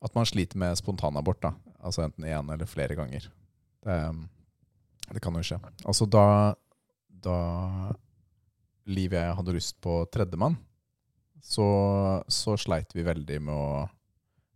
at 0.04 0.16
man 0.16 0.28
sliter 0.28 0.60
med 0.60 0.76
spontanabort. 0.76 1.40
da. 1.44 1.54
Altså 1.80 2.04
enten 2.04 2.26
én 2.28 2.52
eller 2.52 2.68
flere 2.68 2.96
ganger. 2.98 3.26
Det, 3.80 3.98
det 5.14 5.22
kan 5.24 5.36
jo 5.36 5.44
skje. 5.46 5.60
Altså 5.88 6.06
da 6.06 6.26
da 7.20 7.36
Liv 8.90 9.12
jeg 9.14 9.36
hadde 9.36 9.54
lyst 9.54 9.76
på 9.84 10.00
tredjemann, 10.10 10.56
så, 11.44 11.66
så 12.32 12.56
sleit 12.58 12.90
vi 12.96 13.04
veldig 13.06 13.36
med 13.44 13.52
å 13.54 13.66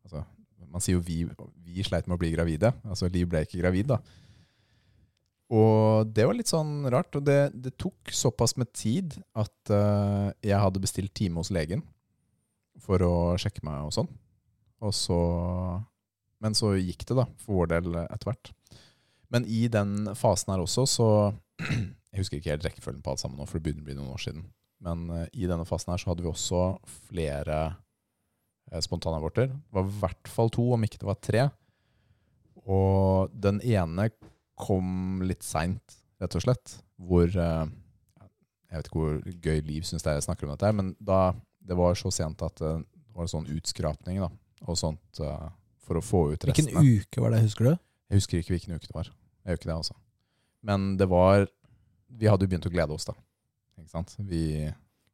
altså, 0.02 0.24
Man 0.72 0.82
sier 0.82 0.96
jo 0.96 1.04
vi, 1.04 1.20
vi 1.62 1.84
sleit 1.86 2.08
med 2.08 2.16
å 2.16 2.20
bli 2.22 2.32
gravide. 2.32 2.72
Altså 2.88 3.10
Liv 3.12 3.28
ble 3.30 3.44
ikke 3.44 3.60
gravid, 3.60 3.92
da. 3.92 4.00
Og 5.54 6.08
det 6.10 6.24
var 6.26 6.34
litt 6.34 6.50
sånn 6.50 6.88
rart. 6.90 7.14
Og 7.14 7.22
det, 7.28 7.52
det 7.54 7.76
tok 7.78 8.10
såpass 8.10 8.56
med 8.58 8.72
tid 8.74 9.14
at 9.38 9.54
uh, 9.70 10.32
jeg 10.42 10.58
hadde 10.58 10.82
bestilt 10.82 11.14
time 11.14 11.38
hos 11.38 11.52
legen 11.54 11.84
for 12.82 13.04
å 13.06 13.14
sjekke 13.38 13.62
meg 13.68 13.86
og 13.86 13.94
sånn. 13.94 14.10
Og 14.82 14.96
så 14.96 15.20
Men 16.42 16.56
så 16.58 16.74
gikk 16.76 17.06
det, 17.08 17.16
da, 17.18 17.26
for 17.42 17.60
vår 17.60 17.72
del 17.74 17.98
etter 18.04 18.30
hvert. 18.30 18.52
Men 19.32 19.46
i 19.50 19.64
den 19.72 20.10
fasen 20.18 20.54
her 20.54 20.64
også, 20.64 20.86
så 20.90 21.08
Jeg 22.14 22.22
husker 22.22 22.38
ikke 22.38 22.52
helt 22.52 22.66
rekkefølgen 22.68 23.00
på 23.02 23.10
alt 23.10 23.18
sammen 23.24 23.40
nå, 23.40 23.44
for 23.50 23.58
det 23.58 23.64
begynner 23.64 23.82
å 23.82 23.86
bli 23.88 23.94
noen 23.98 24.12
år 24.14 24.20
siden. 24.22 24.44
Men 24.86 25.08
eh, 25.10 25.24
i 25.34 25.48
denne 25.50 25.64
fasen 25.66 25.90
her 25.90 25.98
så 25.98 26.12
hadde 26.12 26.22
vi 26.22 26.28
også 26.30 26.60
flere 27.08 27.56
uh, 27.74 28.78
spontanaborter. 28.84 29.48
Det 29.50 29.74
var 29.74 29.88
i 29.88 29.96
hvert 29.98 30.30
fall 30.30 30.52
to, 30.54 30.68
om 30.76 30.86
ikke 30.86 31.00
det 31.02 31.08
var 31.08 31.18
tre. 31.18 31.48
Og 32.70 33.34
den 33.34 33.58
ene 33.66 34.08
kom 34.54 35.22
litt 35.26 35.44
seint, 35.44 35.98
rett 36.22 36.36
og 36.38 36.44
slett. 36.44 36.76
Hvor 37.02 37.26
eh, 37.26 37.64
Jeg 38.70 38.78
vet 38.78 38.88
ikke 38.88 39.02
hvor 39.02 39.18
gøy 39.44 39.60
Liv 39.66 39.86
syns 39.86 40.04
det 40.06 40.12
er 40.12 40.20
jeg 40.20 40.28
snakker 40.28 40.46
om 40.46 40.54
dette, 40.54 40.70
men 40.74 40.94
da 41.02 41.34
det 41.64 41.76
var 41.78 41.96
så 41.98 42.12
sent 42.14 42.42
at 42.44 42.62
eh, 42.62 42.80
det 42.80 43.16
var 43.16 43.26
en 43.26 43.34
sånn 43.34 43.50
utskrapning 43.50 44.22
da, 44.22 44.30
og 44.66 44.78
sånt 44.78 45.20
eh, 45.22 45.50
for 45.84 46.00
å 46.00 46.04
få 46.04 46.22
ut 46.32 46.46
Hvilken 46.48 46.72
uke 46.74 47.22
var 47.22 47.34
det, 47.34 47.42
husker 47.44 47.68
du? 47.68 47.74
Jeg 48.10 48.20
husker 48.20 48.40
ikke 48.40 48.54
hvilken 48.56 48.76
uke 48.76 48.88
det 48.88 48.96
var. 48.96 49.10
Jeg 49.44 49.52
gjør 49.52 49.60
ikke 49.60 49.70
det, 49.70 49.76
altså. 49.76 49.96
Men 50.64 50.94
det 51.00 51.08
var 51.10 51.46
Vi 52.14 52.28
hadde 52.30 52.46
jo 52.46 52.52
begynt 52.52 52.68
å 52.68 52.72
glede 52.72 52.96
oss, 52.96 53.06
da. 53.08 53.16
Ikke 53.80 53.92
sant? 53.92 54.14
Vi 54.18 54.70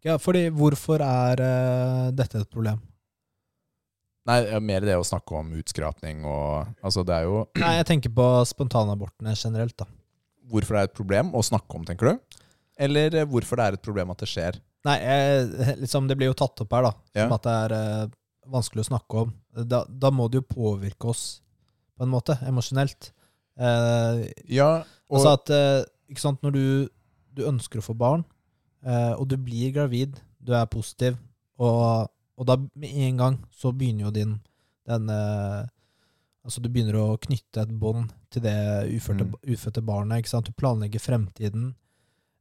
Ja, 0.07 0.17
fordi 0.21 0.47
hvorfor 0.55 1.03
er 1.05 1.43
uh, 1.43 2.07
dette 2.17 2.43
et 2.43 2.51
problem? 2.53 2.81
Nei, 4.29 4.41
mer 4.63 4.85
det 4.85 4.99
å 5.01 5.07
snakke 5.07 5.39
om 5.39 5.55
utskrapning 5.59 6.27
og 6.29 6.69
Altså, 6.85 7.05
det 7.07 7.17
er 7.17 7.29
jo 7.29 7.45
Nei, 7.63 7.75
jeg 7.79 7.89
tenker 7.89 8.15
på 8.15 8.29
spontanabortene 8.51 9.35
generelt, 9.35 9.77
da. 9.81 9.89
hvorfor 10.51 10.77
det 10.77 10.83
er 10.83 10.91
et 10.91 10.99
problem 10.99 11.33
å 11.35 11.45
snakke 11.47 11.79
om, 11.79 11.87
tenker 11.89 12.11
du? 12.11 12.41
Eller 12.81 13.15
eh, 13.21 13.29
hvorfor 13.29 13.61
det 13.61 13.65
er 13.67 13.77
et 13.77 13.85
problem 13.85 14.13
at 14.13 14.23
det 14.23 14.29
skjer? 14.31 14.61
Nei, 14.89 14.97
jeg, 15.03 15.77
liksom, 15.83 16.07
det 16.09 16.17
blir 16.17 16.31
jo 16.31 16.37
tatt 16.41 16.63
opp 16.65 16.73
her, 16.73 16.87
da. 16.89 16.93
Ja. 17.13 17.27
Som 17.27 17.35
at 17.37 17.47
det 17.47 17.57
er 17.65 17.75
eh, 17.77 18.13
vanskelig 18.51 18.85
å 18.85 18.89
snakke 18.91 19.23
om. 19.25 19.33
Da, 19.67 19.85
da 19.89 20.11
må 20.15 20.29
det 20.31 20.41
jo 20.43 20.49
påvirke 20.55 21.11
oss 21.13 21.25
på 21.97 22.05
en 22.07 22.13
måte, 22.13 22.37
emosjonelt. 22.49 23.13
Eh, 23.61 24.27
Ja, 24.49 24.71
og 25.11 25.19
altså 25.19 25.33
at 25.37 25.51
eh, 25.55 25.83
Ikke 26.11 26.23
sant, 26.25 26.41
når 26.43 26.55
du, 26.57 26.65
du 27.37 27.43
ønsker 27.47 27.79
å 27.79 27.85
få 27.87 27.95
barn, 27.95 28.25
eh, 28.83 29.13
og 29.15 29.29
du 29.31 29.37
blir 29.39 29.71
gravid, 29.77 30.17
du 30.43 30.55
er 30.57 30.65
positiv, 30.67 31.19
og, 31.61 32.09
og 32.41 32.47
da 32.49 32.57
med 32.75 32.95
en 33.05 33.21
gang 33.21 33.37
så 33.55 33.71
begynner 33.77 34.09
jo 34.09 34.15
din 34.17 34.39
den 34.91 35.11
eh, 35.13 35.67
Altså 36.41 36.63
du 36.65 36.71
begynner 36.73 36.97
å 36.97 37.19
knytte 37.21 37.61
et 37.67 37.73
bånd 37.79 38.09
til 38.33 38.41
det 38.43 38.55
ufødte, 38.97 39.27
Mm. 39.29 39.35
ufødte 39.53 39.83
barnet. 39.85 40.19
ikke 40.23 40.31
sant? 40.33 40.47
Du 40.49 40.53
planlegger 40.57 40.99
fremtiden. 41.05 41.75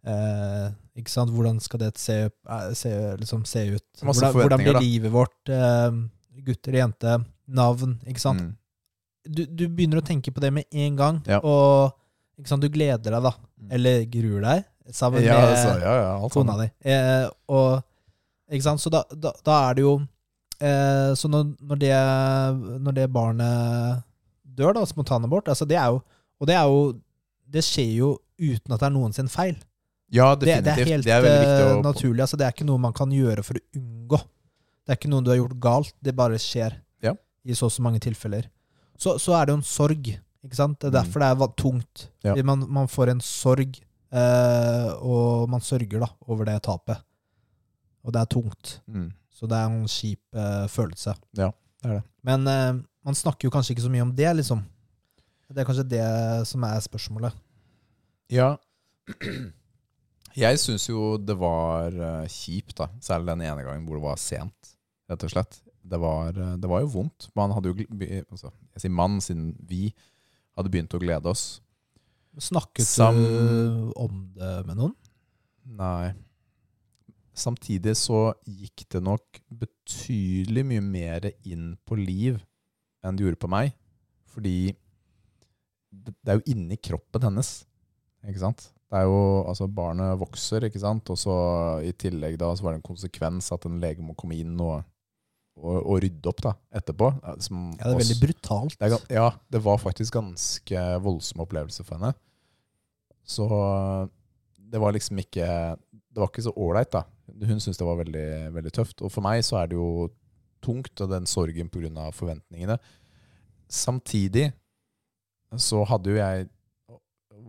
Eh, 0.06 0.70
ikke 1.00 1.12
sant? 1.12 1.32
Hvordan 1.34 1.60
skal 1.64 1.80
det 1.84 1.92
se, 2.00 2.18
eh, 2.30 2.70
se, 2.78 2.94
liksom, 3.20 3.46
se 3.46 3.66
ut? 3.76 3.86
Hvordan, 4.04 4.34
hvordan 4.36 4.64
blir 4.64 4.80
livet 4.82 5.12
vårt? 5.14 5.38
Eh, 5.50 6.00
gutter, 6.46 6.78
jenter, 6.80 7.24
navn, 7.48 7.98
ikke 8.08 8.22
sant? 8.24 8.42
Mm. 8.42 8.56
Du, 9.30 9.44
du 9.46 9.66
begynner 9.68 10.00
å 10.00 10.06
tenke 10.06 10.32
på 10.32 10.42
det 10.42 10.52
med 10.56 10.66
en 10.72 10.96
gang, 11.00 11.22
Ja. 11.28 11.40
og 11.44 11.92
ikke 12.40 12.48
sant? 12.54 12.64
du 12.64 12.70
gleder 12.72 13.12
deg, 13.12 13.22
da. 13.24 13.34
Mm. 13.60 13.72
Eller 13.76 14.06
gruer 14.10 14.42
deg, 14.46 14.64
sammen 14.96 15.22
Ja, 15.24 15.36
med 15.38 15.52
altså, 15.54 15.74
ja, 15.84 15.96
ja, 16.02 16.30
kona 16.34 16.56
di. 16.64 16.70
Eh, 16.90 17.28
og, 17.52 17.84
ikke 18.50 18.66
sant? 18.66 18.82
Så 18.82 18.90
da, 18.90 19.04
da, 19.14 19.34
da 19.46 19.58
er 19.70 19.76
det 19.78 19.84
jo 19.84 19.92
eh, 20.66 21.12
Så 21.14 21.30
når, 21.30 21.52
når, 21.62 21.78
det, 21.84 21.92
når 22.82 22.96
det 22.98 23.04
barnet 23.14 24.00
dør, 24.42 24.74
da, 24.80 24.86
spontanabort 24.90 25.52
altså 25.54 25.68
det 25.70 25.78
er 25.78 25.92
jo, 25.94 26.00
Og 26.42 26.48
det 26.50 26.56
er 26.58 26.66
jo 26.66 26.80
Det 27.46 27.62
skjer 27.68 27.92
jo 28.00 28.10
uten 28.40 28.74
at 28.74 28.80
det 28.82 28.88
er 28.88 28.96
noen 28.96 29.14
sin 29.14 29.30
feil. 29.30 29.60
Ja, 30.12 30.36
Det, 30.36 30.48
det 30.66 30.72
er 30.74 30.86
helt 30.86 31.06
det 31.06 31.18
viktig 31.22 31.66
eh, 31.66 31.74
å 31.78 31.82
naturlig. 31.86 32.22
Altså, 32.26 32.38
det 32.38 32.46
er 32.48 32.54
ikke 32.56 32.66
noe 32.66 32.82
man 32.82 32.94
kan 32.98 33.12
gjøre 33.14 33.44
for 33.46 33.60
å 33.60 33.64
unngå. 33.78 34.18
Det 34.86 34.94
er 34.96 34.98
ikke 34.98 35.12
noe 35.12 35.22
du 35.22 35.30
har 35.30 35.38
gjort 35.38 35.60
galt, 35.62 35.94
det 36.02 36.16
bare 36.18 36.40
skjer 36.42 36.80
Ja. 37.06 37.14
i 37.46 37.54
så 37.54 37.66
og 37.70 37.72
så 37.76 37.82
mange 37.86 38.00
tilfeller. 38.02 38.48
Så, 38.98 39.18
så 39.22 39.36
er 39.38 39.46
det 39.46 39.54
jo 39.54 39.60
en 39.62 39.68
sorg. 39.70 40.10
Ikke 40.44 40.56
sant? 40.56 40.80
Det 40.80 40.88
er 40.88 40.92
Mm. 40.92 40.98
derfor 41.04 41.20
det 41.20 41.30
er 41.30 41.54
tungt. 41.62 42.08
Ja. 42.24 42.36
Man, 42.44 42.66
man 42.72 42.88
får 42.88 43.10
en 43.12 43.22
sorg, 43.22 43.78
eh, 44.12 44.90
og 45.04 45.50
man 45.50 45.62
sørger 45.62 46.00
da 46.00 46.08
over 46.28 46.46
det 46.46 46.62
tapet. 46.64 46.98
Og 48.04 48.14
det 48.14 48.22
er 48.22 48.26
tungt. 48.34 48.80
mm. 48.88 49.12
Så 49.40 49.48
det 49.48 49.56
er 49.56 49.70
en 49.70 49.86
kjip 49.88 50.20
eh, 50.36 50.66
følelse. 50.68 51.14
Ja, 51.38 51.52
det 51.84 51.90
er 51.92 51.94
det. 52.00 52.04
Men 52.24 52.48
eh, 52.48 52.74
man 53.06 53.16
snakker 53.16 53.46
jo 53.48 53.52
kanskje 53.52 53.72
ikke 53.76 53.86
så 53.86 53.92
mye 53.94 54.02
om 54.04 54.12
det, 54.16 54.34
liksom. 54.36 54.66
Det 55.54 55.62
er 55.62 55.66
kanskje 55.70 55.88
det 55.90 56.48
som 56.48 56.64
er 56.64 56.80
spørsmålet. 56.84 57.34
Ja. 58.30 58.58
Jeg 60.40 60.60
syns 60.62 60.86
jo 60.90 61.16
det 61.22 61.36
var 61.40 61.94
eh, 61.96 62.28
kjipt, 62.32 62.76
da. 62.80 62.88
Særlig 63.04 63.34
den 63.34 63.44
ene 63.48 63.66
gangen 63.66 63.88
hvor 63.88 64.00
det 64.00 64.06
var 64.06 64.20
sent, 64.22 64.74
rett 65.10 65.26
og 65.28 65.34
slett. 65.34 65.60
Det 65.90 66.00
var, 66.02 66.36
eh, 66.38 66.56
det 66.62 66.70
var 66.70 66.84
jo 66.86 66.92
vondt. 66.94 67.30
Man 67.40 67.52
hadde 67.56 67.72
jo 67.74 67.88
altså, 68.30 68.52
Jeg 68.76 68.86
sier 68.86 68.94
mann, 68.96 69.20
siden 69.24 69.52
vi 69.70 69.90
hadde 70.58 70.72
begynt 70.74 70.96
å 70.96 71.02
glede 71.02 71.32
oss. 71.32 71.60
Snakket 72.40 72.86
Sam- 72.88 73.18
du 73.20 73.94
om 74.00 74.26
det 74.36 74.52
med 74.68 74.78
noen? 74.80 74.96
Nei. 75.80 76.14
Samtidig 77.40 77.96
så 77.96 78.34
gikk 78.48 78.86
det 78.92 79.02
nok 79.04 79.40
betydelig 79.62 80.64
mye 80.68 80.84
mer 80.84 81.30
inn 81.48 81.74
på 81.88 81.98
Liv 82.00 82.40
enn 83.04 83.16
det 83.16 83.26
gjorde 83.26 83.42
på 83.44 83.52
meg. 83.52 83.74
Fordi 84.30 84.74
det 85.90 86.14
det 86.24 86.32
er 86.32 86.38
jo 86.40 86.52
inni 86.54 86.78
kroppen 86.78 87.24
hennes, 87.26 87.64
ikke 88.28 88.44
sant? 88.44 88.68
Det 88.90 88.98
er 88.98 89.06
jo, 89.06 89.18
altså 89.46 89.68
Barnet 89.70 90.18
vokser, 90.18 90.66
ikke 90.66 90.82
sant? 90.82 91.10
Og 91.14 91.18
så 91.22 91.34
i 91.86 91.92
tillegg 91.94 92.40
da 92.42 92.50
så 92.58 92.66
var 92.66 92.74
det 92.74 92.80
en 92.82 92.88
konsekvens 92.88 93.52
at 93.54 93.68
en 93.70 93.78
lege 93.82 94.02
må 94.02 94.16
komme 94.18 94.40
inn 94.42 94.56
og, 94.66 94.80
og, 95.60 95.76
og 95.78 96.00
rydde 96.02 96.32
opp 96.32 96.42
da, 96.48 96.56
etterpå. 96.82 97.12
Ja, 97.22 97.36
Som 97.46 97.68
Ja, 97.76 97.84
det 97.84 97.92
er 97.92 98.00
veldig 98.00 98.08
veldig 98.08 98.22
brutalt. 98.24 98.80
det 98.80 98.90
er, 98.90 99.06
ja, 99.14 99.28
det 99.54 99.62
var 99.68 99.78
faktisk 99.84 100.18
ganske 100.18 100.88
voldsom 101.06 101.46
opplevelse 101.46 101.86
for 101.86 102.00
henne. 102.00 102.16
Så 103.30 103.46
det 104.70 104.82
var 104.82 104.94
liksom 104.96 105.22
ikke 105.22 105.46
Det 106.10 106.18
var 106.18 106.32
ikke 106.32 106.48
så 106.48 106.54
ålreit, 106.58 106.90
da. 106.94 107.04
Hun 107.30 107.62
syntes 107.62 107.78
det 107.78 107.86
var 107.86 108.00
veldig, 108.02 108.30
veldig 108.56 108.72
tøft. 108.74 109.04
Og 109.06 109.12
for 109.14 109.22
meg 109.22 109.44
så 109.46 109.62
er 109.62 109.70
det 109.70 109.78
jo 109.78 110.10
tungt, 110.66 110.96
og 111.00 111.12
den 111.14 111.30
sorgen 111.30 111.70
pga. 111.70 112.10
forventningene. 112.12 112.80
Samtidig 113.70 114.50
så 115.58 115.84
hadde 115.86 116.10
jo 116.10 116.18
jeg 116.18 116.50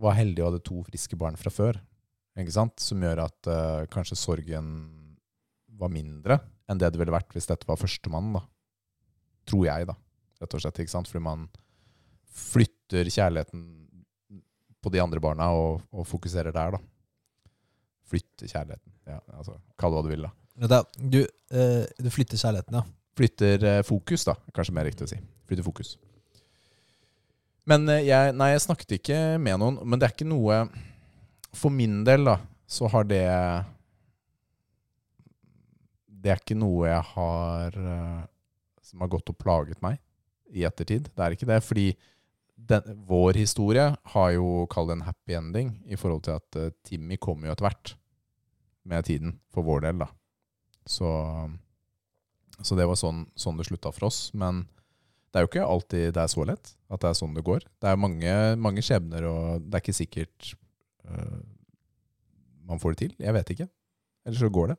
var 0.01 0.17
heldig 0.17 0.43
og 0.43 0.51
hadde 0.51 0.63
to 0.67 0.81
friske 0.87 1.17
barn 1.19 1.37
fra 1.39 1.51
før, 1.53 1.79
ikke 2.39 2.53
sant? 2.55 2.79
som 2.81 3.01
gjør 3.03 3.23
at 3.25 3.49
uh, 3.51 3.83
kanskje 3.91 4.17
sorgen 4.19 4.71
var 5.81 5.91
mindre 5.93 6.39
enn 6.69 6.79
det 6.79 6.91
det 6.93 6.99
ville 7.01 7.13
vært 7.13 7.33
hvis 7.35 7.49
dette 7.49 7.67
var 7.67 7.79
førstemann, 7.79 8.31
da. 8.37 8.41
Tror 9.49 9.65
jeg, 9.67 9.87
da 9.89 9.95
rett 10.41 10.55
og 10.57 10.63
slett. 10.63 10.79
ikke 10.81 10.93
sant? 10.93 11.09
Fordi 11.11 11.23
man 11.25 11.47
flytter 12.31 13.09
kjærligheten 13.11 13.65
på 14.81 14.89
de 14.93 15.01
andre 15.03 15.21
barna 15.21 15.51
og, 15.53 15.83
og 15.93 16.07
fokuserer 16.09 16.53
der, 16.55 16.77
da. 16.77 16.81
Flytter 18.11 18.49
kjærligheten. 18.49 18.93
Ja, 19.07 19.19
altså, 19.37 19.57
Kall 19.79 19.93
det 19.93 19.99
hva 19.99 20.05
du 20.07 20.11
vil, 20.13 20.25
da. 20.27 20.31
Er- 20.61 20.87
Du, 20.97 21.21
uh, 21.21 21.85
du 22.01 22.09
flytter 22.13 22.39
kjærligheten, 22.41 22.79
ja. 22.79 22.83
Flytter 23.17 23.67
uh, 23.67 23.81
fokus, 23.85 24.25
da. 24.27 24.35
Kanskje 24.55 24.75
mer 24.77 24.87
riktig 24.89 25.05
å 25.05 25.11
si. 25.11 25.19
Flytter 25.49 25.67
fokus. 25.67 25.95
Men 27.71 27.89
eh, 27.89 28.05
jeg, 28.07 28.35
nei, 28.37 28.51
jeg 28.53 28.63
snakket 28.65 28.97
ikke 28.99 29.19
med 29.41 29.61
noen. 29.61 29.79
Men 29.85 29.99
det 29.99 30.07
er 30.07 30.15
ikke 30.15 30.29
noe 30.29 30.63
For 31.55 31.73
min 31.73 32.01
del, 32.07 32.27
da, 32.27 32.37
så 32.69 32.89
har 32.91 33.07
det 33.07 33.23
Det 36.21 36.33
er 36.33 36.43
ikke 36.43 36.59
noe 36.59 36.89
jeg 36.89 37.07
har 37.13 37.79
eh, 37.79 38.21
Som 38.85 39.03
har 39.05 39.11
gått 39.13 39.31
og 39.31 39.39
plaget 39.39 39.81
meg 39.83 40.01
i 40.51 40.65
ettertid. 40.67 41.07
Det 41.15 41.23
er 41.23 41.31
ikke 41.31 41.47
det. 41.47 41.61
Fordi 41.63 41.85
den, 42.71 42.95
vår 43.07 43.37
historie 43.39 43.85
har 44.13 44.31
jo 44.35 44.65
kall 44.71 44.89
det 44.89 44.97
en 44.97 45.05
happy 45.07 45.37
ending 45.37 45.69
i 45.87 45.95
forhold 45.95 46.25
til 46.25 46.35
at 46.35 46.57
uh, 46.59 46.73
Timmy 46.83 47.15
kommer 47.15 47.47
jo 47.47 47.53
etter 47.53 47.69
hvert 47.69 47.93
med 48.91 49.07
tiden, 49.07 49.37
for 49.47 49.63
vår 49.63 49.85
del, 49.85 50.03
da. 50.03 50.09
Så 50.83 51.07
så 52.61 52.77
det 52.77 52.87
var 52.89 52.99
sånn, 52.99 53.25
sånn 53.39 53.57
det 53.57 53.67
slutta 53.67 53.91
for 53.93 54.09
oss. 54.09 54.19
Men 54.37 54.65
det 55.31 55.39
er 55.39 55.45
jo 55.45 55.49
ikke 55.51 55.63
alltid 55.67 56.13
det 56.15 56.21
er 56.25 56.31
så 56.31 56.43
lett 56.47 56.73
at 56.91 56.99
det 57.03 57.09
er 57.09 57.15
sånn 57.15 57.33
det 57.37 57.43
går. 57.47 57.63
Det 57.79 57.87
er 57.87 57.99
mange, 57.99 58.31
mange 58.59 58.83
skjebner, 58.83 59.23
og 59.29 59.61
det 59.63 59.77
er 59.77 59.83
ikke 59.85 59.95
sikkert 59.95 60.49
uh, 61.07 61.39
man 62.67 62.79
får 62.83 62.93
det 62.95 62.99
til. 63.05 63.13
Jeg 63.23 63.33
vet 63.37 63.51
ikke. 63.55 63.67
Eller 64.27 64.37
så 64.41 64.49
går 64.51 64.73
det. 64.73 64.77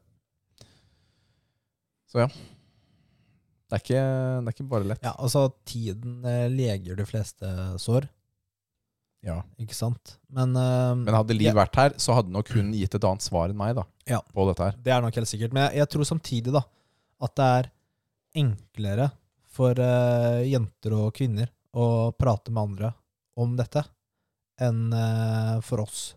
Så 2.13 2.21
ja. 2.21 2.29
Det 3.73 3.79
er 3.79 3.83
ikke, 3.87 4.01
det 4.45 4.51
er 4.51 4.57
ikke 4.57 4.69
bare 4.69 4.89
lett. 4.91 5.05
Ja, 5.07 5.15
altså, 5.17 5.47
tiden 5.65 6.19
eh, 6.29 6.45
leger 6.53 6.99
de 6.99 7.07
fleste 7.09 7.49
sår, 7.81 8.05
Ja. 9.25 9.39
ikke 9.57 9.77
sant? 9.79 10.19
Men, 10.29 10.53
uh, 10.59 10.93
Men 10.99 11.15
hadde 11.15 11.33
Liv 11.39 11.49
Ja. 11.49 11.55
vært 11.57 11.77
her, 11.81 11.95
så 11.97 12.13
hadde 12.19 12.33
nok 12.35 12.51
hun 12.53 12.73
gitt 12.77 12.95
et 12.99 13.05
annet 13.09 13.23
svar 13.25 13.49
enn 13.49 13.57
meg 13.57 13.75
da, 13.79 13.85
Ja. 14.11 14.21
på 14.35 14.45
dette 14.51 14.67
her. 14.69 14.77
det 14.77 14.93
er 14.93 15.01
nok 15.01 15.15
helt 15.15 15.31
sikkert. 15.31 15.55
Men 15.57 15.71
jeg, 15.71 15.79
jeg 15.81 15.89
tror 15.89 16.05
samtidig 16.05 16.53
da, 16.53 16.63
at 17.23 17.35
det 17.41 17.49
er 17.49 17.71
enklere 18.43 19.11
for 19.53 19.79
uh, 19.79 20.41
jenter 20.47 20.97
og 20.97 21.13
kvinner 21.17 21.51
å 21.73 22.13
prate 22.17 22.53
med 22.53 22.63
andre 22.63 22.93
om 23.41 23.55
dette 23.57 23.85
enn 24.63 24.89
uh, 24.93 25.59
for 25.65 25.85
oss. 25.85 26.13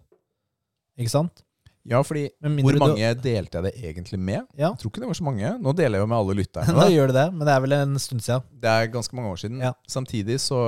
Ikke 0.99 1.11
sant? 1.11 1.45
Ja, 1.85 1.99
fordi 2.01 2.25
hvor 2.41 2.49
mange 2.49 2.81
mange 2.81 3.09
delte 3.21 3.59
jeg 3.59 3.65
det 3.67 3.73
egentlig 3.91 4.17
med? 4.17 4.47
Ja, 4.57 4.71
Jeg 4.71 4.81
tror 4.81 4.91
ikke 4.91 5.03
det 5.03 5.09
var 5.11 5.19
så 5.19 5.27
mange. 5.27 5.51
Nå 5.61 5.73
deler 5.77 5.99
jeg 5.99 6.05
jo 6.05 6.09
med 6.09 6.17
alle 6.17 6.35
lytterne. 6.39 6.73
da 6.79 6.87
da. 6.87 6.89
gjør 6.95 7.11
det 7.11 7.17
det, 7.19 7.25
men 7.35 7.45
det 7.45 7.53
er 7.53 7.61
vel 7.61 7.77
en 7.77 7.95
stund 8.01 8.25
siden. 8.25 8.47
Det 8.63 8.71
er 8.71 8.91
ganske 8.93 9.17
mange 9.17 9.33
år 9.35 9.41
siden. 9.43 9.61
Ja. 9.61 9.71
Samtidig 9.89 10.39
så 10.41 10.61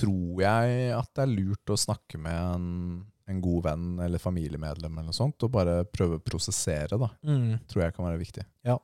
tror 0.00 0.40
jeg 0.40 0.92
at 0.96 1.10
det 1.12 1.26
er 1.26 1.32
lurt 1.34 1.72
å 1.74 1.76
snakke 1.76 2.20
med 2.22 2.38
en, 2.40 2.70
en 3.28 3.42
god 3.44 3.66
venn 3.66 3.88
eller 4.00 4.22
familiemedlem 4.22 4.94
eller 4.94 5.10
noe 5.10 5.18
sånt, 5.18 5.44
og 5.44 5.52
bare 5.52 5.82
prøve 5.92 6.16
å 6.16 6.24
prosessere, 6.24 6.96
da. 6.96 7.10
Mm. 7.26 7.58
Tror 7.68 7.84
jeg 7.84 7.96
kan 7.98 8.08
være 8.08 8.22
viktig. 8.22 8.46
Eh, 8.64 8.80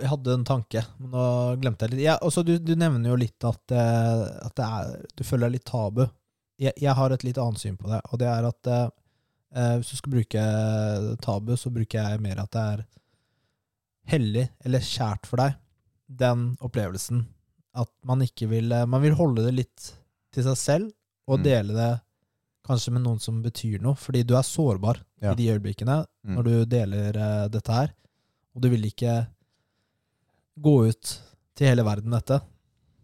jeg 0.00 0.08
hadde 0.12 0.34
en 0.36 0.44
tanke, 0.48 0.82
men 1.00 1.10
nå 1.12 1.24
glemte 1.60 1.84
jeg 1.86 1.94
litt. 1.96 2.04
Ja, 2.06 2.16
også 2.24 2.44
du, 2.46 2.54
du 2.62 2.72
nevner 2.78 3.10
jo 3.12 3.18
litt 3.20 3.44
at, 3.44 3.74
eh, 3.74 4.22
at 4.46 4.54
det 4.56 4.66
er, 4.66 4.92
du 5.18 5.24
føler 5.26 5.48
er 5.50 5.54
litt 5.58 5.66
tabu. 5.68 6.04
Jeg, 6.60 6.72
jeg 6.80 6.94
har 6.96 7.12
et 7.14 7.24
litt 7.26 7.40
annet 7.40 7.60
syn 7.62 7.76
på 7.80 7.88
det, 7.90 8.00
og 8.12 8.20
det 8.22 8.28
er 8.30 8.46
at 8.48 8.70
eh, 8.70 8.86
eh, 9.56 9.74
hvis 9.80 9.90
du 9.92 9.96
skal 10.00 10.14
bruke 10.14 10.44
tabu, 11.24 11.52
så 11.60 11.72
bruker 11.74 12.00
jeg 12.12 12.22
mer 12.24 12.40
at 12.44 12.52
det 12.56 12.64
er 12.76 12.84
hellig 14.14 14.46
eller 14.66 14.86
kjært 14.86 15.28
for 15.28 15.42
deg, 15.42 15.58
den 16.22 16.46
opplevelsen. 16.64 17.24
At 17.78 17.90
man 18.08 18.24
ikke 18.24 18.48
vil 18.50 18.72
eh, 18.74 18.86
Man 18.90 19.02
vil 19.04 19.14
holde 19.18 19.44
det 19.46 19.52
litt 19.54 19.90
til 20.34 20.46
seg 20.48 20.56
selv, 20.58 20.88
og 21.30 21.38
Mm. 21.38 21.44
dele 21.46 21.74
det 21.76 21.90
kanskje 22.66 22.92
med 22.92 23.02
noen 23.02 23.18
som 23.22 23.40
betyr 23.42 23.80
noe, 23.82 23.94
fordi 23.98 24.22
du 24.26 24.34
er 24.36 24.42
sårbar 24.46 25.00
Ja. 25.22 25.32
i 25.32 25.36
de 25.36 25.48
øyeblikkene 25.54 26.04
Mm. 26.24 26.34
når 26.36 26.42
du 26.44 26.64
deler 26.66 27.16
uh, 27.16 27.48
dette 27.48 27.72
her. 27.72 27.92
Og 28.54 28.60
du 28.62 28.68
vil 28.68 28.84
ikke 28.84 29.26
gå 30.60 30.74
ut 30.90 31.12
til 31.56 31.66
hele 31.70 31.82
verden 31.86 32.10
dette. 32.12 32.40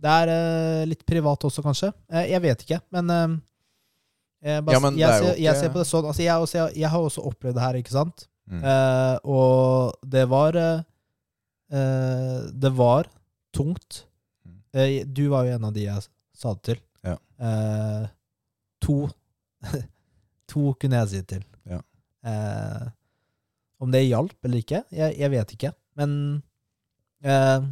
Det 0.01 0.11
er 0.13 0.29
uh, 0.29 0.85
litt 0.89 1.05
privat 1.09 1.41
også, 1.49 1.63
kanskje. 1.65 1.93
Uh, 2.13 2.25
jeg 2.29 2.43
vet 2.45 2.63
ikke, 2.67 2.81
men 2.93 3.11
eh, 3.11 4.61
bare, 4.61 4.77
Ja, 4.77 4.81
men 4.85 4.99
jeg, 5.01 5.09
er 5.09 5.23
ser, 5.25 5.41
jeg 5.41 5.57
ser 5.57 5.73
på 5.73 5.79
det 5.81 5.87
sånn 5.89 6.05
altså 6.11 6.23
jeg, 6.23 6.37
også, 6.45 6.59
jeg, 6.61 6.77
jeg 6.83 6.91
har 6.93 7.01
også 7.09 7.25
opplevd 7.31 7.57
det 7.57 7.63
her, 7.65 7.79
ikke 7.81 7.95
sant? 7.97 8.27
Mm. 8.47 8.61
Eh, 8.63 9.17
og 9.25 9.97
det 10.07 10.29
var 10.29 10.53
Det 11.67 12.71
var 12.79 13.09
tungt. 13.53 14.05
Mm. 14.47 15.15
Du 15.15 15.29
var 15.33 15.45
jo 15.49 15.55
en 15.57 15.65
av 15.65 15.73
de 15.75 15.83
jeg 15.89 16.05
sa 16.37 16.53
det 16.55 16.63
til. 16.63 16.81
Ja. 17.03 17.17
Eh, 17.41 18.05
to 18.85 19.09
To 20.53 20.73
kunne 20.81 21.01
jeg 21.03 21.09
si 21.11 21.21
det 21.23 21.29
til. 21.33 21.45
Ja. 21.67 21.81
Eh, 22.27 22.85
om 23.83 23.91
det 23.93 24.05
hjalp 24.07 24.47
eller 24.47 24.63
ikke, 24.63 24.85
jeg, 24.95 25.17
jeg 25.19 25.31
vet 25.33 25.53
ikke. 25.57 25.73
Men 25.99 26.13
eh, 27.25 27.67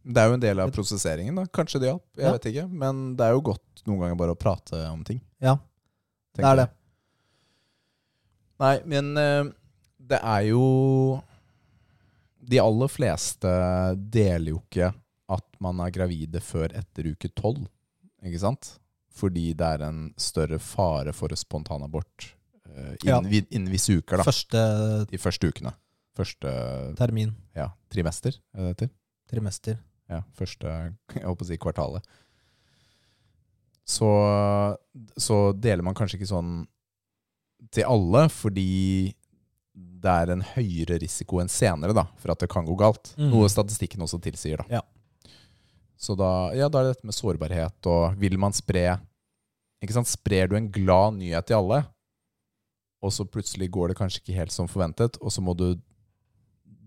Det 0.00 0.16
er 0.16 0.30
jo 0.30 0.34
en 0.38 0.42
del 0.42 0.60
av 0.64 0.70
prosesseringen, 0.72 1.36
da. 1.36 1.42
Kanskje 1.52 1.78
det 1.82 1.90
hjalp. 1.90 2.04
Jeg 2.16 2.24
Ja. 2.24 2.30
vet 2.32 2.46
ikke. 2.48 2.62
Men 2.72 3.00
det 3.16 3.26
er 3.26 3.34
jo 3.36 3.42
godt 3.50 3.82
noen 3.86 4.00
ganger 4.00 4.16
bare 4.16 4.32
å 4.32 4.38
prate 4.38 4.78
om 4.90 5.02
ting. 5.04 5.20
Ja, 5.44 5.58
det 6.34 6.44
er 6.44 6.56
det. 6.56 6.64
jeg. 6.64 6.76
Nei, 8.60 8.72
men 8.88 9.10
eh, 9.20 9.44
det 10.10 10.18
er 10.22 10.40
jo 10.50 11.22
De 12.50 12.58
aller 12.58 12.88
fleste 12.88 13.50
deler 14.10 14.50
jo 14.54 14.62
ikke 14.64 14.88
at 15.30 15.44
man 15.60 15.78
er 15.84 15.92
gravide 15.94 16.40
før 16.42 16.72
etter 16.74 17.12
uke 17.12 17.28
tolv, 17.36 17.68
ikke 18.24 18.40
sant? 18.40 18.72
Fordi 19.20 19.50
det 19.58 19.66
er 19.76 19.84
en 19.88 20.00
større 20.20 20.58
fare 20.62 21.12
for 21.16 21.28
spontanabort 21.36 22.30
uh, 22.70 22.94
Ja. 23.04 23.18
innen, 23.18 23.30
vi- 23.30 23.46
innen 23.50 23.70
visse 23.72 23.92
uker, 24.00 24.16
da. 24.22 24.24
Første 24.26 24.64
De 25.10 25.18
første 25.20 25.50
ukene. 25.52 25.74
Første 26.16 26.50
termin, 26.98 27.34
ja, 27.56 27.68
trimester, 27.92 28.34
er 28.54 28.58
det 28.58 28.66
det 28.66 28.72
heter? 28.74 28.90
trimester. 29.30 29.78
Ja, 30.10 30.22
første 30.34 30.66
jeg 31.14 31.22
håper 31.22 31.44
å 31.44 31.46
si 31.46 31.56
kvartalet. 31.62 32.02
Så, 33.86 34.08
så 35.18 35.36
deler 35.58 35.82
man 35.86 35.94
kanskje 35.98 36.18
ikke 36.20 36.30
sånn 36.30 36.52
til 37.74 37.86
alle, 37.90 38.24
fordi 38.32 39.12
det 39.74 40.12
er 40.24 40.32
en 40.34 40.42
høyere 40.54 40.98
risiko 41.02 41.40
enn 41.42 41.50
senere 41.52 41.94
da, 41.96 42.06
for 42.20 42.32
at 42.34 42.40
det 42.42 42.48
kan 42.52 42.66
gå 42.66 42.74
galt. 42.78 43.12
Mm. 43.18 43.30
Noe 43.34 43.50
statistikken 43.52 44.02
også 44.04 44.20
tilsier. 44.22 44.62
da. 44.62 44.80
Ja. 44.80 45.30
Så 46.00 46.14
da, 46.18 46.50
ja, 46.56 46.68
da 46.72 46.80
er 46.80 46.88
det 46.90 46.94
dette 46.96 47.08
med 47.10 47.16
sårbarhet, 47.16 47.86
og 47.90 48.16
vil 48.22 48.38
man 48.40 48.54
spre 48.56 48.98
ikke 49.80 49.96
sant? 49.96 50.10
Sprer 50.10 50.50
du 50.50 50.56
en 50.58 50.70
glad 50.72 51.18
nyhet 51.18 51.48
til 51.48 51.60
alle, 51.60 51.82
og 53.00 53.14
så 53.16 53.24
plutselig 53.24 53.70
går 53.72 53.90
det 53.90 54.00
kanskje 54.00 54.20
ikke 54.22 54.36
helt 54.36 54.54
som 54.54 54.68
forventet, 54.68 55.16
og 55.20 55.32
så 55.32 55.44
må 55.44 55.56
du 55.56 55.72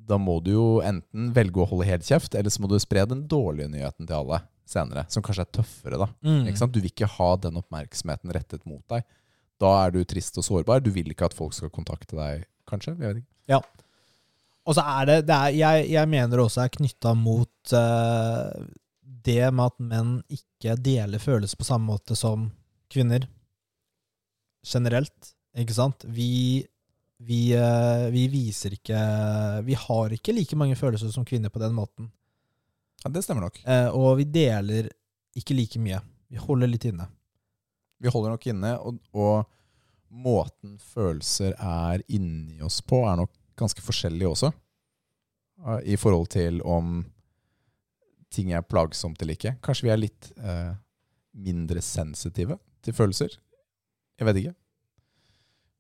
da 0.03 0.17
må 0.19 0.39
du 0.43 0.51
jo 0.51 0.65
enten 0.83 1.29
velge 1.35 1.61
å 1.63 1.67
holde 1.69 1.87
helt 1.87 2.03
kjeft, 2.03 2.33
eller 2.35 2.51
så 2.51 2.61
må 2.61 2.67
du 2.67 2.75
spre 2.81 3.05
den 3.07 3.23
dårlige 3.29 3.71
nyheten 3.71 4.07
til 4.07 4.17
alle 4.17 4.41
senere, 4.67 5.05
som 5.11 5.23
kanskje 5.23 5.45
er 5.45 5.53
tøffere, 5.59 5.99
da. 6.01 6.09
Mm. 6.25 6.49
Ikke 6.49 6.59
sant? 6.59 6.73
Du 6.75 6.81
vil 6.81 6.91
ikke 6.91 7.09
ha 7.15 7.29
den 7.39 7.59
oppmerksomheten 7.59 8.33
rettet 8.35 8.65
mot 8.67 8.83
deg. 8.91 9.05
Da 9.63 9.71
er 9.85 9.93
du 9.95 10.01
trist 10.07 10.37
og 10.39 10.45
sårbar. 10.47 10.83
Du 10.83 10.89
vil 10.91 11.07
ikke 11.11 11.29
at 11.29 11.37
folk 11.37 11.55
skal 11.55 11.71
kontakte 11.71 12.17
deg, 12.19 12.43
kanskje? 12.69 12.95
Jeg 12.97 13.05
vet 13.05 13.21
ikke. 13.23 13.31
Og 14.63 14.77
så 14.77 14.85
er 14.87 15.09
det, 15.09 15.17
det 15.27 15.35
er, 15.35 15.55
jeg, 15.59 15.87
jeg 15.91 16.11
mener 16.11 16.35
det 16.35 16.45
også 16.45 16.63
er 16.63 16.71
knytta 16.71 17.13
mot 17.19 17.75
uh, 17.75 18.51
det 19.23 19.47
med 19.51 19.71
at 19.71 19.81
menn 19.83 20.13
ikke 20.31 20.77
deler 20.79 21.19
følelser 21.19 21.59
på 21.59 21.67
samme 21.67 21.91
måte 21.91 22.15
som 22.15 22.49
kvinner. 22.93 23.25
Generelt, 24.63 25.33
ikke 25.59 25.75
sant? 25.75 26.05
Vi, 26.07 26.63
vi, 27.27 27.39
eh, 27.57 28.05
vi 28.13 28.27
viser 28.31 28.77
ikke 28.77 28.99
Vi 29.67 29.75
har 29.77 30.13
ikke 30.15 30.35
like 30.35 30.57
mange 30.59 30.77
følelser 30.79 31.11
som 31.11 31.25
kvinner 31.27 31.51
på 31.51 31.61
den 31.61 31.75
måten. 31.75 32.11
Ja, 33.03 33.11
det 33.11 33.25
stemmer 33.25 33.49
nok. 33.49 33.59
Eh, 33.67 33.89
og 33.91 34.15
vi 34.21 34.29
deler 34.31 34.87
ikke 35.35 35.57
like 35.57 35.81
mye. 35.83 35.99
Vi 36.31 36.39
holder 36.39 36.71
litt 36.71 36.85
inne. 36.87 37.09
Vi 37.99 38.11
holder 38.11 38.33
nok 38.33 38.47
inne, 38.51 38.71
og, 38.79 38.97
og 39.15 39.45
måten 40.13 40.77
følelser 40.79 41.55
er 41.57 42.03
inni 42.11 42.61
oss 42.63 42.81
på, 42.85 43.01
er 43.07 43.19
nok 43.19 43.31
ganske 43.59 43.83
forskjellig 43.83 44.27
også. 44.29 44.51
eh, 45.65 45.81
I 45.93 45.99
forhold 45.99 46.31
til 46.35 46.61
om 46.63 47.01
ting 48.33 48.53
er 48.53 48.65
plagsomt 48.65 49.21
eller 49.21 49.37
ikke. 49.37 49.57
Kanskje 49.61 49.87
vi 49.87 49.91
er 49.93 50.01
litt 50.01 50.31
eh, 50.39 50.71
mindre 51.33 51.83
sensitive 51.85 52.57
til 52.83 52.95
følelser. 52.97 53.37
Jeg 54.19 54.27
vet 54.29 54.39
ikke. 54.43 54.53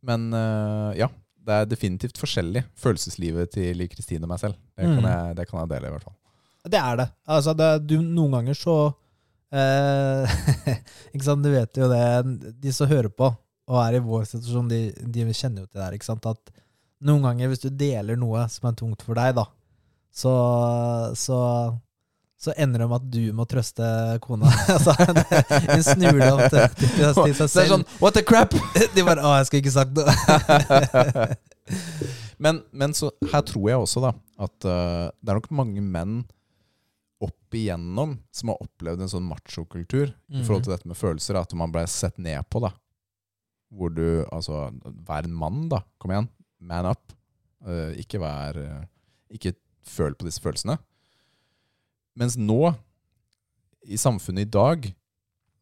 Men 0.07 0.25
eh, 0.35 0.89
ja, 0.99 1.07
det 1.43 1.59
er 1.61 1.69
definitivt 1.69 2.17
forskjellig. 2.19 2.65
Følelseslivet 2.79 3.53
til 3.55 3.85
Kristine 3.91 4.25
og 4.27 4.33
meg 4.33 4.41
selv. 4.41 4.57
Det 4.75 4.87
kan, 4.87 4.99
Mm. 5.03 5.07
jeg, 5.11 5.35
det 5.39 5.47
kan 5.49 5.59
jeg 5.63 5.71
dele, 5.75 5.87
i 5.87 5.95
hvert 5.95 6.07
fall. 6.09 6.17
Det 6.71 6.79
er 6.79 6.99
det. 7.01 7.07
Altså, 7.27 7.53
det, 7.59 7.69
du, 7.87 7.97
noen 8.01 8.37
ganger 8.37 8.55
så 8.55 8.75
eh, 9.51 10.35
Ikke 11.13 11.25
sant, 11.27 11.43
du 11.43 11.49
vet 11.51 11.75
jo 11.75 11.89
det 11.91 12.03
De 12.63 12.71
som 12.75 12.87
hører 12.87 13.11
på 13.11 13.27
og 13.63 13.77
er 13.79 13.95
i 13.95 14.03
vår 14.03 14.25
situasjon, 14.27 14.67
de, 14.67 14.79
de 15.07 15.23
kjenner 15.31 15.63
jo 15.63 15.67
til 15.69 15.79
det 15.79 15.85
her. 15.85 15.93
Ikke 15.95 16.07
sant? 16.07 16.25
At 16.27 16.49
noen 17.07 17.23
ganger, 17.23 17.47
hvis 17.51 17.61
du 17.63 17.69
deler 17.71 18.17
noe 18.19 18.41
som 18.51 18.67
er 18.67 18.75
tungt 18.75 19.05
for 19.07 19.15
deg, 19.15 19.31
da, 19.37 19.45
så, 20.11 20.33
så, 21.15 21.37
så 22.43 22.53
ender 22.59 22.83
det 22.83 22.87
med 22.91 22.97
at 22.99 23.07
du 23.13 23.21
må 23.35 23.45
trøste 23.47 23.87
kona. 24.23 24.49
altså, 24.75 24.95
det, 25.15 25.23
en 25.63 25.83
snule 25.85 26.27
om 26.33 26.43
til, 26.51 26.65
til, 26.97 27.13
seg 27.15 27.47
Det 27.47 27.63
er 27.63 27.71
sånn 27.71 27.87
What 28.01 28.17
the 28.17 28.25
crap! 28.27 28.55
De 28.95 29.05
bare 29.07 29.23
'Å, 29.23 29.37
jeg 29.39 29.47
skulle 29.47 29.63
ikke 29.63 29.75
sagt 29.77 29.95
det. 29.95 30.05
men, 32.43 32.61
men 32.75 32.95
så 32.97 33.13
her 33.31 33.45
tror 33.47 33.69
jeg 33.71 33.85
også 33.85 34.03
da 34.03 34.13
at 34.43 34.67
uh, 34.67 35.07
det 35.21 35.31
er 35.31 35.39
nok 35.39 35.51
mange 35.55 35.83
menn 35.83 36.23
opp 37.23 37.55
igjennom 37.55 38.17
som 38.35 38.51
har 38.51 38.63
opplevd 38.65 39.05
en 39.05 39.11
sånn 39.11 39.27
machokultur 39.29 40.09
i 40.11 40.41
forhold 40.43 40.65
til 40.65 40.73
dette 40.73 40.89
med 40.89 40.99
følelser, 40.99 41.37
at 41.39 41.53
man 41.55 41.71
ble 41.71 41.85
sett 41.87 42.17
ned 42.19 42.43
på, 42.51 42.59
da. 42.65 42.73
Hvor 43.73 43.93
du 43.93 44.25
Altså, 44.27 44.67
vær 45.07 45.23
en 45.25 45.37
mann, 45.37 45.67
da. 45.71 45.79
Kom 46.01 46.11
igjen. 46.11 46.27
Man 46.59 46.89
up. 46.91 47.15
Uh, 47.63 47.95
ikke 47.95 48.19
vær 48.19 48.59
uh, 48.59 48.81
Ikke 49.31 49.55
føl 49.87 50.17
på 50.19 50.27
disse 50.27 50.43
følelsene. 50.43 50.75
Mens 52.19 52.35
nå, 52.37 52.73
i 53.89 53.97
samfunnet 53.97 54.45
i 54.45 54.53
dag, 54.53 54.85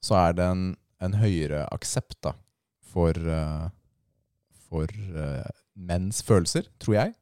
så 0.03 0.17
er 0.19 0.35
det 0.37 0.47
en, 0.51 0.63
en 1.03 1.15
høyere 1.15 1.63
aksept 1.71 2.17
da, 2.25 2.33
for, 2.91 3.15
uh, 3.15 3.69
for 4.67 4.91
uh, 5.15 5.47
menns 5.75 6.19
følelser, 6.27 6.67
tror 6.81 6.97
jeg. 6.97 7.13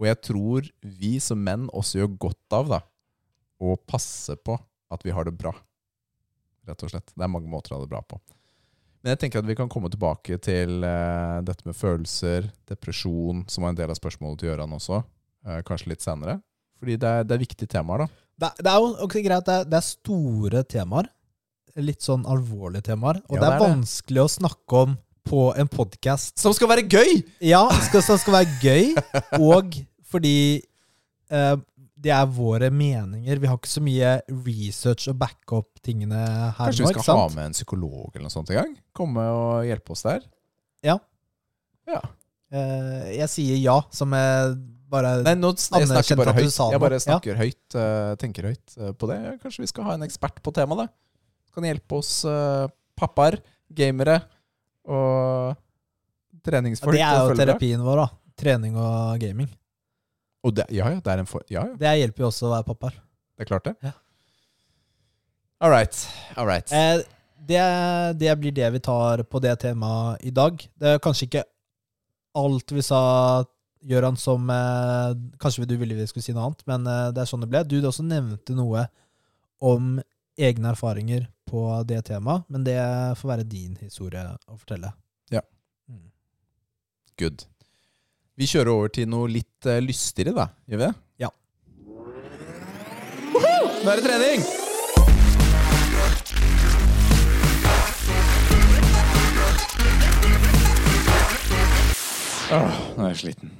Og 0.00 0.08
jeg 0.08 0.20
tror 0.24 0.68
vi 1.00 1.14
som 1.22 1.40
menn 1.44 1.68
også 1.76 2.02
gjør 2.02 2.18
godt 2.26 2.56
av 2.56 2.74
da, 2.74 2.82
å 3.60 3.76
passe 3.88 4.36
på 4.36 4.56
at 4.90 5.06
vi 5.06 5.14
har 5.14 5.28
det 5.28 5.36
bra. 5.38 5.54
Rett 6.68 6.84
og 6.84 6.92
slett. 6.92 7.12
Det 7.14 7.24
er 7.24 7.32
mange 7.32 7.48
måter 7.50 7.72
å 7.72 7.78
ha 7.78 7.84
det 7.84 7.92
bra 7.92 8.02
på. 8.04 8.20
Men 9.00 9.14
jeg 9.14 9.22
tenker 9.22 9.40
at 9.40 9.48
vi 9.48 9.56
kan 9.56 9.70
komme 9.72 9.88
tilbake 9.92 10.36
til 10.44 10.84
uh, 10.84 11.40
dette 11.46 11.64
med 11.64 11.76
følelser, 11.78 12.50
depresjon, 12.68 13.46
som 13.48 13.64
var 13.64 13.72
en 13.72 13.80
del 13.80 13.92
av 13.92 13.96
spørsmålet 13.96 14.42
til 14.42 14.52
Gøran 14.52 14.76
også, 14.76 15.00
kanskje 15.64 15.94
litt 15.94 16.04
senere. 16.04 16.34
Fordi 16.76 16.98
det 17.00 17.08
er, 17.08 17.22
det 17.24 17.32
er 17.32 17.40
viktige 17.40 17.70
temaer, 17.72 18.04
da. 18.04 18.26
Det, 18.40 18.48
det 18.64 18.70
er 18.72 18.80
jo 18.80 18.90
også 19.04 19.22
greit, 19.24 19.46
det 19.46 19.54
er, 19.54 19.68
det 19.68 19.76
er 19.76 19.86
store 19.86 20.62
temaer. 20.64 21.08
Litt 21.80 22.04
sånn 22.04 22.24
alvorlige 22.28 22.88
temaer. 22.90 23.20
Og 23.28 23.36
Ja, 23.36 23.42
det 23.44 23.50
er, 23.52 23.62
vanskelig 23.62 24.22
å 24.24 24.30
snakke 24.32 24.84
om 24.86 24.94
på 25.28 25.42
en 25.60 25.68
podkast. 25.70 26.38
Som 26.40 26.54
skal 26.56 26.70
være 26.72 26.86
gøy! 26.88 27.20
Ja, 27.44 27.66
skal, 27.84 28.02
som 28.06 28.18
skal 28.18 28.40
være 28.40 28.54
gøy, 28.64 28.94
og 29.38 29.76
fordi 30.10 30.38
eh, 31.30 31.56
det 32.00 32.14
er 32.16 32.32
våre 32.32 32.70
meninger. 32.72 33.42
Vi 33.42 33.50
har 33.50 33.60
ikke 33.60 33.70
så 33.70 33.82
mye 33.84 34.16
research 34.32 35.10
og 35.12 35.20
backup 35.20 35.68
tingene 35.84 36.18
her 36.18 36.56
Kanskje 36.56 36.86
nå. 36.86 36.88
vi 36.88 36.96
ikke 36.96 37.04
skal 37.04 37.20
ha 37.20 37.28
med 37.36 37.50
en 37.50 37.58
psykolog 37.58 38.08
eller 38.14 38.26
noe 38.26 38.34
sånt 38.34 38.50
en 38.54 38.62
gang? 38.62 38.74
Komme 38.96 39.26
og 39.36 39.68
hjelpe 39.68 39.94
oss 39.94 40.06
der? 40.08 40.24
Ja. 40.86 40.96
Ja. 41.90 42.00
Eh, 42.50 43.12
jeg 43.18 43.30
sier 43.36 43.60
ja, 43.60 43.76
som 43.94 44.16
er 44.16 44.56
bare 44.90 45.12
Nei, 45.22 45.36
nå 45.38 45.52
jeg 45.54 45.88
snakker 45.90 46.18
bare 46.18 46.34
høyt. 46.36 46.58
Jeg 46.74 46.82
bare 46.82 46.98
snakker 47.02 47.34
Ja. 47.34 47.38
høyt, 47.44 47.76
uh, 47.78 48.12
tenker 48.20 48.50
høyt 48.50 48.76
uh, 48.78 48.90
på 48.98 49.08
det. 49.10 49.18
Kanskje 49.42 49.64
vi 49.64 49.70
skal 49.70 49.86
ha 49.88 49.96
en 49.96 50.06
ekspert 50.06 50.42
på 50.42 50.52
temaet, 50.56 50.84
da. 50.84 51.54
Kan 51.54 51.66
hjelpe 51.66 51.98
oss 52.00 52.24
uh, 52.28 52.66
pappaer, 52.98 53.38
gamere 53.70 54.20
og 54.90 55.56
treningsfolk. 56.46 56.96
Det 56.96 57.04
er 57.06 57.22
jo 57.22 57.38
terapien 57.38 57.82
vår, 57.84 58.02
da. 58.04 58.08
Trening 58.40 58.76
og 58.80 59.20
gaming. 59.22 59.50
Og 60.46 60.54
det, 60.56 60.66
ja, 60.72 60.88
ja, 60.88 61.00
det 61.04 61.12
er 61.12 61.20
en 61.20 61.28
for, 61.28 61.44
ja, 61.52 61.66
ja, 61.68 61.76
Det 61.76 61.96
hjelper 62.00 62.24
jo 62.24 62.28
også 62.30 62.48
å 62.48 62.54
være 62.54 62.68
pappaer. 62.70 62.94
det 63.36 63.44
er 63.44 63.48
klart 63.50 63.66
det. 63.68 63.74
Ja. 63.84 63.92
All 65.60 65.70
right. 65.70 65.96
All 66.40 66.46
right. 66.48 66.72
Eh, 66.72 67.02
det, 67.36 67.60
det 68.16 68.36
blir 68.40 68.52
det 68.56 68.70
vi 68.72 68.80
tar 68.80 69.22
på 69.28 69.40
det 69.44 69.58
temaet 69.60 70.22
i 70.24 70.32
dag. 70.32 70.56
Det 70.80 70.94
er 70.94 71.02
kanskje 71.04 71.26
ikke 71.28 71.42
alt 72.40 72.72
vi 72.72 72.84
sa, 72.84 73.00
Gøran, 73.80 74.16
som 74.20 74.50
eh, 74.52 75.12
Kanskje 75.40 75.64
du 75.68 75.76
ville 75.80 75.96
vi 75.96 76.06
skulle 76.08 76.24
si 76.24 76.34
noe 76.36 76.50
annet, 76.50 76.64
men 76.68 76.86
eh, 76.88 77.10
det 77.16 77.22
er 77.22 77.28
sånn 77.30 77.44
det 77.44 77.50
ble. 77.52 77.62
Du 77.64 77.78
også 77.80 78.04
nevnte 78.04 78.56
noe 78.56 78.86
om 79.60 79.94
egne 80.40 80.72
erfaringer 80.72 81.26
på 81.48 81.62
det 81.88 82.02
temaet, 82.08 82.44
men 82.48 82.64
det 82.64 82.78
får 83.20 83.32
være 83.32 83.48
din 83.48 83.74
historie 83.80 84.22
å 84.48 84.56
fortelle. 84.56 84.92
Ja. 85.32 85.42
Mm. 85.90 86.10
Good. 87.20 87.46
Vi 88.40 88.48
kjører 88.48 88.72
over 88.72 88.92
til 88.92 89.08
noe 89.10 89.28
litt 89.32 89.68
eh, 89.68 89.82
lystigere, 89.84 90.36
da. 90.36 90.48
Gjør 90.68 90.82
vi 90.82 90.86
det? 90.86 90.94
Ja. 91.24 91.32
Nå 93.80 93.88
er 93.88 93.96
det 93.96 94.04
trening! 94.04 94.44
Åh, 102.50 102.78
nå 102.96 103.04
er 103.06 103.12
jeg 103.12 103.18
sliten. 103.24 103.59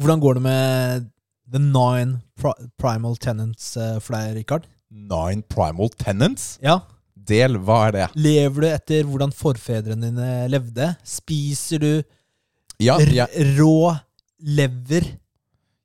Hvordan 0.00 0.22
går 0.22 0.38
det 0.38 0.42
med 0.46 1.10
The 1.52 1.60
Nine 1.62 2.20
Pri 2.40 2.52
Primal 2.80 3.16
Tenants 3.22 3.76
eh, 3.76 3.98
for 4.02 4.16
deg, 4.16 4.34
Rikard? 4.40 4.66
Nine 4.94 5.42
primal 5.50 5.90
tenants? 5.98 6.54
Ja. 6.62 6.80
Del, 7.14 7.56
hva 7.64 7.86
er 7.88 7.94
det? 7.96 8.06
Lever 8.20 8.64
du 8.64 8.68
etter 8.68 9.06
hvordan 9.08 9.32
forfedrene 9.34 10.10
dine 10.10 10.30
levde? 10.52 10.92
Spiser 11.08 11.82
du 11.82 11.90
Ja, 12.82 12.98
ja, 13.00 13.26
rå 13.58 13.94
lever? 14.44 15.06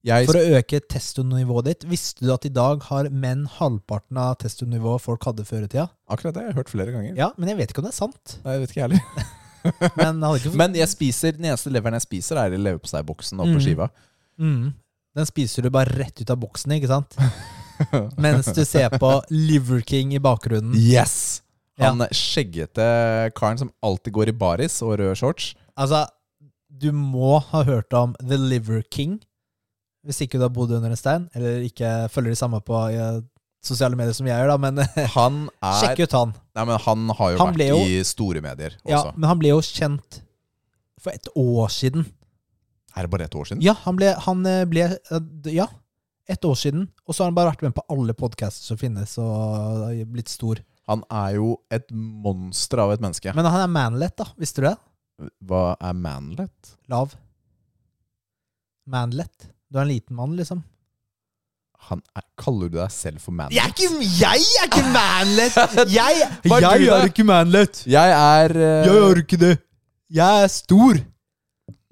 Jeg, 0.06 0.30
For 0.30 0.40
å 0.40 0.58
øke 0.60 0.80
testonivået 0.88 1.68
ditt. 1.68 1.88
Visste 1.90 2.24
du 2.24 2.32
at 2.34 2.46
i 2.48 2.54
dag 2.56 2.86
har 2.88 3.10
menn 3.12 3.44
halvparten 3.58 4.20
av 4.22 4.38
testonivået 4.44 5.04
folk 5.04 5.26
hadde 5.28 5.44
før 5.48 5.66
i 5.66 5.72
tida? 5.72 5.90
akkurat 6.10 6.34
det 6.38 6.42
jeg 6.44 6.48
har 6.48 6.54
jeg 6.56 6.60
hørt 6.62 6.72
flere 6.72 6.94
ganger. 6.96 7.18
Ja, 7.20 7.32
men 7.38 7.52
jeg 7.52 7.60
vet 7.60 7.74
ikke 7.74 7.84
om 7.84 7.90
det 7.90 7.94
er 7.94 8.00
sant. 8.00 8.38
Nei, 8.46 8.56
jeg 8.56 8.64
vet 8.64 8.74
ikke 8.76 8.86
heller. 8.88 9.28
Men, 9.98 10.20
Men 10.56 10.76
jeg 10.78 10.88
spiser, 10.92 11.36
den 11.38 11.46
eneste 11.50 11.72
leveren 11.74 11.98
jeg 12.00 12.06
spiser, 12.08 12.40
er 12.42 12.54
i 12.56 12.60
leverposteiboksen 12.62 13.42
oppå 13.44 13.58
Mm. 13.58 13.64
skiva. 13.66 13.90
mm, 14.40 14.74
Den 15.16 15.26
spiser 15.26 15.64
du 15.66 15.70
bare 15.74 15.90
rett 15.98 16.22
ut 16.22 16.30
av 16.30 16.38
boksen, 16.40 16.72
ikke 16.78 16.88
sant? 16.92 17.16
Mens 18.18 18.46
du 18.56 18.62
ser 18.68 18.90
på 19.00 19.10
Liver 19.32 19.82
King 19.88 20.14
i 20.16 20.20
bakgrunnen. 20.20 20.76
Yes! 20.76 21.42
Ja. 21.80 21.90
Han 21.94 22.04
skjeggete 22.12 23.32
karen 23.36 23.58
som 23.58 23.72
alltid 23.82 24.14
går 24.14 24.30
i 24.30 24.36
baris 24.36 24.82
og 24.84 24.98
røde 25.00 25.16
shorts. 25.16 25.54
Altså, 25.80 26.06
du 26.70 26.92
må 26.92 27.38
ha 27.54 27.64
hørt 27.64 27.94
om 27.96 28.16
The 28.20 28.36
Liver 28.38 28.82
King. 28.92 29.20
Hvis 30.06 30.22
ikke 30.24 30.38
du 30.40 30.44
har 30.46 30.52
bodd 30.56 30.72
under 30.76 30.92
en 30.92 31.00
stein, 31.00 31.30
eller 31.36 31.64
ikke 31.68 32.10
følger 32.12 32.36
de 32.36 32.40
samme 32.40 32.60
på 32.64 32.76
sosiale 33.66 33.98
medier 34.00 34.16
som 34.16 34.28
jeg 34.30 34.40
gjør, 34.40 34.54
da. 34.54 34.58
Men 34.62 34.80
Han 35.18 35.42
er 35.66 35.82
sjekk 35.82 36.04
ut 36.06 36.16
han. 36.18 36.32
Nei, 36.56 36.66
men 36.70 36.80
han 36.86 37.10
har 37.20 37.34
jo 37.34 37.42
Han 37.42 37.54
vært 37.58 37.72
jo- 37.74 37.82
i 37.88 38.00
store 38.08 38.42
medier 38.46 38.78
Ja, 38.88 39.04
men 39.16 39.28
han 39.32 39.40
ble 39.42 39.52
jo 39.54 39.60
kjent 39.66 40.22
for 41.00 41.16
et 41.16 41.28
år 41.40 41.70
siden. 41.72 42.08
Er 42.98 43.06
det 43.06 43.12
bare 43.14 43.28
et 43.30 43.36
år 43.38 43.48
siden? 43.48 43.62
Ja, 43.64 43.76
han 43.86 43.96
ble, 44.00 44.10
han 44.26 44.42
eh, 44.50 44.64
ble 44.68 44.88
eh, 44.90 45.54
Ja, 45.56 45.68
et 46.30 46.44
år 46.46 46.58
siden. 46.60 46.90
Og 47.08 47.16
så 47.16 47.24
har 47.24 47.32
han 47.32 47.38
bare 47.38 47.54
vært 47.54 47.64
med 47.68 47.76
på 47.78 47.86
alle 47.94 48.16
podcaster 48.18 48.66
som 48.72 48.80
finnes, 48.82 49.14
og 49.22 49.88
blitt 50.12 50.30
stor. 50.32 50.60
Han 50.90 51.04
er 51.14 51.36
jo 51.38 51.54
et 51.72 51.86
monster 51.94 52.82
av 52.82 52.92
et 52.96 53.02
menneske. 53.04 53.32
Men 53.38 53.46
han 53.46 53.64
er 53.64 53.72
manlet, 53.72 54.16
da. 54.18 54.26
Visste 54.42 54.64
du 54.64 54.68
det? 54.68 54.76
Hva 55.46 55.76
er 55.80 55.96
manlet? 55.98 56.74
Lav. 56.92 57.14
Manlet. 58.90 59.50
Du 59.70 59.78
er 59.78 59.86
en 59.86 59.92
liten 59.92 60.18
mann, 60.18 60.34
liksom. 60.40 60.64
Han 61.88 62.02
er, 62.14 62.22
kaller 62.38 62.70
du 62.70 62.76
deg 62.78 62.92
selv 62.94 63.22
for 63.24 63.32
manlet? 63.34 63.56
Jeg 63.56 63.64
er 63.64 63.72
ikke, 63.74 64.08
jeg 64.20 64.48
er 64.60 64.68
ikke 64.68 64.82
manlet! 64.94 65.56
Jeg, 66.00 66.18
er 66.44 66.60
jeg 66.60 66.90
er 66.94 67.06
ikke 67.08 67.24
manlet! 67.26 67.80
Jeg 67.88 68.12
er 68.14 68.54
uh, 68.54 68.66
Jeg 68.86 68.98
er 69.08 69.22
ikke 69.24 69.40
det. 69.42 69.54
Jeg 70.14 70.44
er 70.44 70.48
stor. 70.54 71.00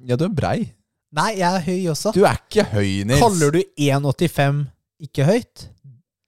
Ja, 0.08 0.16
du 0.20 0.26
er 0.28 0.34
brei. 0.38 0.58
Nei, 1.18 1.32
jeg 1.40 1.48
er 1.48 1.64
høy 1.66 1.88
også. 1.94 2.12
Du 2.14 2.26
er 2.28 2.36
ikke 2.44 2.66
høy, 2.76 3.04
Nils. 3.08 3.22
Kaller 3.24 3.56
du 3.56 3.62
1,85 3.80 4.60
ikke 5.08 5.26
høyt? 5.26 5.68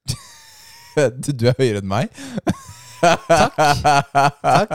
du 0.08 1.32
Du 1.40 1.46
er 1.52 1.58
høyere 1.60 1.84
enn 1.84 1.90
meg. 1.92 2.10
Takk. 3.04 3.60
Takk. 4.42 4.74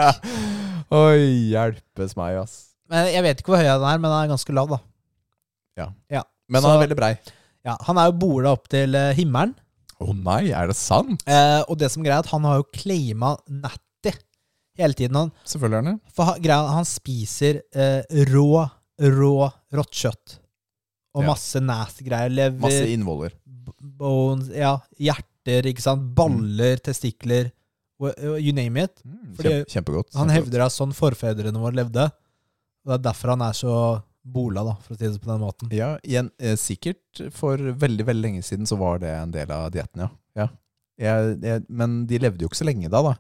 Oi, 1.01 1.51
hjelpes 1.51 2.15
meg, 2.21 2.37
ass. 2.45 2.59
Men 2.93 3.09
Jeg 3.11 3.25
vet 3.27 3.41
ikke 3.41 3.55
hvor 3.55 3.63
høy 3.65 3.71
han 3.73 3.83
er, 3.89 3.99
men 3.99 4.13
han 4.13 4.27
er 4.27 4.35
ganske 4.37 4.55
lav, 4.55 4.69
da. 4.71 4.79
Ja 5.81 5.89
Men 6.47 6.61
Så- 6.61 6.69
han 6.69 6.77
er 6.77 6.85
veldig 6.85 6.97
brei. 7.01 7.15
Ja, 7.65 7.77
Han 7.87 7.97
er 7.99 8.11
jo 8.11 8.19
bola 8.21 8.53
opp 8.53 8.69
til 8.69 8.95
eh, 8.99 9.15
himmelen. 9.17 9.55
Å 10.05 10.13
nei, 10.13 10.51
er 10.53 10.69
det 10.69 10.77
sant? 10.77 11.23
Eh, 11.27 11.63
og 11.71 11.79
det 11.81 11.89
som 11.93 12.03
er 12.03 12.09
greia, 12.11 12.19
er 12.19 12.27
at 12.27 12.33
han 12.35 12.45
har 12.45 12.59
jo 12.61 12.67
claima 12.75 13.37
Natty 13.49 14.13
hele 14.77 14.93
tiden. 14.99 15.17
Han, 15.17 15.31
Selvfølgelig 15.49 15.79
er 15.79 15.87
det. 15.87 15.95
for 16.13 16.25
han, 16.29 16.41
greia, 16.43 16.73
han 16.75 16.85
spiser 16.89 17.61
eh, 17.73 18.03
rå, 18.33 18.49
rå 19.01 19.35
rått 19.73 19.95
kjøtt. 20.03 20.39
Og 21.15 21.23
Ja. 21.23 21.29
masse 21.31 21.61
nasty 21.63 22.05
greier. 22.09 22.29
Lever, 22.35 22.59
Masse 22.59 22.89
innvoller. 22.91 23.31
b- 23.47 23.73
bones, 24.03 24.49
ja, 24.51 24.75
hjerter, 24.99 25.69
ikke 25.71 25.81
sant. 25.87 26.09
Baller, 26.19 26.77
testikler. 26.83 27.53
wha- 28.01 28.13
You 28.43 28.53
name 28.53 28.77
it. 28.83 29.01
Mm, 29.07 29.37
Fordi 29.37 29.49
kjempe, 29.49 29.71
kjempegodt. 29.71 30.15
Han 30.19 30.29
kjempegodt. 30.29 30.35
hevder 30.51 30.65
at 30.67 30.73
sånn 30.75 30.93
forfedrene 30.93 31.57
våre 31.63 31.77
levde. 31.79 32.11
Og 32.85 32.91
det 32.91 32.99
er 32.99 33.05
derfor 33.13 33.29
han 33.31 33.43
er 33.47 33.53
så 33.57 34.03
bola, 34.25 34.65
da, 34.65 34.75
for 34.81 34.95
å 34.95 34.99
si 34.99 35.05
det 35.07 35.21
på 35.21 35.31
den 35.31 35.43
måten. 35.43 35.71
Ja, 35.75 35.95
igjen, 36.07 36.31
eh, 36.41 36.57
sikkert 36.61 37.21
for 37.35 37.61
veldig 37.61 38.07
veldig 38.09 38.25
lenge 38.25 38.45
siden 38.47 38.69
så 38.69 38.79
var 38.81 39.03
det 39.03 39.13
en 39.13 39.35
del 39.35 39.53
av 39.53 39.69
dietten, 39.75 40.07
ja. 40.07 40.11
ja. 40.41 40.49
Jeg, 41.05 41.39
jeg, 41.43 41.65
men 41.69 42.05
de 42.09 42.21
levde 42.23 42.45
jo 42.45 42.51
ikke 42.51 42.63
så 42.63 42.69
lenge 42.69 42.91
da, 42.93 43.03
da. 43.05 43.15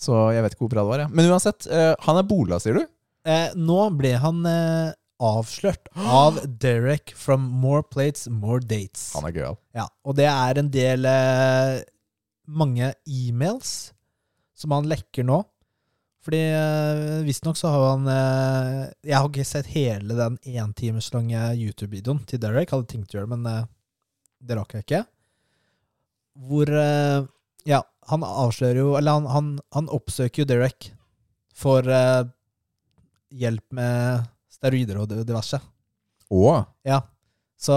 Så 0.00 0.16
jeg 0.34 0.42
vet 0.44 0.54
ikke 0.54 0.66
hvor 0.66 0.74
bra 0.74 0.84
det 0.84 0.92
var. 0.92 1.04
Ja. 1.04 1.12
Men 1.12 1.30
uansett, 1.30 1.68
eh, 1.70 1.92
han 2.06 2.20
er 2.20 2.28
bola, 2.28 2.58
sier 2.62 2.80
du? 2.80 2.84
Eh, 3.28 3.54
nå 3.56 3.78
ble 3.98 4.14
han 4.20 4.44
eh, 4.48 4.92
avslørt 5.24 5.90
av 6.22 6.40
Derek 6.60 7.14
from 7.16 7.46
More 7.62 7.84
Plates, 7.86 8.28
More 8.28 8.62
Dates. 8.64 9.12
Han 9.16 9.28
er 9.28 9.36
gøyal. 9.38 9.58
Ja, 9.76 9.88
og 10.04 10.18
det 10.18 10.28
er 10.30 10.60
en 10.60 10.70
del 10.74 11.08
eh, 11.08 11.82
mange 12.44 12.92
e-mails 13.08 13.92
som 14.54 14.74
han 14.76 14.88
lekker 14.90 15.26
nå. 15.26 15.42
Fordi 16.24 16.40
eh, 16.56 17.22
visstnok 17.26 17.58
så 17.60 17.68
har 17.68 17.82
han 17.90 18.06
eh, 18.08 18.92
Jeg 19.04 19.18
har 19.18 19.28
ikke 19.28 19.44
sett 19.44 19.68
hele 19.74 20.16
den 20.16 20.38
én 20.48 20.72
timers 20.76 21.10
lange 21.12 21.40
YouTube-videoen 21.52 22.22
til 22.28 22.40
Derek. 22.40 22.72
Hadde 22.72 22.88
tenkt 22.88 23.12
å 23.12 23.18
gjøre 23.18 23.28
det, 23.28 23.36
men 23.36 23.50
eh, 23.50 23.66
det 24.44 24.56
rakk 24.56 24.76
jeg 24.76 24.86
ikke. 24.86 25.02
Hvor 26.48 26.70
Ja, 27.68 27.78
han 28.10 28.24
avslører 28.26 28.80
jo 28.80 28.96
Eller 28.98 29.20
han, 29.20 29.28
han, 29.30 29.50
han 29.70 29.90
oppsøker 29.94 30.42
jo 30.42 30.48
Derek 30.50 30.88
for 31.54 31.86
uh, 31.86 32.26
hjelp 33.30 33.76
med 33.78 34.24
steroider 34.50 34.98
og 34.98 35.12
diverse. 35.14 35.60
Å, 36.34 36.40
Ja, 36.82 36.98
så 37.54 37.76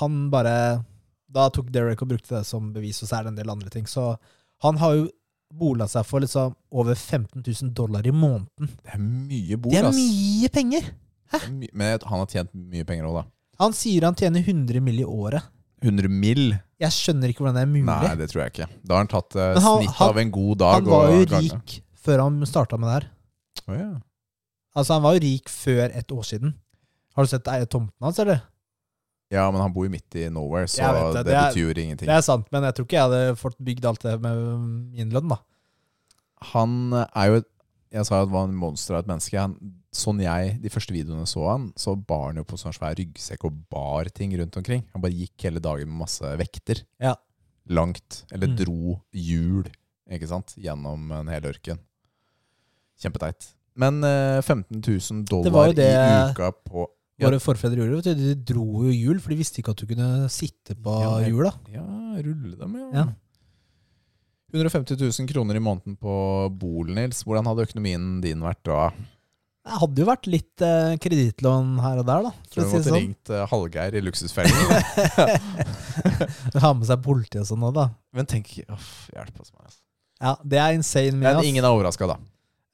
han 0.00 0.16
bare 0.32 0.82
Da 1.30 1.46
tok 1.54 1.70
Derek 1.70 2.02
og 2.02 2.10
brukte 2.10 2.34
det 2.34 2.42
som 2.48 2.72
bevis, 2.74 2.98
og 3.04 3.12
så 3.12 3.20
er 3.20 3.28
det 3.28 3.34
en 3.36 3.38
del 3.38 3.54
andre 3.54 3.70
ting. 3.70 3.86
Så 3.86 4.16
han 4.66 4.82
har 4.82 4.98
jo 4.98 5.06
bola 5.58 5.86
seg 5.90 6.04
for 6.08 6.20
liksom 6.24 6.54
over 6.74 6.94
15 6.98 7.42
000 7.46 7.70
dollar 7.76 8.06
i 8.06 8.12
måneden. 8.14 8.68
det 8.82 8.94
er 8.94 8.98
mye 9.02 9.56
bol, 9.56 9.70
Det 9.72 9.80
er 9.82 9.88
ass. 9.88 9.96
mye 9.96 10.48
penger! 10.54 10.90
Er 11.34 11.50
my- 11.50 11.70
Men 11.72 11.98
han 12.04 12.18
har 12.18 12.26
tjent 12.30 12.50
mye 12.54 12.84
penger 12.86 13.04
òg, 13.08 13.14
da. 13.22 13.24
Han 13.62 13.72
sier 13.72 14.02
han 14.08 14.14
tjener 14.18 14.42
100 14.44 14.80
mill. 14.82 15.00
i 15.00 15.04
året. 15.04 15.42
100 15.82 16.08
mill? 16.10 16.54
Jeg 16.80 16.90
skjønner 16.90 17.28
ikke 17.30 17.42
hvordan 17.44 17.54
det 17.54 17.62
er 17.62 17.70
mulig. 17.70 17.84
Nei, 17.86 18.14
det 18.16 18.28
tror 18.30 18.42
jeg 18.44 18.52
ikke. 18.52 18.68
Da 18.84 18.94
har 18.94 19.02
han 19.04 19.10
tatt 19.12 19.36
eh, 19.36 19.54
Men 19.54 19.62
han- 19.62 19.78
snitt 19.82 19.94
han- 19.98 20.08
av 20.08 20.18
en 20.18 20.30
god 20.30 20.58
dag. 20.58 20.74
han 20.74 20.84
var 20.84 21.10
jo 21.10 21.20
og 21.20 21.26
gangen. 21.28 21.50
rik 21.62 21.82
før 22.04 22.22
han 22.22 22.40
starta 22.46 22.78
med 22.78 22.88
det 22.88 22.96
her. 23.02 23.10
Å, 23.68 23.78
ja. 23.78 24.00
Altså, 24.76 24.92
han 24.94 25.02
var 25.02 25.14
jo 25.14 25.20
rik 25.20 25.48
før 25.48 25.84
et 25.94 26.08
år 26.08 26.22
siden. 26.24 26.54
Har 27.14 27.24
du 27.24 27.28
sett 27.28 27.46
eie 27.48 27.66
tomten 27.66 27.92
hans, 28.02 28.18
eller? 28.18 28.42
Ja, 29.34 29.44
men 29.50 29.60
han 29.60 29.72
bor 29.74 29.84
jo 29.88 29.92
midt 29.92 30.14
i 30.20 30.28
nowhere, 30.32 30.68
så 30.70 30.86
det, 30.94 31.02
det. 31.18 31.24
Det 31.28 31.34
er- 31.34 31.50
betyr 31.50 31.66
jo 31.66 31.74
ingenting. 31.84 32.08
Det 32.08 32.16
er 32.16 32.22
sant, 32.26 32.46
men 32.54 32.62
jeg 32.68 32.74
tror 32.78 32.86
ikke 32.88 32.98
jeg 33.00 33.08
hadde 33.08 33.36
fått 33.40 33.58
bygd 33.68 33.84
alt 33.90 34.02
det 34.06 34.14
med 34.22 34.44
min 34.94 35.10
lønn, 35.14 35.28
da. 35.34 35.38
Han 36.54 36.78
er 36.94 37.26
jo 37.32 37.42
Jeg 37.94 38.06
sa 38.08 38.16
jo 38.18 38.22
at 38.24 38.28
han 38.28 38.34
var 38.34 38.48
en 38.48 38.56
monster 38.58 38.96
av 38.96 39.04
et 39.04 39.06
menneske. 39.06 39.38
Han, 39.38 39.52
sånn 39.94 40.18
jeg 40.18 40.56
de 40.64 40.70
første 40.72 40.90
videoene 40.90 41.28
så 41.30 41.44
han, 41.46 41.68
så 41.78 41.92
bar 41.94 42.24
han 42.32 42.40
jo 42.40 42.42
på 42.50 42.56
sånn 42.58 42.74
svær 42.74 42.96
ryggsekk 42.98 43.44
og 43.46 43.60
bar 43.70 44.08
ting 44.10 44.32
rundt 44.34 44.56
omkring. 44.58 44.82
Han 44.92 45.00
bare 45.04 45.14
gikk 45.14 45.44
hele 45.46 45.60
dagen 45.62 45.86
med 45.92 46.00
masse 46.00 46.32
vekter. 46.40 46.80
Ja. 46.98 47.12
Langt. 47.70 48.24
Eller 48.34 48.48
Mm. 48.50 48.56
dro 48.58 49.00
hjul, 49.14 49.70
ikke 50.10 50.26
sant, 50.26 50.56
gjennom 50.58 51.06
en 51.20 51.28
hel 51.30 51.46
ørken. 51.52 51.78
Kjempeteit. 53.00 53.46
Men 53.76 54.02
eh, 54.02 54.40
15 54.42 54.82
000 54.82 55.24
dollar 55.30 55.70
i 55.70 56.32
uka 56.32 56.50
på. 56.66 56.88
Våre 57.22 57.38
forfedre 57.38 57.78
gjorde 57.78 58.00
det. 58.08 58.14
De 58.18 58.32
dro 58.54 58.64
jo 58.88 58.94
hjul, 58.94 59.20
for 59.22 59.34
de 59.34 59.38
visste 59.38 59.60
ikke 59.62 59.74
at 59.74 59.82
du 59.82 59.86
kunne 59.86 60.08
sitte 60.34 60.74
på 60.74 60.94
Ja, 61.04 61.12
hjula. 61.28 61.52
Ja, 61.70 61.84
rulle 62.24 62.56
dem, 62.58 62.74
ja. 62.80 63.04
Ja. 63.04 63.10
150 64.54 64.98
000 64.98 65.28
kroner 65.30 65.58
i 65.58 65.62
måneden 65.62 65.94
på 65.98 66.14
Bol, 66.58 66.90
Nils. 66.94 67.22
Hvordan 67.26 67.46
hadde 67.50 67.66
økonomien 67.66 68.16
din 68.22 68.42
vært 68.42 68.62
da? 68.66 68.88
Det 69.64 69.78
hadde 69.80 70.02
jo 70.02 70.06
vært 70.10 70.26
litt 70.28 70.60
eh, 70.62 70.94
kredittlån 71.00 71.78
her 71.80 72.02
og 72.02 72.06
der, 72.10 72.26
da. 72.28 72.32
Tror 72.52 72.66
du 72.66 72.74
måtte 72.74 72.90
sånn. 72.90 72.98
ringt 73.00 73.30
eh, 73.32 73.46
Hallgeir 73.50 73.96
i 73.98 74.02
Luksusfellen? 74.04 74.54
Ha 76.60 76.70
med 76.74 76.86
seg 76.88 77.00
politi 77.04 77.40
og 77.40 77.46
sånn 77.48 77.64
òg, 77.66 77.74
da. 77.78 77.86
Men 78.14 78.28
tenk 78.30 78.50
uff, 78.66 79.08
Hjelp 79.14 79.40
oss 79.42 79.52
meg. 79.54 79.64
altså. 79.66 79.80
Ja, 80.24 80.34
det 80.44 80.60
er 80.62 80.76
insane 80.76 81.16
mye. 81.18 81.34
Men 81.38 81.48
ingen 81.48 81.64
er 81.66 81.74
overraska, 81.74 82.08
da. 82.10 82.18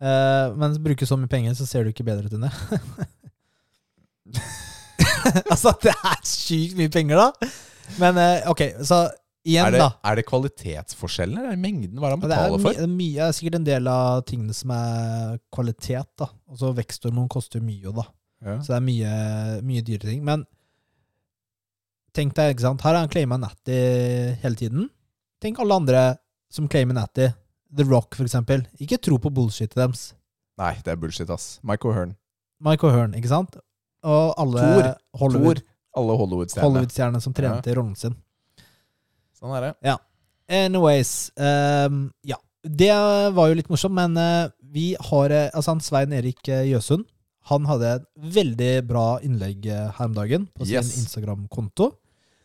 Eh, 0.01 0.57
men 0.61 0.77
bruker 0.85 1.09
så 1.09 1.19
mye 1.21 1.31
penger, 1.31 1.57
så 1.59 1.67
ser 1.69 1.87
du 1.87 1.93
ikke 1.95 2.07
bedre 2.09 2.29
ut 2.29 2.37
enn 2.37 2.47
det. 2.49 2.53
altså, 5.53 5.73
det 5.83 5.93
er 5.95 6.21
sykt 6.27 6.77
mye 6.79 6.93
penger, 6.93 7.21
da. 7.21 7.51
Men 8.01 8.19
eh, 8.23 8.47
ok, 8.51 8.63
så 8.87 9.01
igjen, 9.47 9.67
Er 9.67 9.75
det, 9.75 9.81
da. 9.83 9.89
er 10.11 10.19
det 10.21 10.25
kvalitetsforskjellen, 10.29 11.39
eller 11.41 11.51
Er 11.53 11.57
det 11.57 11.63
mengden? 11.65 11.99
Hva 11.99 12.11
det 12.11 12.17
han 12.17 12.23
Det 12.23 12.29
er, 12.31 12.37
betaler 12.37 12.63
for? 12.63 12.77
det 12.77 12.85
er 12.87 12.93
mye, 12.93 13.17
det 13.19 13.27
er 13.27 13.37
sikkert 13.39 13.59
en 13.61 13.67
del 13.69 13.91
av 13.91 14.23
tingene 14.29 14.57
som 14.57 14.73
er 14.77 15.37
kvalitet, 15.57 16.11
da. 16.21 16.29
Og 16.51 16.61
så 16.61 16.73
veksthormon 16.77 17.29
koster 17.33 17.65
mye 17.65 17.93
da. 17.97 18.07
Ja. 18.45 18.57
Så 18.65 18.73
det 18.73 18.79
er 18.79 18.87
mye, 18.87 19.15
mye 19.69 19.85
dyre 19.85 20.07
ting. 20.09 20.23
Men 20.25 20.47
tenk 22.17 22.35
deg, 22.39 22.55
ikke 22.55 22.65
sant. 22.69 22.83
Her 22.85 22.97
har 22.97 23.05
han 23.05 23.13
claima 23.13 23.39
Natty 23.41 23.81
hele 24.43 24.59
tiden. 24.59 24.89
Tenk 25.41 25.61
alle 25.63 25.77
andre 25.83 26.05
som 26.53 26.69
claimer 26.71 26.97
Natty. 26.97 27.31
The 27.71 27.85
Rock, 27.87 28.17
for 28.19 28.27
eksempel. 28.27 28.65
Ikke 28.83 28.99
tro 28.99 29.19
på 29.23 29.31
bullshitet 29.31 29.77
deres. 29.79 30.09
Nei, 30.59 30.73
det 30.85 30.91
er 30.93 30.99
bullshit, 31.01 31.31
ass. 31.31 31.61
Michael 31.63 31.95
Hearn. 31.95 32.17
Michael 32.61 32.93
Hearn, 32.97 33.15
ikke 33.17 33.31
sant? 33.31 33.55
Og 34.05 34.35
alle 34.41 34.61
Thor. 34.61 34.89
Hollywood- 35.21 35.61
Thor. 35.61 35.67
Alle 36.01 36.15
Hollywood-stjernene. 36.21 36.67
Hollywood-stjernene 36.71 37.21
som 37.25 37.33
trente 37.35 37.71
i 37.71 37.75
rollen 37.75 37.97
sin. 37.99 38.15
sånn 39.41 39.57
er 39.57 39.73
det. 39.83 39.97
Anyways. 40.51 41.31
Um, 41.37 42.13
ja. 42.27 42.37
Det 42.63 42.91
var 43.33 43.49
jo 43.49 43.55
litt 43.57 43.71
morsomt, 43.73 43.95
men 43.97 44.17
uh, 44.21 44.51
vi 44.61 44.91
har 45.01 45.31
eh, 45.33 45.47
Altså, 45.57 45.71
han 45.73 45.81
Svein 45.81 46.13
Erik 46.13 46.45
eh, 46.53 46.67
Jøsund 46.69 47.07
Han 47.49 47.65
hadde 47.65 47.95
et 47.97 48.05
veldig 48.37 48.73
bra 48.87 49.05
innlegg 49.25 49.65
her 49.65 50.05
om 50.05 50.13
dagen 50.15 50.45
på 50.53 50.67
sin 50.67 50.75
Yes. 50.77 50.91
Instagram-konto. 51.01 51.87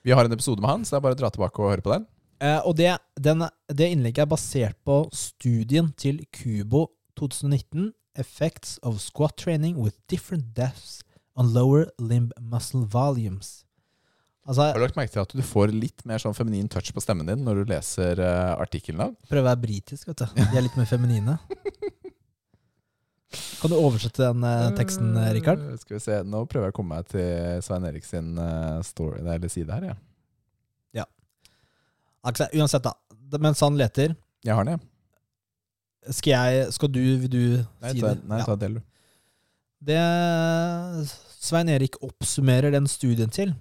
Vi 0.07 0.13
har 0.15 0.23
en 0.25 0.31
episode 0.31 0.61
med 0.63 0.69
han, 0.71 0.85
så 0.85 0.95
det 0.95 1.01
er 1.01 1.03
bare 1.09 1.17
å 1.17 1.19
dra 1.19 1.29
tilbake 1.35 1.59
og 1.61 1.73
høre 1.73 1.83
på 1.83 1.91
den. 1.91 2.05
Uh, 2.41 2.61
og 2.65 2.75
det, 2.79 2.93
den, 3.19 3.43
det 3.67 3.89
innlegget 3.91 4.23
er 4.23 4.31
basert 4.31 4.77
på 4.87 5.01
studien 5.13 5.91
til 5.99 6.23
Kubo 6.31 6.87
2019, 7.19 7.91
Effects 8.15 8.77
of 8.83 9.01
Squat 9.03 9.35
Training 9.37 9.75
with 9.81 9.97
Different 10.07 10.53
Depths 10.55 11.01
on 11.35 11.53
Lower 11.53 11.87
Limb 11.99 12.31
Muscle 12.39 12.85
Volumes. 12.91 13.61
Altså, 14.45 14.61
Har 14.69 14.77
du 14.77 14.83
lagt 14.85 14.95
merke 14.99 15.09
til 15.15 15.23
at 15.23 15.31
du 15.33 15.41
får 15.41 15.71
litt 15.73 16.03
mer 16.05 16.21
sånn 16.21 16.35
feminin 16.37 16.67
touch 16.69 16.91
på 16.93 17.01
stemmen 17.01 17.25
din 17.25 17.41
når 17.43 17.63
du 17.63 17.71
leser 17.73 18.19
uh, 18.21 18.53
artikkelen? 18.61 19.15
prøver 19.25 19.41
å 19.41 19.47
være 19.49 19.61
britisk, 19.63 20.07
vet 20.11 20.21
du. 20.21 20.27
De 20.37 20.57
er 20.59 20.65
litt 20.67 20.75
mer 20.77 20.85
feminine. 20.89 21.37
Kan 23.59 23.71
du 23.73 23.75
oversette 23.79 24.21
den 24.21 24.43
uh, 24.45 24.69
teksten, 24.77 25.09
eh, 25.17 25.31
Rikard? 25.35 25.59
Uh, 25.59 25.75
Skal 25.81 25.97
vi 25.97 26.01
se, 26.05 26.19
Nå 26.29 26.43
prøver 26.47 26.69
jeg 26.69 26.75
å 26.75 26.77
komme 26.77 26.99
meg 26.99 27.07
til 27.11 27.63
Svein 27.65 27.87
Erik 27.89 28.05
sin 28.07 28.35
uh, 28.39 28.79
story, 28.85 29.23
eller 29.25 29.49
side 29.51 29.73
her. 29.75 29.95
Ja. 30.95 31.07
Altså, 32.23 32.47
uansett, 32.55 32.85
da. 32.85 32.93
Mens 33.41 33.59
han 33.65 33.75
leter, 33.81 34.13
Jeg 34.45 34.53
har 34.55 34.67
den, 34.69 34.77
jeg. 34.77 36.13
skal 36.19 36.31
jeg 36.37 36.73
Skal 36.77 36.91
du, 36.93 37.01
vil 37.25 37.31
du 37.33 37.41
Nei, 37.81 37.91
si 37.95 38.03
ta, 38.05 38.13
det? 38.13 38.21
nei, 38.29 38.39
Ja. 38.39 38.45
ta 38.45 38.55
del, 38.61 38.77
du. 38.77 38.81
Det 39.85 39.97
Svein 41.45 41.69
Erik 41.69 41.99
oppsummerer 42.01 42.73
den 42.73 42.87
studien 42.89 43.29
til, 43.29 43.51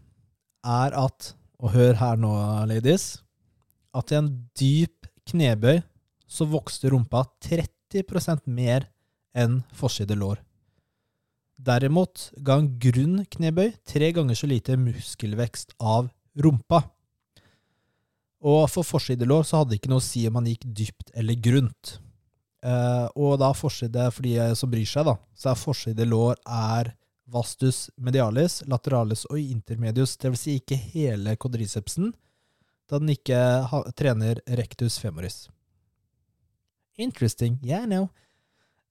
er 0.64 0.94
at 0.96 1.34
Og 1.60 1.72
hør 1.72 1.94
her 1.96 2.16
nå, 2.20 2.30
ladies. 2.68 3.22
At 3.94 4.10
i 4.12 4.16
en 4.18 4.30
dyp 4.58 5.06
knebøy 5.30 5.78
så 6.28 6.44
vokste 6.50 6.90
rumpa 6.92 7.22
30 7.44 8.42
mer 8.50 8.88
enn 9.32 9.62
forside 9.72 10.16
lår. 10.18 10.40
Derimot 11.56 12.32
ga 12.44 12.58
en 12.58 12.72
grunn 12.82 13.22
knebøy 13.30 13.70
tre 13.86 14.10
ganger 14.12 14.36
så 14.36 14.50
lite 14.50 14.76
muskelvekst 14.76 15.76
av 15.80 16.10
rumpa. 16.36 16.82
Og 18.44 18.66
for 18.68 18.84
forsidelår 18.84 19.46
så 19.46 19.62
hadde 19.62 19.72
det 19.72 19.80
ikke 19.80 19.94
noe 19.94 20.02
å 20.02 20.08
si 20.08 20.26
om 20.28 20.36
man 20.36 20.50
gikk 20.50 20.66
dypt 20.66 21.14
eller 21.14 21.38
grunt. 21.40 21.96
Eh, 22.64 23.06
og 23.14 23.38
da 23.40 23.54
forside, 23.56 24.10
for 24.12 24.26
de 24.26 24.36
som 24.58 24.72
bryr 24.72 24.88
seg, 24.88 25.06
da, 25.06 25.16
så 25.32 25.52
er 25.52 25.64
forside 25.64 26.08
lår 26.10 26.36
er 26.44 26.92
vastus 27.30 27.88
medialis, 27.96 28.60
lateralis 28.68 29.24
og 29.30 29.40
intermedius, 29.40 30.16
dvs. 30.20 30.42
Si 30.44 30.58
ikke 30.60 30.78
hele 30.94 31.36
kodricepsen, 31.40 32.12
da 32.90 33.00
den 33.00 33.14
ikke 33.14 33.38
ha, 33.70 33.80
trener 33.96 34.40
rectus 34.60 34.98
femoris. 35.00 35.46
Interesting. 37.00 37.58
Yeah, 37.64 37.86
know. 37.86 38.10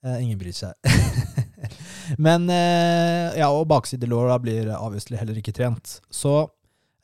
Eh, 0.03 0.23
ingen 0.25 0.39
bryr 0.39 0.55
seg. 0.55 0.73
Men 2.25 2.49
eh, 2.51 3.37
ja, 3.39 3.47
og 3.53 3.67
baksidelåra 3.71 4.39
blir 4.43 4.73
obviously 4.75 5.19
heller 5.19 5.37
ikke 5.39 5.53
trent. 5.55 5.99
Så 6.11 6.33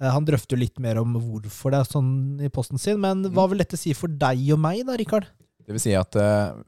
eh, 0.02 0.10
han 0.10 0.28
drøfter 0.28 0.58
jo 0.58 0.66
litt 0.66 0.82
mer 0.84 1.00
om 1.00 1.16
hvorfor 1.16 1.72
det 1.72 1.84
er 1.84 1.94
sånn 1.94 2.12
i 2.44 2.52
posten 2.52 2.82
sin. 2.82 3.00
Men 3.00 3.24
hva 3.32 3.48
vil 3.52 3.64
dette 3.64 3.80
si 3.80 3.96
for 3.96 4.12
deg 4.12 4.44
og 4.56 4.60
meg, 4.66 4.84
da, 4.90 4.98
Rikard? 5.00 5.30
Det 5.64 5.78
vil 5.78 5.86
si 5.86 5.96
at 5.96 6.18
eh, 6.20 6.60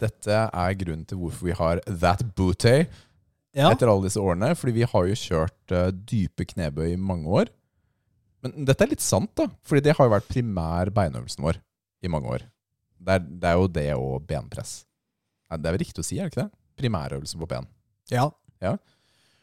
dette 0.00 0.44
er 0.46 0.78
grunnen 0.78 1.06
til 1.08 1.18
hvorfor 1.20 1.50
vi 1.50 1.56
har 1.58 1.82
That 1.88 2.22
Booty 2.36 2.84
Ja. 3.56 3.72
etter 3.72 3.90
alle 3.90 4.06
disse 4.06 4.22
årene. 4.22 4.52
Fordi 4.58 4.76
vi 4.76 4.86
har 4.86 5.08
jo 5.08 5.18
kjørt 5.18 5.74
uh, 5.74 5.88
dype 5.90 6.46
knebøy 6.52 6.92
i 6.92 7.00
mange 7.00 7.30
år. 7.40 7.50
Men 8.44 8.64
dette 8.68 8.86
er 8.86 8.92
litt 8.92 9.04
sant, 9.04 9.32
da. 9.36 9.48
Fordi 9.66 9.84
det 9.84 9.96
har 9.98 10.08
jo 10.08 10.14
vært 10.14 10.30
primær 10.30 10.92
beinøvelsen 10.96 11.44
vår 11.44 11.60
i 12.00 12.12
mange 12.12 12.30
år. 12.38 12.46
Det 13.00 13.16
er, 13.16 13.26
det 13.26 13.50
er 13.50 13.58
jo 13.58 13.68
det 13.72 13.88
og 13.96 14.14
benpress. 14.28 14.80
Det 15.50 15.66
er 15.66 15.74
vel 15.74 15.82
riktig 15.82 16.02
å 16.02 16.06
si, 16.06 16.18
er 16.20 16.28
det 16.28 16.34
ikke 16.34 16.44
det? 16.44 16.50
Primærøvelsen 16.80 17.40
på 17.42 17.48
ben. 17.50 17.66
ja. 18.62 18.74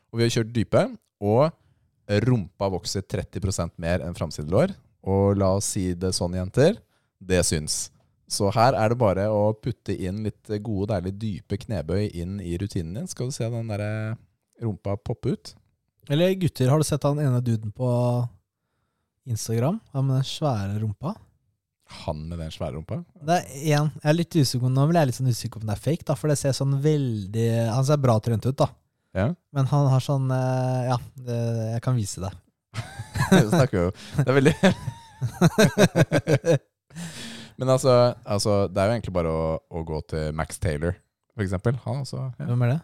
Og 0.08 0.20
vi 0.20 0.26
har 0.26 0.34
kjørt 0.34 0.54
dype, 0.56 0.84
og 1.20 2.22
rumpa 2.24 2.70
vokser 2.72 3.04
30% 3.04 3.76
mer 3.84 4.06
enn 4.06 4.16
framsidelår. 4.18 4.72
Og 5.08 5.38
la 5.40 5.52
oss 5.58 5.74
si 5.76 5.90
det 6.00 6.14
sånn, 6.16 6.38
jenter, 6.40 6.80
det 7.20 7.44
syns. 7.48 7.88
Så 8.28 8.50
her 8.52 8.76
er 8.76 8.92
det 8.92 9.00
bare 9.00 9.30
å 9.32 9.54
putte 9.56 9.96
inn 9.96 10.24
litt 10.26 10.50
gode, 10.60 10.92
deilige 10.92 11.20
dype 11.22 11.60
knebøy 11.62 12.10
inn 12.20 12.42
i 12.44 12.58
rutinen 12.60 12.98
din. 13.00 13.08
Skal 13.08 13.30
du 13.30 13.36
se 13.36 13.48
den 13.52 13.72
der 13.72 14.18
rumpa 14.64 14.98
poppe 15.00 15.36
ut? 15.38 15.54
Eller 16.12 16.34
gutter, 16.40 16.70
har 16.72 16.80
du 16.80 16.88
sett 16.88 17.04
han 17.08 17.20
ene 17.20 17.40
duden 17.44 17.72
på 17.76 17.88
Instagram? 19.28 19.80
Han 19.96 20.08
med 20.08 20.20
den 20.20 20.28
svære 20.28 20.80
rumpa? 20.82 21.14
Han 22.04 22.26
med 22.28 22.40
den 22.40 22.52
svære 22.52 22.76
rumpa? 22.76 23.00
Det 23.24 23.36
er 23.38 23.46
én 23.78 23.88
Jeg 23.96 24.10
er 24.12 24.16
litt 24.18 24.36
usikker 24.36 24.72
Nå 24.72 24.88
blir 24.90 25.00
jeg 25.00 25.08
litt 25.08 25.20
sånn 25.22 25.32
usikker 25.32 25.56
på 25.56 25.64
om 25.64 25.70
det 25.70 25.78
er 25.78 25.86
fake, 25.86 26.04
da, 26.08 26.18
for 26.20 26.28
det 26.32 26.36
ser 26.40 26.56
sånn 26.56 26.74
veldig 26.84 27.48
Han 27.72 27.88
ser 27.88 28.02
bra 28.04 28.18
trent 28.24 28.48
ut, 28.48 28.58
da. 28.60 28.68
Ja, 29.16 29.30
Men 29.56 29.70
han 29.72 29.88
har 29.94 30.04
sånn 30.04 30.28
eh, 30.36 30.82
Ja, 30.92 30.98
det, 31.16 31.38
jeg 31.78 31.82
kan 31.86 31.96
vise 31.98 32.24
det. 32.26 32.34
det 33.32 33.48
snakker 33.54 33.78
vi 33.78 33.86
jo. 33.86 33.92
Det 34.20 34.28
er 34.28 34.38
veldig 34.42 34.56
Men 37.58 37.72
altså, 37.74 38.14
altså, 38.26 38.68
det 38.70 38.78
er 38.82 38.90
jo 38.90 38.96
egentlig 38.98 39.14
bare 39.16 39.34
å, 39.34 39.46
å 39.74 39.82
gå 39.88 40.02
til 40.12 40.36
Max 40.38 40.60
Taylor, 40.62 40.98
for 41.34 41.46
eksempel. 41.46 41.78
Han 41.88 42.04
også, 42.04 42.28
ja. 42.38 42.50
Hvem 42.50 42.66
er 42.68 42.76
det? 42.76 42.80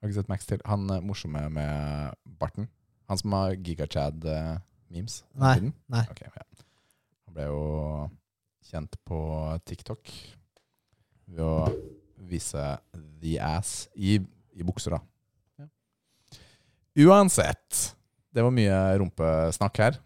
Har 0.00 0.10
ikke 0.10 0.20
sett 0.20 0.30
Max 0.32 0.48
Taylor? 0.48 0.64
Han 0.70 0.86
er 0.92 1.04
morsomme 1.04 1.42
med 1.52 2.16
barten. 2.40 2.68
Han 3.12 3.20
som 3.20 3.36
har 3.36 3.56
gigachad-memes. 3.56 5.18
Nei, 5.40 5.56
nei. 5.92 6.04
Okay, 6.14 6.30
ja. 6.32 6.46
Han 7.28 7.36
ble 7.36 7.48
jo 7.50 7.64
kjent 8.64 8.96
på 9.04 9.18
TikTok 9.68 10.08
ved 11.28 11.44
å 11.44 11.68
vise 12.24 12.64
the 13.20 13.36
ass 13.44 13.90
i, 13.92 14.16
i 14.56 14.64
bukser, 14.64 14.96
da. 14.96 15.68
Uansett. 16.94 17.96
Det 18.34 18.42
var 18.42 18.54
mye 18.54 18.76
rumpesnakk 19.02 19.80
her. 19.82 19.96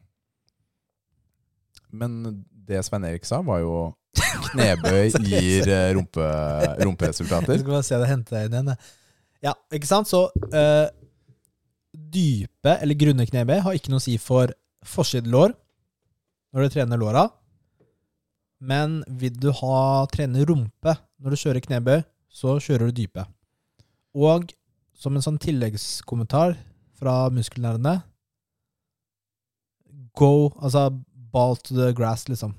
Men 1.93 2.43
det 2.69 2.83
Svein 2.85 3.07
Erik 3.09 3.27
sa, 3.29 3.41
var 3.45 3.63
jo 3.63 3.75
knebøy 4.17 5.11
gir 5.29 5.69
eh, 5.69 5.91
rumpe, 5.97 6.29
rumperesultater. 6.83 7.61
skal 7.61 7.75
bare 7.75 7.87
se 7.87 8.01
det 8.01 8.11
hente 8.11 8.35
deg 8.35 8.49
inn 8.49 8.57
igjen. 8.59 8.89
Ja, 9.45 9.55
ikke 9.75 9.89
sant? 9.89 10.11
Så 10.11 10.25
uh, 10.35 10.87
dype 11.93 12.75
eller 12.83 12.99
grunne 12.99 13.27
knebøy 13.29 13.61
har 13.65 13.77
ikke 13.77 13.93
noe 13.93 14.03
å 14.03 14.07
si 14.07 14.17
for 14.23 14.51
forsidelår 14.87 15.55
når 16.55 16.65
du 16.65 16.75
trener 16.75 17.01
låra. 17.01 17.29
Men 18.59 19.03
vil 19.21 19.37
du 19.39 19.53
ha 19.55 20.07
trene 20.11 20.47
rumpe 20.49 20.97
når 21.23 21.35
du 21.35 21.41
kjører 21.43 21.63
knebøy, 21.63 22.01
så 22.29 22.59
kjører 22.63 22.91
du 22.91 23.03
dype. 23.03 23.25
Og 24.19 24.51
som 24.99 25.15
en 25.15 25.23
sånn 25.23 25.39
tilleggskommentar 25.43 26.57
fra 26.99 27.27
muskelnerdene 27.31 28.01
Go, 30.19 30.51
altså 30.59 30.89
ball 31.31 31.55
to 31.63 31.77
the 31.77 31.93
grass, 31.95 32.25
liksom. 32.27 32.57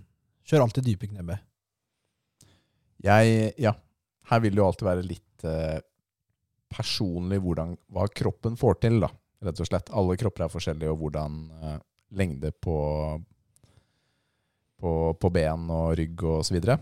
Kjør 0.49 0.65
alltid 0.65 0.87
dype 0.87 1.09
knebøy. 1.11 1.37
Jeg, 3.05 3.53
ja, 3.61 3.75
her 4.31 4.41
vil 4.41 4.55
det 4.55 4.59
jo 4.59 4.65
alltid 4.65 4.87
være 4.87 5.05
litt 5.05 5.45
eh, 5.47 5.77
personlig 6.73 7.37
hvordan, 7.43 7.75
hva 7.93 8.07
kroppen 8.09 8.57
får 8.59 8.79
til, 8.83 8.97
da, 9.03 9.11
rett 9.45 9.61
og 9.61 9.69
slett. 9.69 9.91
Alle 9.93 10.17
kropper 10.19 10.47
er 10.47 10.53
forskjellige, 10.53 10.91
og 10.91 11.03
hvordan 11.03 11.37
eh, 11.61 11.77
lengde 12.17 12.51
på, 12.65 12.77
på, 14.81 14.93
på 15.21 15.31
ben 15.33 15.69
og 15.75 15.93
rygg 15.99 16.25
og 16.25 16.41
så 16.47 16.57
videre. 16.57 16.79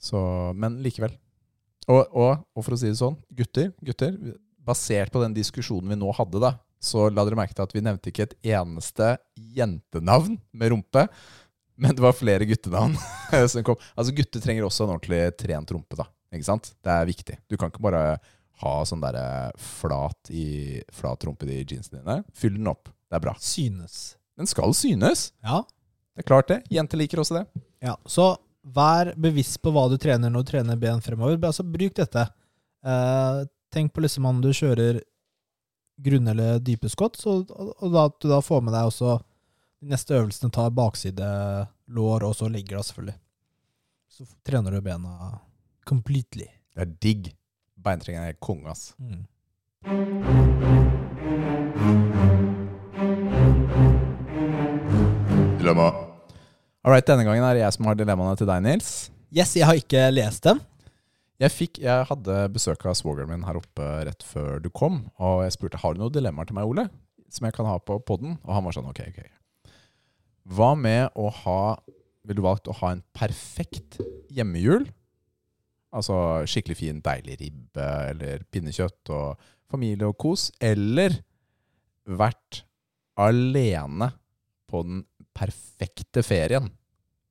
Så, 0.00 0.18
men 0.56 0.80
likevel. 0.84 1.12
Og, 1.88 2.00
og, 2.00 2.46
og 2.56 2.64
for 2.64 2.76
å 2.76 2.80
si 2.80 2.88
det 2.90 3.00
sånn, 3.00 3.18
gutter, 3.36 3.70
gutter, 3.84 4.16
basert 4.64 5.12
på 5.12 5.22
den 5.22 5.36
diskusjonen 5.36 5.92
vi 5.92 6.00
nå 6.00 6.12
hadde, 6.16 6.40
da, 6.40 6.54
så 6.80 7.08
la 7.10 7.24
dere 7.26 7.38
merke 7.38 7.56
til 7.56 7.64
at 7.64 7.74
vi 7.74 7.82
nevnte 7.84 8.12
ikke 8.12 8.28
et 8.28 8.36
eneste 8.54 9.16
jentenavn 9.56 10.36
med 10.56 10.72
rumpe, 10.74 11.06
men 11.78 11.94
det 11.94 12.02
var 12.02 12.16
flere 12.16 12.46
guttenavn 12.48 12.96
som 13.52 13.64
kom. 13.66 13.78
Altså 13.94 14.14
Gutter 14.16 14.42
trenger 14.42 14.66
også 14.66 14.84
en 14.86 14.96
ordentlig 14.96 15.20
trent 15.38 15.70
rumpe. 15.74 15.98
da 15.98 16.08
Ikke 16.34 16.48
sant? 16.48 16.72
Det 16.84 16.90
er 16.94 17.08
viktig. 17.08 17.38
Du 17.48 17.56
kan 17.56 17.70
ikke 17.70 17.84
bare 17.86 18.02
ha 18.58 18.74
sånn 18.88 19.02
der 19.04 19.18
flat, 19.62 20.30
i, 20.34 20.80
flat 20.90 21.22
rumpe 21.28 21.46
i 21.46 21.60
jeansene 21.62 22.00
dine. 22.02 22.20
Fyll 22.34 22.56
den 22.58 22.70
opp. 22.70 22.90
Det 23.08 23.20
er 23.20 23.22
bra. 23.28 23.36
Synes. 23.38 24.16
Den 24.38 24.50
skal 24.50 24.74
synes. 24.74 25.28
Ja, 25.46 25.62
Det 26.16 26.24
er 26.24 26.28
klart 26.32 26.50
det. 26.50 26.62
Jenter 26.74 26.98
liker 26.98 27.22
også 27.22 27.38
det. 27.38 27.44
Ja, 27.84 27.94
så 28.10 28.32
vær 28.74 29.12
bevisst 29.14 29.60
på 29.62 29.70
hva 29.72 29.86
du 29.90 29.94
trener 30.02 30.32
når 30.34 30.42
du 30.44 30.50
trener 30.50 30.80
ben 30.80 30.98
fremover. 31.04 31.38
Altså, 31.38 31.62
bruk 31.62 31.94
dette. 31.94 32.26
Eh, 32.82 33.44
tenk 33.74 33.94
på 33.94 34.02
liksom 34.02 34.26
om 34.26 34.42
du 34.42 34.50
kjører 34.50 34.98
grunne 36.02 36.34
eller 36.34 36.58
dype 36.62 36.90
skott, 36.90 37.16
så, 37.18 37.40
og, 37.42 37.70
og 37.82 37.94
da, 37.94 38.04
at 38.10 38.18
du 38.22 38.28
da 38.30 38.38
får 38.44 38.62
med 38.66 38.74
deg 38.74 38.90
også 38.90 39.16
de 39.78 39.92
neste 39.92 40.14
øvelsene 40.18 40.50
tar 40.50 40.72
bakside 40.74 41.26
lår, 41.94 42.24
og 42.26 42.34
så 42.34 42.48
legger 42.50 42.78
da 42.78 42.86
selvfølgelig. 42.86 43.18
Så 44.10 44.26
trener 44.46 44.74
du 44.74 44.80
bena 44.82 45.38
completely. 45.86 46.48
Det 46.74 46.82
er 46.82 46.94
digg. 47.02 47.28
Beintrening 47.78 48.24
er 48.24 48.40
konge, 48.42 48.72
ass. 48.72 48.94
Mm. 48.98 49.22
Dilemma. 55.60 55.92
All 56.82 56.94
right, 56.94 57.06
denne 57.06 57.26
gangen 57.26 57.44
er 57.44 57.54
det 57.54 57.62
jeg 57.62 57.76
som 57.76 57.86
har 57.86 57.98
dilemmaene 57.98 58.38
til 58.40 58.50
deg, 58.50 58.64
Nils. 58.66 59.12
Yes, 59.30 59.54
jeg 59.54 59.68
har 59.68 59.78
ikke 59.78 60.08
lest 60.10 60.42
dem. 60.48 60.60
Jeg, 61.38 61.54
fikk, 61.54 61.78
jeg 61.84 62.06
hadde 62.08 62.38
besøk 62.50 62.82
av 62.88 62.98
svogeren 62.98 63.30
min 63.30 63.46
her 63.46 63.60
oppe 63.60 63.88
rett 64.08 64.24
før 64.26 64.58
du 64.58 64.72
kom, 64.74 65.04
og 65.22 65.44
jeg 65.46 65.54
spurte 65.54 65.78
har 65.78 65.94
du 65.94 66.02
noen 66.02 66.16
dilemmaer 66.16 66.50
til 66.50 66.58
meg, 66.58 66.66
Ole, 66.66 66.88
som 67.30 67.46
jeg 67.46 67.54
kan 67.54 67.68
ha 67.70 67.78
på 67.78 68.00
podden. 68.02 68.40
Og 68.42 68.56
han 68.56 68.66
var 68.66 68.74
sånn 68.74 68.90
ok, 68.90 69.04
ok. 69.12 69.37
Hva 70.48 70.72
med 70.78 71.12
å 71.18 71.28
ha 71.44 71.60
Ville 72.28 72.42
du 72.42 72.44
valgt 72.44 72.68
å 72.68 72.76
ha 72.82 72.90
en 72.92 73.02
perfekt 73.16 73.96
hjemmejul? 74.36 74.82
Altså 75.96 76.44
skikkelig 76.44 76.76
fin, 76.76 76.98
deilig 77.00 77.38
ribbe 77.40 77.86
eller 78.10 78.42
pinnekjøtt 78.52 79.12
og 79.16 79.46
familie 79.72 80.10
og 80.10 80.18
kos. 80.20 80.50
Eller 80.60 81.14
vært 82.04 82.66
alene 83.16 84.10
på 84.68 84.82
den 84.84 85.00
perfekte 85.32 86.20
ferien 86.26 86.68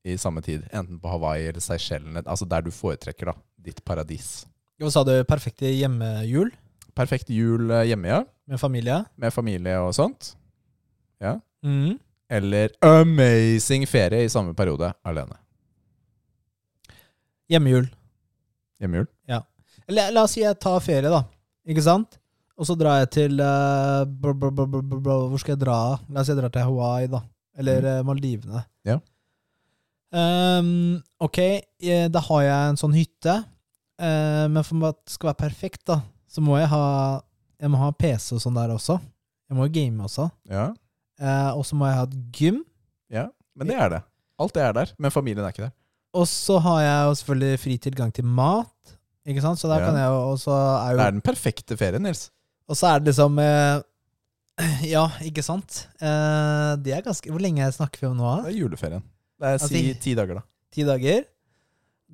i 0.02 0.18
samme 0.18 0.42
tid. 0.42 0.66
Enten 0.72 0.98
på 1.04 1.12
Hawaii 1.12 1.52
eller 1.52 1.62
Seychellene. 1.62 2.26
Altså 2.26 2.50
der 2.50 2.66
du 2.66 2.72
foretrekker, 2.74 3.30
da. 3.30 3.38
Ditt 3.68 3.84
paradis. 3.86 4.48
Hva 4.82 4.90
sa 4.94 5.06
du? 5.06 5.14
Perfekte 5.28 5.70
hjemmejul 5.74 6.52
Perfekt 6.98 7.30
jul 7.30 7.70
eh, 7.70 7.86
hjemme, 7.92 8.10
ja. 8.10 8.24
med 8.50 8.58
familie? 8.58 9.04
Med 9.22 9.34
familie 9.34 9.76
og 9.86 9.92
sånt. 9.94 10.32
Ja. 11.22 11.36
Mm. 11.62 12.00
Eller 12.30 12.70
amazing 12.84 13.86
ferie 13.88 14.26
i 14.26 14.30
samme 14.32 14.54
periode 14.58 14.90
alene. 15.08 15.38
Hjemmejul. 17.50 17.88
Hjemmejul. 18.82 19.08
Eller 19.88 20.12
la 20.12 20.26
oss 20.28 20.34
si 20.36 20.42
jeg 20.44 20.58
tar 20.60 20.82
ferie, 20.84 21.08
da. 21.08 21.22
Ikke 21.68 21.84
sant? 21.86 22.18
Og 22.60 22.66
så 22.68 22.76
drar 22.76 22.98
jeg 23.06 23.10
til 23.16 23.40
eh, 23.40 24.02
br 24.20 24.34
br 24.36 24.50
br 24.52 24.66
br 24.68 24.82
br 24.84 25.00
br 25.06 25.28
Hvor 25.32 25.40
skal 25.40 25.54
jeg 25.56 25.62
dra? 25.62 25.78
La 26.12 26.20
oss 26.20 26.28
si 26.28 26.34
jeg 26.34 26.42
drar 26.42 26.52
til 26.52 26.66
Hawaii, 26.68 27.08
da. 27.14 27.22
Eller 27.58 27.80
Mm. 27.82 27.88
eh, 27.94 28.02
Maldivene. 28.10 28.64
Ja. 28.86 28.98
Um, 30.12 31.02
ok, 31.20 31.38
eh, 31.84 32.08
da 32.12 32.20
har 32.28 32.42
jeg 32.44 32.70
en 32.74 32.80
sånn 32.80 32.96
hytte. 32.96 33.38
Uh, 33.98 34.46
men 34.52 34.64
for 34.68 34.84
at 34.92 35.00
det 35.06 35.14
skal 35.16 35.32
være 35.32 35.42
perfekt, 35.48 35.86
da, 35.90 36.02
så 36.30 36.42
må 36.44 36.58
jeg 36.60 36.68
ha 36.70 37.22
Jeg 37.60 37.72
må 37.74 37.78
ha 37.82 37.88
PC 37.92 38.36
og 38.36 38.42
sånn 38.44 38.54
der 38.60 38.70
også. 38.76 39.00
Jeg 39.50 39.58
må 39.58 39.66
jo 39.66 39.74
game 39.74 40.04
også. 40.06 40.28
Ja. 40.52 40.68
Eh, 41.20 41.52
og 41.58 41.66
så 41.66 41.76
må 41.76 41.88
jeg 41.90 41.96
ha 41.98 42.04
et 42.08 42.18
gym. 42.38 42.64
ja. 43.10 43.28
Men 43.58 43.68
det 43.72 43.76
er 43.82 43.90
det. 43.90 44.00
Alt 44.38 44.54
det 44.54 44.62
er 44.62 44.74
der. 44.78 44.90
Men 45.02 45.10
familien 45.10 45.42
er 45.44 45.50
ikke 45.50 45.64
der. 45.66 45.72
Og 46.14 46.28
så 46.30 46.60
har 46.62 46.82
jeg 46.84 47.06
jo 47.08 47.14
selvfølgelig 47.18 47.60
fri 47.60 47.78
tilgang 47.82 48.12
til 48.14 48.24
mat. 48.26 48.92
Ikke 49.26 49.42
sant? 49.42 49.58
Så 49.58 49.68
der 49.68 49.80
Ja. 49.82 49.86
kan 49.90 49.96
jeg 49.98 50.06
jo 50.08 50.20
Og 50.32 50.38
så 50.40 50.52
er 50.54 50.92
jo 50.92 50.98
Det 50.98 51.06
er 51.08 51.12
den 51.12 51.22
perfekte 51.26 51.78
ferien, 51.78 52.02
Nils. 52.04 52.30
Og 52.70 52.76
så 52.78 52.88
er 52.94 53.00
det 53.00 53.08
liksom 53.10 53.40
eh, 53.40 53.82
Ja, 54.94 55.08
ikke 55.26 55.42
sant? 55.44 55.88
Eh, 56.00 56.76
det 56.86 56.94
er 56.94 57.02
ganske 57.02 57.30
Hvor 57.34 57.42
lenge 57.42 57.66
snakker 57.74 58.00
vi 58.00 58.08
om 58.08 58.16
nå? 58.18 58.36
Det 58.46 58.54
er 58.54 58.60
juleferien. 58.62 59.04
Det 59.42 59.48
er 59.56 59.58
si 59.58 59.82
ti 59.96 60.14
dager, 60.14 60.36
da. 60.36 60.42
Ti 60.74 60.86
dager? 60.86 61.26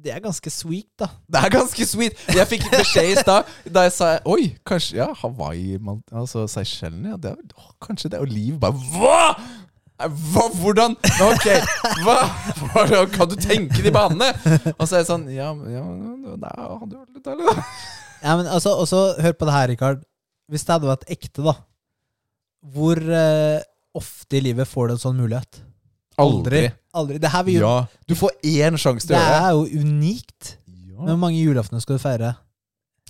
Det 0.03 0.11
er 0.11 0.19
ganske 0.19 0.51
sweet, 0.51 0.89
da. 0.99 1.07
Det 1.31 1.39
er 1.39 1.51
ganske 1.53 1.85
sweet! 1.87 2.17
Jeg 2.35 2.47
fikk 2.49 2.65
beskjed 2.73 3.13
i 3.13 3.19
stad 3.21 3.47
da 3.71 3.85
jeg 3.85 3.93
sa 3.95 4.09
Oi, 4.27 4.49
kanskje 4.67 4.97
Ja, 4.99 5.09
Hawaii, 5.21 5.77
man, 5.79 6.01
altså 6.11 6.43
Seychellene 6.51 7.13
ja, 7.13 7.19
det 7.23 7.31
er, 7.31 7.53
å, 7.55 7.69
Kanskje 7.83 8.11
det 8.11 8.19
er 8.19 8.27
Liv 8.27 8.57
Bare 8.59 8.75
Hva?! 8.97 9.35
Hva? 10.03 10.47
Hvordan? 10.59 10.97
Ok, 11.23 11.45
hva? 12.03 12.17
hva 12.59 13.03
kan 13.13 13.29
du 13.31 13.37
tenke 13.39 13.83
de 13.85 13.91
banene? 13.93 14.33
Og 14.73 14.87
så 14.89 14.97
er 14.97 15.03
jeg 15.03 15.09
sånn 15.13 15.27
Ja, 15.31 15.53
ja 15.71 15.83
det 16.41 16.49
hadde 16.57 16.97
vært 16.97 17.13
litt 17.13 17.27
deilig, 17.29 17.53
da. 17.53 17.67
Ja, 18.23 18.33
men 18.39 18.49
altså, 18.49 18.73
Og 18.81 18.89
så 18.89 19.03
hør 19.23 19.37
på 19.37 19.47
det 19.47 19.55
her, 19.55 19.69
Rikard. 19.71 20.01
Hvis 20.51 20.65
det 20.67 20.75
hadde 20.75 20.89
vært 20.89 21.07
ekte, 21.13 21.45
da. 21.45 21.55
Hvor 22.73 22.99
eh, 22.99 23.63
ofte 23.95 24.39
i 24.39 24.43
livet 24.43 24.67
får 24.67 24.89
du 24.89 24.95
en 24.97 25.03
sånn 25.05 25.21
mulighet? 25.21 25.61
Aldri. 26.21 26.63
Aldri. 26.93 27.17
Det 27.21 27.29
her 27.33 27.43
vil 27.43 27.59
jo 27.59 27.67
Ja. 27.67 27.85
Du 28.07 28.15
får 28.15 28.31
én 28.43 28.77
sjanse 28.77 29.07
til 29.07 29.15
Det 29.15 29.21
å 29.21 29.25
gjøre 29.25 29.43
er 29.43 29.51
jo 29.57 29.83
unikt. 29.83 30.55
Ja. 30.67 31.05
Hvor 31.07 31.17
mange 31.17 31.39
julaftener 31.41 31.81
skal 31.81 31.97
du 31.97 32.03
feire? 32.03 32.35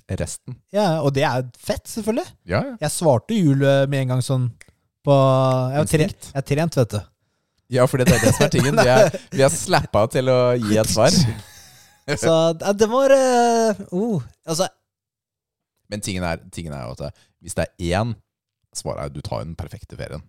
Resten. 0.08 0.56
Ja, 0.72 1.00
Og 1.00 1.14
det 1.14 1.24
er 1.24 1.46
fett, 1.58 1.86
selvfølgelig. 1.88 2.26
Ja, 2.44 2.60
ja. 2.60 2.76
Jeg 2.80 2.90
svarte 2.92 3.34
jul 3.36 3.62
eh, 3.64 3.86
med 3.88 4.04
en 4.04 4.14
gang 4.14 4.22
sånn 4.24 4.50
på 5.04 5.14
Jeg 5.14 5.78
har 5.80 5.88
trent, 5.88 6.28
jeg 6.30 6.38
har 6.38 6.46
trent, 6.48 6.76
vet 6.76 6.94
du. 6.96 7.00
Ja, 7.72 7.86
for 7.88 8.00
det 8.00 8.12
er 8.12 8.20
det 8.20 8.34
som 8.36 8.44
er 8.44 8.52
tingen. 8.52 8.76
Vi 8.76 8.88
er, 8.92 9.16
vi 9.32 9.44
er 9.44 9.52
slappa 9.52 10.04
til 10.12 10.28
å 10.28 10.38
gi 10.60 10.76
et 10.80 10.90
svar. 10.92 11.16
Så 12.20 12.52
det 12.52 12.88
var 12.92 13.14
uh, 13.16 14.24
Altså, 14.44 14.68
Men 15.88 16.02
tingen 16.04 16.24
er, 16.28 16.42
tingen 16.52 16.74
er 16.76 16.84
jo 16.84 16.96
at 16.98 17.16
hvis 17.40 17.56
det 17.56 17.64
er 17.64 17.96
én 17.96 18.12
svaret 18.76 19.06
er 19.06 19.12
du 19.14 19.22
tar 19.24 19.40
jo 19.40 19.48
den 19.48 19.56
perfekte 19.56 19.96
ferien. 19.96 20.22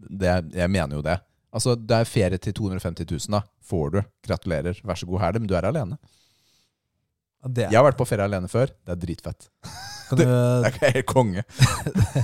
Det, 0.00 0.32
jeg 0.56 0.70
mener 0.72 0.98
jo 0.98 1.04
det. 1.04 1.18
Altså, 1.52 1.74
Det 1.74 1.96
er 1.96 2.08
ferie 2.08 2.38
til 2.38 2.54
250 2.54 3.06
000, 3.10 3.34
da. 3.34 3.42
Får 3.70 3.94
du. 3.94 4.00
Gratulerer. 4.26 4.80
Vær 4.86 4.98
så 4.98 5.06
god, 5.06 5.20
her 5.20 5.32
det. 5.32 5.42
Men 5.42 5.50
du 5.50 5.56
er 5.58 5.68
alene. 5.68 5.98
det 7.46 7.66
Jeg 7.70 7.78
har 7.78 7.86
vært 7.86 7.98
på 7.98 8.06
ferie 8.08 8.26
alene 8.26 8.48
før. 8.48 8.70
Det 8.86 8.94
er 8.94 9.00
dritfett. 9.06 9.50
kan 10.08 10.18
du 10.18 10.24
Det 10.64 10.70
er 10.70 10.94
helt 10.98 11.10
konge. 11.10 11.44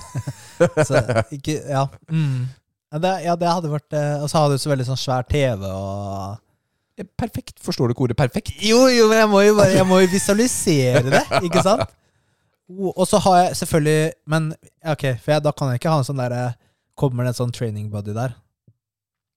så, 0.89 1.03
ikke, 1.35 1.61
ja. 1.67 1.87
Mm. 2.11 2.47
Ja, 2.93 2.99
det, 3.03 3.13
ja, 3.27 3.35
det 3.37 3.49
hadde 3.51 3.71
vært 3.71 3.95
eh, 3.99 4.23
Og 4.23 4.31
så 4.31 4.41
hadde 4.41 4.57
du 4.57 4.63
så 4.63 4.71
veldig 4.71 4.87
sånn 4.87 5.01
svær 5.01 5.27
TV 5.29 5.67
og 5.67 6.43
Perfekt. 7.21 7.59
Forstår 7.61 7.91
du 7.91 7.93
ikke 7.93 8.07
ordet 8.07 8.17
perfekt? 8.17 8.55
Jo, 8.65 8.87
jo, 8.89 9.11
men 9.11 9.19
jeg 9.19 9.29
må 9.29 9.43
jo, 9.45 9.57
bare, 9.59 9.75
jeg 9.75 9.85
må 9.85 9.99
jo 10.01 10.07
visualisere 10.09 11.03
det, 11.05 11.21
ikke 11.45 11.61
sant? 11.61 11.91
Og 12.73 13.05
så 13.07 13.21
har 13.27 13.37
jeg 13.43 13.59
selvfølgelig 13.61 14.15
Men 14.33 14.47
ok, 14.81 15.05
for 15.21 15.35
jeg, 15.35 15.45
da 15.45 15.53
kan 15.53 15.71
jeg 15.71 15.83
ikke 15.83 15.93
ha 15.93 16.01
en 16.01 16.09
sånn 16.09 16.23
derre 16.23 16.47
Kommer 16.97 17.27
det 17.27 17.35
en 17.35 17.41
sånn 17.43 17.53
training 17.53 17.91
buddy 17.93 18.15
der? 18.17 18.33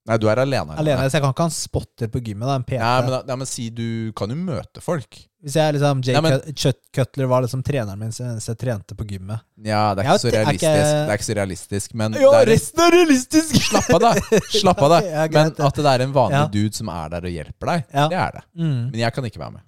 Nei, 0.10 0.18
du 0.18 0.28
er 0.32 0.40
alene. 0.42 0.76
Alene, 0.82 1.06
Så 1.10 1.18
jeg 1.20 1.22
kan 1.24 1.34
ikke 1.36 1.46
ha 1.46 1.50
en 1.52 1.56
spotter 1.56 2.08
på 2.10 2.22
gymmet, 2.26 2.48
da. 2.50 2.56
En 2.58 2.64
PT. 2.66 2.80
Nei, 2.82 3.02
men, 3.06 3.16
ja, 3.30 3.36
men 3.40 3.48
si 3.50 3.68
du 3.70 4.12
kan 4.18 4.30
jo 4.34 4.38
møte 4.42 4.82
folk. 4.82 5.20
Hvis 5.40 5.54
jeg 5.56 5.76
liksom 5.78 6.02
Jay 6.04 6.18
Nei, 6.18 6.22
men- 6.26 6.40
Cut- 6.42 6.56
Cut- 6.60 6.82
Cutler 6.98 7.28
var 7.32 7.46
liksom 7.46 7.62
treneren 7.64 7.96
min 8.02 8.10
mens 8.12 8.48
jeg 8.50 8.58
trente 8.60 8.96
på 8.98 9.06
gymmet. 9.08 9.40
Ja, 9.64 9.94
det 9.96 10.04
er 10.04 10.10
ikke 10.10 10.20
så 10.20 10.32
det 10.32 10.34
er 10.36 10.46
realistisk. 10.46 10.68
ikke- 10.68 10.90
Det 10.90 11.14
er 11.14 11.18
ikke 11.20 11.30
så 11.30 11.36
realistisk, 11.40 11.94
men 11.94 12.14
Ja, 12.20 12.32
det 12.32 12.42
er, 12.42 12.52
resten 12.52 12.80
er 12.84 12.92
realistisk! 12.98 13.56
Slapp 13.70 13.90
av, 13.94 14.00
da. 14.02 14.14
Slapp 14.50 14.82
av, 14.84 14.90
da. 14.90 15.00
Ja, 15.16 15.28
greit, 15.28 15.32
Men 15.34 15.54
det. 15.56 15.66
at 15.70 15.76
det 15.76 15.86
er 15.94 16.02
en 16.04 16.14
vanlig 16.14 16.40
Ja. 16.42 16.48
dude 16.48 16.74
som 16.76 16.90
er 16.90 17.10
der 17.10 17.18
og 17.30 17.32
hjelper 17.32 17.66
deg, 17.72 17.86
Ja. 17.94 18.08
det 18.10 18.18
er 18.18 18.32
det. 18.36 18.44
Mm. 18.58 18.92
Men 18.92 19.00
jeg 19.00 19.14
kan 19.14 19.24
ikke 19.24 19.40
være 19.40 19.52
med. 19.54 19.62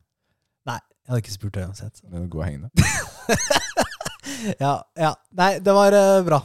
Nei, 0.67 0.79
jeg 0.81 1.07
hadde 1.13 1.21
ikke 1.23 1.37
spurt 1.39 1.53
det 1.53 1.63
uansett. 1.69 2.01
Men 2.11 2.27
Gå 2.29 2.39
og 2.41 2.45
hengende. 2.45 2.69
Ja, 4.59 4.81
ja. 4.97 5.13
Nei, 5.37 5.59
det 5.59 5.73
var 5.73 5.93
eh, 5.93 6.21
bra. 6.25 6.41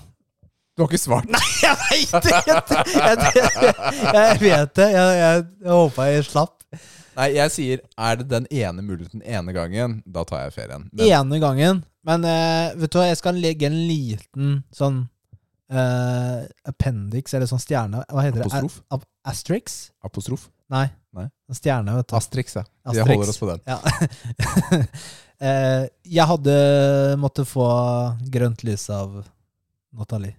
Du 0.76 0.82
har 0.84 0.90
ikke 0.92 1.00
svart. 1.00 1.30
Jeg 1.62 1.76
veit 1.80 2.10
det! 2.26 2.32
Jeg, 2.46 3.16
jeg, 3.32 3.74
jeg 4.12 4.40
vet 4.42 4.72
det. 4.76 4.88
Jeg, 4.92 5.16
jeg, 5.22 5.44
jeg 5.64 5.72
håpa 5.72 6.06
jeg 6.10 6.24
slapp. 6.28 6.52
Nei, 7.16 7.30
jeg 7.32 7.52
sier 7.54 7.80
er 7.96 8.18
det 8.20 8.26
den 8.28 8.46
ene 8.52 8.82
muligheten 8.84 9.22
ene 9.24 9.54
gangen, 9.56 9.94
da 10.04 10.24
tar 10.28 10.42
jeg 10.44 10.52
ferien. 10.58 10.84
Men, 10.92 11.06
Ene 11.08 11.38
gangen. 11.40 11.80
Men 12.06 12.26
eh, 12.28 12.74
vet 12.76 12.92
du 12.92 12.98
hva, 13.00 13.06
jeg 13.08 13.16
skal 13.22 13.38
legge 13.40 13.70
en 13.70 13.78
liten 13.88 14.50
sånn 14.76 14.98
eh, 15.72 16.44
appendix, 16.68 17.32
eller 17.34 17.48
sånn 17.50 17.62
stjerne 17.64 18.04
Hva 18.12 18.26
heter 18.26 18.44
Apostrof? 18.44 18.76
det? 18.82 18.84
A- 18.98 19.32
Asterix? 19.32 19.78
Apostrof? 20.04 20.44
Nei. 20.76 20.84
Nei. 21.16 21.24
En 21.48 21.56
stjerne, 21.56 21.96
vet 21.96 22.10
du. 22.12 22.18
Asterix, 22.20 22.58
ja. 22.60 22.66
Vi 22.92 23.00
holder 23.08 23.32
oss 23.32 23.40
på 23.40 23.48
den. 23.54 23.64
Ja. 23.64 23.80
Eh, 25.36 25.82
jeg 26.08 26.24
hadde 26.30 26.52
måttet 27.20 27.44
få 27.50 27.64
grønt 28.32 28.62
lys 28.64 28.86
av 28.88 29.18
Nathalie. 29.92 30.32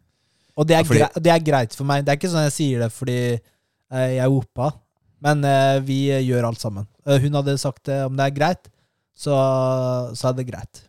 Og 0.58 0.66
det 0.68 0.76
er, 0.76 0.82
Ja, 0.82 0.88
fordi- 0.90 1.04
grei, 1.06 1.24
det 1.24 1.32
er 1.34 1.46
greit 1.52 1.76
for 1.78 1.86
meg. 1.86 2.04
Det 2.06 2.12
er 2.14 2.18
ikke 2.20 2.32
sånn 2.34 2.48
jeg 2.48 2.56
sier 2.56 2.80
det 2.86 2.92
fordi 2.96 3.18
eh, 3.38 4.10
jeg 4.18 4.24
er 4.26 4.34
oppa, 4.34 4.72
men 5.22 5.44
eh, 5.46 5.80
vi 5.86 6.00
gjør 6.26 6.48
alt 6.50 6.60
sammen. 6.62 6.88
Eh, 7.06 7.20
hun 7.22 7.38
hadde 7.38 7.58
sagt 7.62 7.84
det 7.90 8.00
om 8.08 8.16
det 8.18 8.26
er 8.26 8.36
greit, 8.36 8.70
så, 9.18 9.36
så 10.18 10.30
er 10.32 10.38
det 10.40 10.48
greit. 10.50 10.84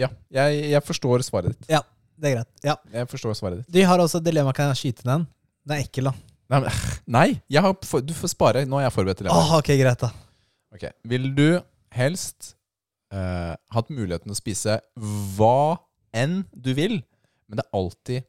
Ja, 0.00 0.08
jeg, 0.32 0.70
jeg 0.72 0.82
forstår 0.86 1.22
svaret 1.26 1.54
ditt. 1.54 1.68
Ja, 1.70 1.82
Det 2.20 2.30
er 2.30 2.34
greit. 2.38 2.50
Ja. 2.64 2.74
Jeg 2.92 3.08
forstår 3.08 3.36
svaret 3.38 3.60
ditt. 3.62 3.70
De 3.72 3.82
har 3.88 4.00
også 4.02 4.18
et 4.20 4.26
dilemma. 4.26 4.52
Kan 4.56 4.70
jeg 4.72 4.80
skyte 4.80 5.06
den? 5.08 5.26
Den 5.64 5.76
er 5.76 5.84
ekkel, 5.84 6.08
da. 6.10 6.14
Nei, 6.50 6.60
men, 6.64 6.70
nei 7.16 7.60
har, 7.60 7.76
du 8.04 8.14
får 8.16 8.32
spare. 8.32 8.64
Nå 8.68 8.80
er 8.80 8.88
jeg 8.88 8.94
forberedt 8.96 9.20
til 9.20 9.28
det. 9.28 9.34
Åh, 9.36 9.52
ok, 9.60 9.70
greit, 9.80 10.00
da. 10.02 10.10
Ok, 10.74 10.88
Vil 11.10 11.28
du 11.36 11.46
helst 11.96 12.54
eh, 13.12 13.54
hatt 13.74 13.90
muligheten 13.92 14.32
å 14.32 14.38
spise 14.38 14.78
hva 15.36 15.78
enn 16.16 16.42
du 16.54 16.72
vil, 16.74 17.00
men 17.50 17.58
det 17.58 17.66
er 17.66 17.76
alltid 17.76 18.28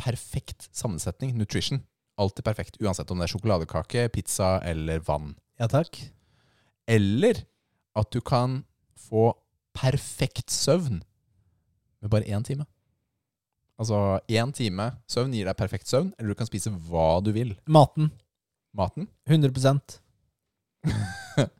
perfekt 0.00 0.68
sammensetning, 0.72 1.36
nutrition. 1.38 1.84
Alltid 2.18 2.46
perfekt, 2.46 2.78
uansett 2.82 3.10
om 3.10 3.20
det 3.20 3.28
er 3.28 3.34
sjokoladekake, 3.34 4.08
pizza 4.14 4.56
eller 4.64 5.02
vann. 5.04 5.34
Ja 5.60 5.68
takk. 5.70 5.98
Eller 6.90 7.44
at 7.94 8.10
du 8.14 8.20
kan 8.24 8.62
få 8.98 9.32
perfekt 9.74 10.50
søvn 10.54 11.02
med 12.00 12.10
bare 12.10 12.26
én 12.30 12.44
time. 12.46 12.66
Altså 13.80 14.20
én 14.30 14.52
time 14.54 14.92
søvn 15.10 15.34
gir 15.34 15.48
deg 15.48 15.58
perfekt 15.58 15.90
søvn, 15.90 16.12
eller 16.18 16.32
du 16.32 16.38
kan 16.38 16.48
spise 16.48 16.72
hva 16.88 17.18
du 17.24 17.32
vil. 17.34 17.54
Maten. 17.66 18.12
Maten. 18.74 19.08
100 19.26 19.52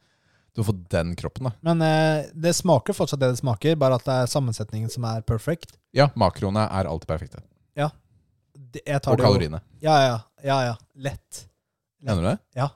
Du 0.54 0.60
har 0.62 0.68
fått 0.68 0.84
den 0.90 1.16
kroppen, 1.18 1.48
da. 1.48 1.52
Men 1.66 1.82
eh, 1.82 2.26
det 2.34 2.52
smaker 2.54 2.94
fortsatt 2.94 3.18
det 3.20 3.32
det 3.32 3.40
smaker, 3.40 3.74
bare 3.80 3.96
at 3.98 4.04
det 4.06 4.14
er 4.22 4.30
sammensetningen 4.30 4.90
som 4.92 5.04
er 5.10 5.24
perfect. 5.26 5.74
Ja, 5.94 6.08
makroene 6.14 6.68
er 6.70 6.86
alltid 6.90 7.08
perfekte. 7.10 7.42
Det- 8.54 8.82
Jeg 8.86 9.02
tar 9.02 9.12
Og 9.12 9.18
det 9.18 9.24
jo- 9.24 9.32
kaloriene. 9.32 9.60
Ja, 9.82 9.94
ja. 10.06 10.18
ja, 10.42 10.56
ja. 10.64 10.74
Lett. 10.94 11.48
Mener 12.02 12.22
du 12.22 12.28
det? 12.28 12.38
Ja. 12.54 12.68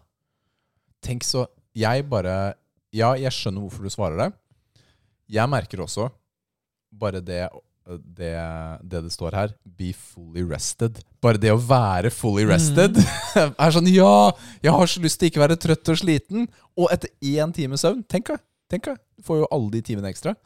Tenk 1.02 1.22
så 1.24 1.46
Jeg 1.74 2.08
bare 2.10 2.54
ja, 2.92 3.12
jeg 3.14 3.30
skjønner 3.32 3.60
hvorfor 3.62 3.82
du 3.86 3.90
svarer 3.90 4.16
det. 4.18 4.32
Jeg 5.28 5.48
merker 5.48 5.78
også 5.84 6.10
bare 6.92 7.20
det 7.20 7.48
det, 7.96 8.34
det 8.84 9.00
det 9.06 9.12
står 9.14 9.36
her, 9.36 9.54
be 9.78 9.92
fully 9.96 10.44
rested. 10.44 10.98
Bare 11.24 11.40
det 11.40 11.52
å 11.54 11.60
være 11.60 12.10
fully 12.12 12.44
rested 12.48 12.98
er 13.34 13.72
sånn 13.74 13.88
Ja, 13.92 14.30
jeg 14.64 14.74
har 14.74 14.90
så 14.90 15.02
lyst 15.04 15.20
til 15.20 15.30
ikke 15.32 15.42
være 15.42 15.56
trøtt 15.60 15.92
og 15.94 16.00
sliten. 16.02 16.46
Og 16.78 16.92
etter 16.94 17.10
én 17.24 17.54
time 17.56 17.80
søvn, 17.80 18.04
tenk 18.04 18.28
deg. 18.32 18.44
Tenk 18.68 18.90
deg. 18.90 19.00
Du 19.16 19.24
får 19.24 19.42
jo 19.42 19.48
alle 19.54 19.72
de 19.78 19.82
timene 19.88 20.12
ekstra. 20.12 20.36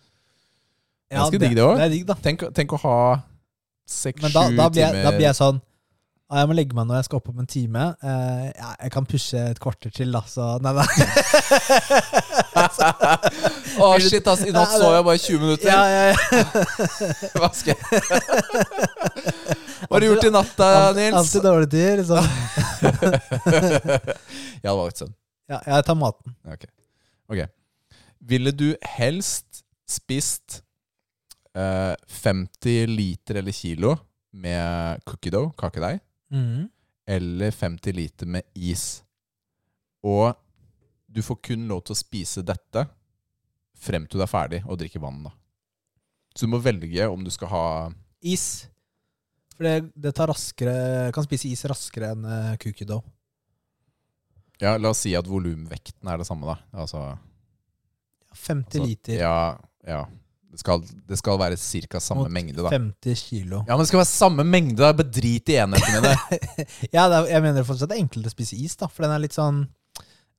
Ganske 1.13 1.43
digg 1.43 1.59
det 1.59 1.67
da. 2.09 2.17
Tenk, 2.25 2.47
tenk 2.57 2.73
å 2.79 2.81
ha 2.87 2.97
seks-sju 3.91 4.29
Men 4.29 4.33
timer 4.73 5.03
da 5.03 5.13
blir 5.13 5.27
jeg 5.27 5.39
sånn 5.39 5.59
«Ah, 6.33 6.39
Jeg 6.41 6.49
må 6.49 6.55
legge 6.57 6.73
meg 6.79 6.87
når 6.89 6.97
jeg 6.97 7.05
skal 7.11 7.19
opp 7.21 7.27
om 7.29 7.41
en 7.43 7.47
time. 7.51 7.83
Uh, 8.01 8.47
ja, 8.57 8.71
jeg 8.87 8.91
kan 8.95 9.05
pushe 9.05 9.37
et 9.53 9.59
kvarter 9.61 9.91
til, 9.93 10.09
da, 10.15 10.23
så 10.25 10.47
Nei, 10.65 10.73
nei. 10.79 10.87
Å, 13.83 13.85
shit, 14.01 14.25
ass. 14.33 14.41
I 14.49 14.53
natt 14.55 14.71
så 14.73 14.89
jeg 14.95 15.05
bare 15.09 15.19
20 15.21 15.39
minutter. 15.43 15.69
ja, 15.69 15.83
ja, 15.93 16.03
ja. 16.09 16.17
Hva 17.37 17.51
skal 17.57 17.75
jeg 17.77 17.83
Hva 19.83 19.93
har 19.99 20.01
du 20.01 20.07
gjort 20.09 20.25
i 20.25 20.31
natt, 20.33 20.57
Nils? 20.97 21.17
Alltid 21.21 21.43
dårlig 21.45 21.69
tid. 21.73 22.01
Liksom. 22.01 22.25
Jeg 24.63 24.65
hadde 24.65 24.79
valgt 24.79 24.99
søvn. 25.03 25.13
Ja, 25.53 25.59
jeg 25.67 25.85
tar 25.89 25.97
maten. 26.01 26.31
Ok. 26.55 26.63
Ville 28.33 28.51
du 28.55 28.69
helst 28.95 29.49
spist 29.91 30.61
uh, 31.59 31.95
50 32.23 32.87
liter 32.95 33.35
eller 33.43 33.53
kilo 33.57 33.91
med 34.33 35.03
cookie 35.05 35.33
dough, 35.35 35.51
kakedeig, 35.61 35.99
Mhm. 36.33 36.69
eller 37.07 37.51
50 37.51 37.93
liter 37.93 38.27
med 38.27 38.43
is? 38.55 39.03
Og 40.03 40.35
du 41.07 41.23
får 41.23 41.39
kun 41.43 41.69
lov 41.69 41.83
til 41.85 41.95
å 41.95 41.99
spise 41.99 42.43
dette 42.43 42.87
frem 43.77 44.07
til 44.07 44.21
du 44.21 44.25
er 44.25 44.31
ferdig 44.31 44.63
og 44.65 44.79
drikker 44.81 45.03
vann. 45.03 45.25
da. 45.25 45.33
Så 46.35 46.47
du 46.47 46.53
må 46.55 46.63
velge 46.63 47.09
om 47.11 47.25
du 47.25 47.31
skal 47.31 47.49
ha 47.53 47.65
Is. 48.23 48.69
For 49.57 49.67
det, 49.67 49.93
det 49.99 50.15
tar 50.15 50.31
raskere 50.31 51.11
kan 51.13 51.27
spise 51.27 51.51
is 51.51 51.65
raskere 51.69 52.13
enn 52.15 52.25
uh, 52.25 52.55
cookie 52.63 52.87
dough. 52.89 53.05
Ja, 54.63 54.77
La 54.79 54.93
oss 54.95 55.03
si 55.03 55.13
at 55.19 55.27
volumvekten 55.27 56.09
er 56.09 56.21
det 56.21 56.27
samme, 56.29 56.47
da. 56.47 56.57
Altså, 56.85 57.01
50 58.33 58.63
altså, 58.63 58.85
liter. 58.87 59.17
Ja, 59.19 59.59
ja. 59.87 60.05
Det 60.53 60.61
skal, 60.61 60.83
det 61.09 61.17
skal 61.17 61.39
være 61.41 61.57
ca. 61.57 62.01
samme 62.05 62.27
Mot 62.27 62.33
mengde, 62.35 62.61
da. 62.61 62.69
50 62.75 63.23
kilo. 63.31 63.63
Ja, 63.65 63.73
men 63.73 63.87
det 63.87 63.89
skal 63.89 64.03
være 64.03 64.11
samme 64.11 64.45
mengde! 64.45 64.77
da. 64.83 64.91
Bare 64.93 65.09
drit 65.09 65.49
i 65.49 65.57
enhetene 65.63 66.03
min 66.05 66.11
Ja, 66.97 67.07
det 67.09 67.17
er, 67.17 67.29
jeg 67.31 67.45
mener 67.47 67.65
fortsatt 67.65 67.89
det 67.89 67.97
er 67.97 68.05
enklere 68.05 68.29
å 68.29 68.35
spise 68.35 68.59
is, 68.61 68.77
da. 68.77 68.91
For 68.93 69.07
den 69.07 69.15
er 69.15 69.23
litt 69.25 69.37
sånn 69.37 69.65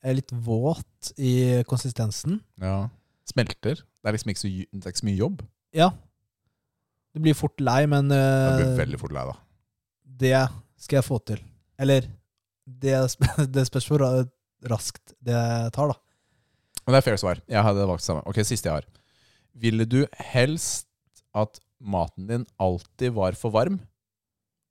er 0.03 0.17
Litt 0.17 0.33
våt 0.45 1.13
i 1.15 1.63
konsistensen. 1.65 2.41
Ja. 2.61 2.89
Smelter. 3.29 3.79
Det 3.79 4.09
er 4.09 4.17
liksom 4.17 4.33
ikke 4.33 4.41
så, 4.41 4.51
det 4.51 4.83
er 4.83 4.91
ikke 4.91 5.01
så 5.01 5.07
mye 5.07 5.21
jobb. 5.21 5.43
Ja. 5.73 5.89
Du 7.15 7.21
blir 7.23 7.37
fort 7.37 7.61
lei, 7.63 7.83
men 7.89 8.11
uh, 8.11 8.57
blir 8.59 8.75
veldig 8.81 8.99
fort 8.99 9.13
lei, 9.15 9.23
da. 9.29 9.35
det 10.23 10.35
skal 10.81 10.99
jeg 10.99 11.07
få 11.07 11.19
til. 11.23 11.39
Eller 11.79 12.09
det, 12.65 12.97
det 13.55 13.65
spørs 13.69 13.87
hvor 13.89 14.03
raskt 14.69 15.15
det 15.23 15.39
tar, 15.75 15.93
da. 15.93 15.99
Men 16.83 16.97
det 16.97 16.99
er 16.99 17.05
fair 17.05 17.21
svar. 17.21 17.39
Jeg 17.47 17.63
hadde 17.63 17.87
valgt 17.87 18.03
samme. 18.03 18.25
Ok, 18.27 18.41
siste 18.43 18.67
jeg 18.67 18.81
har. 18.81 18.87
Ville 19.53 19.85
du 19.85 20.03
helst 20.33 20.87
at 21.37 21.59
maten 21.83 22.29
din 22.29 22.45
alltid 22.61 23.13
var 23.15 23.37
for 23.37 23.53
varm? 23.53 23.79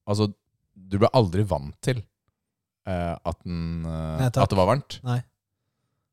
Altså, 0.08 0.30
du 0.74 0.96
ble 0.98 1.10
aldri 1.14 1.44
vant 1.46 1.74
til 1.84 2.00
eh, 2.00 3.14
at, 3.14 3.38
den, 3.44 3.84
eh, 3.86 4.16
Nei, 4.22 4.30
takk. 4.30 4.42
at 4.46 4.50
det 4.54 4.58
var 4.58 4.70
varmt? 4.72 4.98
Nei. 5.06 5.20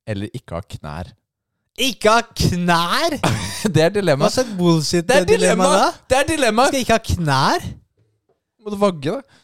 Eller 0.10 0.36
ikke 0.38 0.60
ha 0.60 0.66
knær? 0.76 1.12
Ikke 1.80 2.14
ha 2.14 2.24
knær! 2.36 3.18
Det 3.74 3.84
er 3.86 4.16
Hva 4.16 4.30
slags 4.32 4.52
bullshit 4.58 5.08
Det 5.08 5.22
er 5.22 5.28
dilemma! 5.28 5.70
da? 5.76 5.90
Det 6.12 6.18
er 6.18 6.28
dilemma! 6.34 6.68
Skal 6.70 6.82
jeg 6.82 6.88
ikke 6.88 6.98
ha 6.98 7.06
knær? 7.14 7.68
Må 8.60 8.74
du 8.74 8.80
vagge, 8.82 9.16
da? 9.16 9.40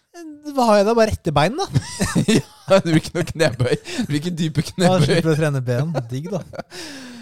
Hva 0.55 0.67
har 0.69 0.77
jeg 0.79 0.87
da? 0.87 0.93
Bare 0.95 1.11
rette 1.11 1.33
bein, 1.35 1.57
da? 1.59 1.65
Ja, 2.65 2.79
det 2.81 2.95
blir 2.95 3.01
ikke 3.03 3.13
noe 3.19 3.27
knebøy. 3.29 3.73
Det 3.77 4.05
blir 4.09 4.19
ikke 4.23 4.31
dype 4.39 4.63
knebøy. 4.65 5.03
slipper 5.05 5.27
du 5.27 5.33
å 5.35 5.37
trene 5.37 5.59
ben. 5.65 5.91
Digg, 6.09 6.31
da. 6.33 6.39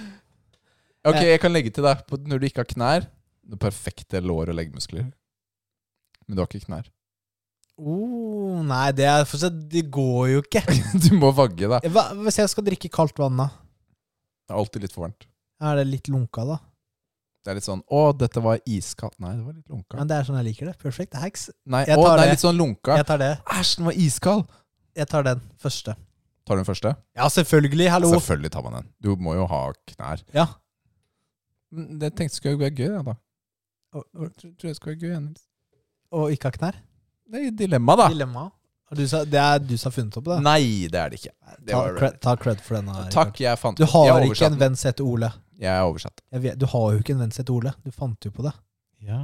Ok, 1.04 1.20
jeg 1.20 1.40
kan 1.44 1.52
legge 1.52 1.72
til 1.76 1.84
deg 1.86 2.04
når 2.30 2.40
du 2.40 2.48
ikke 2.48 2.64
har 2.64 2.70
knær. 2.70 3.08
Det 3.44 3.60
perfekte 3.60 4.22
lår 4.24 4.54
og 4.54 4.56
leggmuskler. 4.60 5.10
Men 6.28 6.36
du 6.38 6.42
har 6.44 6.48
ikke 6.48 6.68
knær. 6.70 6.88
Oh, 7.74 8.62
nei, 8.62 8.92
det 8.94 9.08
er 9.10 9.24
fortsatt 9.26 9.56
Det 9.74 9.82
går 9.92 10.28
jo 10.36 10.44
ikke. 10.44 10.62
Du 11.08 11.16
må 11.18 11.32
vagge, 11.36 11.68
da. 11.72 11.80
Hva, 11.90 12.06
hvis 12.22 12.38
jeg 12.40 12.52
skal 12.52 12.68
drikke 12.68 12.92
kaldt 12.94 13.18
vann, 13.20 13.40
da? 13.42 13.50
Det 14.44 14.54
er 14.54 14.60
alltid 14.62 14.86
litt 14.86 14.94
for 14.94 15.08
varmt. 15.08 15.28
Er 15.64 15.80
det 15.80 15.88
litt 15.90 16.10
lunka, 16.12 16.46
da? 16.48 16.60
Det 17.44 17.52
er 17.52 17.58
litt 17.60 17.66
sånn 17.68 17.82
'Å, 17.92 18.02
dette 18.16 18.40
var 18.40 18.62
iskaldt'. 18.64 19.20
Nei, 19.20 19.34
det 19.36 19.44
var 19.44 19.56
litt 19.58 19.72
lunka. 19.72 19.98
Men 20.00 20.08
det 20.08 20.16
er 20.16 20.28
sånn 20.30 20.38
jeg 20.40 20.48
liker 20.48 20.70
det. 20.70 20.78
Perfect 20.80 21.18
hacks. 21.20 21.50
Nei, 21.68 21.82
jeg 21.90 22.00
å, 22.00 22.06
det 22.08 22.24
er 22.24 22.32
litt 22.32 22.44
sånn 22.44 22.56
lunka. 22.56 22.96
Jeg 23.02 23.08
tar 23.10 23.20
det. 23.20 23.32
Æsj, 23.52 23.72
den 23.80 23.90
var 23.90 23.98
iskald! 24.00 24.46
Jeg 24.96 25.10
tar 25.12 25.26
den 25.28 25.42
første. 25.60 25.96
Tar 26.48 26.56
du 26.56 26.62
den 26.62 26.68
første? 26.70 26.94
Ja, 27.18 27.28
selvfølgelig. 27.32 27.90
Hallo. 27.92 28.12
Selvfølgelig 28.16 28.52
tar 28.54 28.64
man 28.64 28.78
den. 28.78 28.88
Du 29.04 29.12
må 29.20 29.36
jo 29.36 29.48
ha 29.50 29.62
knær. 29.92 30.24
Ja. 30.36 30.48
Men 31.74 32.00
det 32.02 32.12
tenkte 32.14 32.32
jeg 32.36 32.40
skulle 32.40 32.60
være 32.62 32.76
gøy, 32.78 32.90
ja, 32.92 33.04
da. 33.08 33.16
Og, 33.94 34.04
og, 34.14 34.34
tror 34.38 34.52
tror 34.62 34.70
jeg 34.70 34.78
skulle 34.80 34.96
være 34.96 35.06
gøy. 35.06 35.16
Nils. 35.28 35.46
og 36.14 36.34
ikke 36.34 36.50
ha 36.52 36.58
knær. 36.58 36.76
Det 37.34 37.40
er 37.48 37.56
dilemma, 37.64 37.96
da. 37.98 38.10
Dilemma. 38.14 38.44
Du 38.94 39.02
sa, 39.10 39.24
det 39.26 39.40
er 39.42 39.62
du 39.64 39.72
som 39.82 39.90
har 39.90 39.94
funnet 39.96 40.18
opp 40.20 40.28
det? 40.28 40.36
Nei, 40.46 40.66
det 40.94 41.00
er 41.02 41.10
det 41.10 41.18
ikke. 41.18 41.32
Det 41.64 41.72
Ta, 41.72 41.80
var 41.80 41.96
cred, 41.98 42.18
ta 42.22 42.34
cred 42.38 42.60
for 42.62 42.78
denne. 42.78 43.06
Takk, 43.14 43.40
jeg 43.42 43.58
fant 43.58 43.80
Du 43.80 43.88
har 43.90 44.10
jeg 44.12 44.36
ikke 44.36 44.50
en 44.52 44.60
venn 44.60 44.76
som 44.78 44.92
heter 44.92 45.08
Ole. 45.10 45.30
Jeg 45.64 45.72
er 45.74 45.88
oversatt. 45.88 46.22
Jeg 46.36 46.44
vet, 46.44 46.60
du 46.62 46.68
har 46.70 46.86
jo 46.94 47.02
ikke 47.02 47.16
en 47.16 47.24
venn 47.24 47.34
som 47.34 47.42
heter 47.42 47.56
Ole. 47.56 47.74
Du 47.82 47.96
fant 47.96 48.28
jo 48.28 48.34
på 48.36 48.46
det. 48.46 48.54
Ja. 49.08 49.22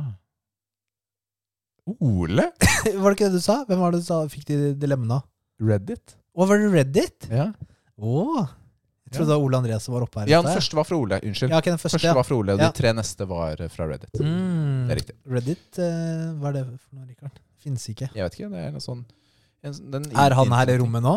Ole? 2.00 2.47
Var 3.02 3.06
det 3.06 3.16
ikke 3.18 3.30
det 3.30 3.38
du 3.38 3.43
sa? 3.45 3.60
Hvem 3.70 3.80
var 3.82 3.93
det 3.93 4.02
du 4.02 4.08
sa 4.08 4.20
fikk 4.30 4.47
de 4.50 4.58
dilemmaene? 4.80 5.22
Reddit? 5.70 6.16
Å, 6.38 6.45
var 6.47 6.62
det 6.62 6.70
Reddit? 6.74 7.30
Ja. 7.34 7.47
Å. 8.00 8.45
Jeg 9.10 9.18
trodde 9.18 9.32
det 9.32 9.36
var 9.39 9.43
Ole 9.47 9.57
Andreas 9.57 9.86
som 9.88 9.93
var 9.95 10.03
oppe 10.05 10.22
her. 10.22 10.30
ja, 10.30 10.39
den 10.45 10.53
første 10.53 10.78
var 10.78 10.86
fra 10.86 10.97
Ole. 11.01 11.18
Unnskyld. 11.26 11.49
Ja, 11.49 11.62
ikke 11.64 11.72
den 11.74 11.82
første. 11.82 11.95
første 11.97 12.12
ja. 12.12 12.14
var 12.14 12.28
fra 12.28 12.36
Ole, 12.38 12.53
og 12.53 12.62
de 12.62 12.68
tre 12.78 12.91
neste 12.93 13.26
var 13.30 13.64
eh, 13.66 13.72
fra 13.74 13.88
Reddit. 13.89 14.22
Mm. 14.22 14.86
Det 14.86 14.93
er 14.93 14.99
riktig. 15.01 15.16
Reddit, 15.34 15.80
eh, 15.82 16.28
hva 16.38 16.51
er 16.51 16.57
det 16.60 16.64
for 16.68 16.99
noe, 16.99 17.07
Rikard? 17.07 17.41
Fins 17.64 17.88
ikke. 17.89 18.12
Jeg 18.14 18.28
vet 18.28 18.38
ikke, 18.38 18.51
det 18.53 18.62
er 18.68 18.76
noe 18.76 18.84
sånn 18.86 19.01
en, 19.66 19.80
den 19.91 20.05
Er 20.14 20.38
han 20.38 20.53
her 20.55 20.72
i 20.72 20.78
rommet 20.80 21.03
nå? 21.03 21.16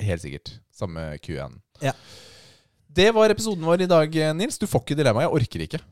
Helt 0.00 0.24
sikkert. 0.24 0.54
Samme 0.74 1.04
Q1. 1.22 1.60
Ja. 1.84 1.92
Det 2.88 3.10
var 3.14 3.30
episoden 3.34 3.68
vår 3.68 3.84
i 3.84 3.90
dag, 3.92 4.18
Nils. 4.38 4.56
Du 4.58 4.66
får 4.66 4.86
ikke 4.86 4.96
dilemma. 4.98 5.26
Jeg 5.26 5.36
orker 5.36 5.66
ikke. 5.68 5.82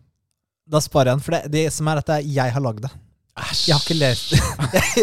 Da 0.71 0.81
sparer 0.83 1.13
jeg 1.13 1.21
den, 1.21 1.25
for 1.27 1.37
det, 1.37 1.53
det 1.53 1.69
som 1.75 1.89
er 1.93 2.01
at 2.01 2.17
jeg 2.25 2.57
har 2.57 2.65
lagd 2.65 2.85
det. 2.89 2.93
Æsj! 3.41 3.63
Jeg 3.69 3.77
har 3.77 3.83
ikke 3.85 3.99
lest 4.01 4.31
det. 4.33 4.41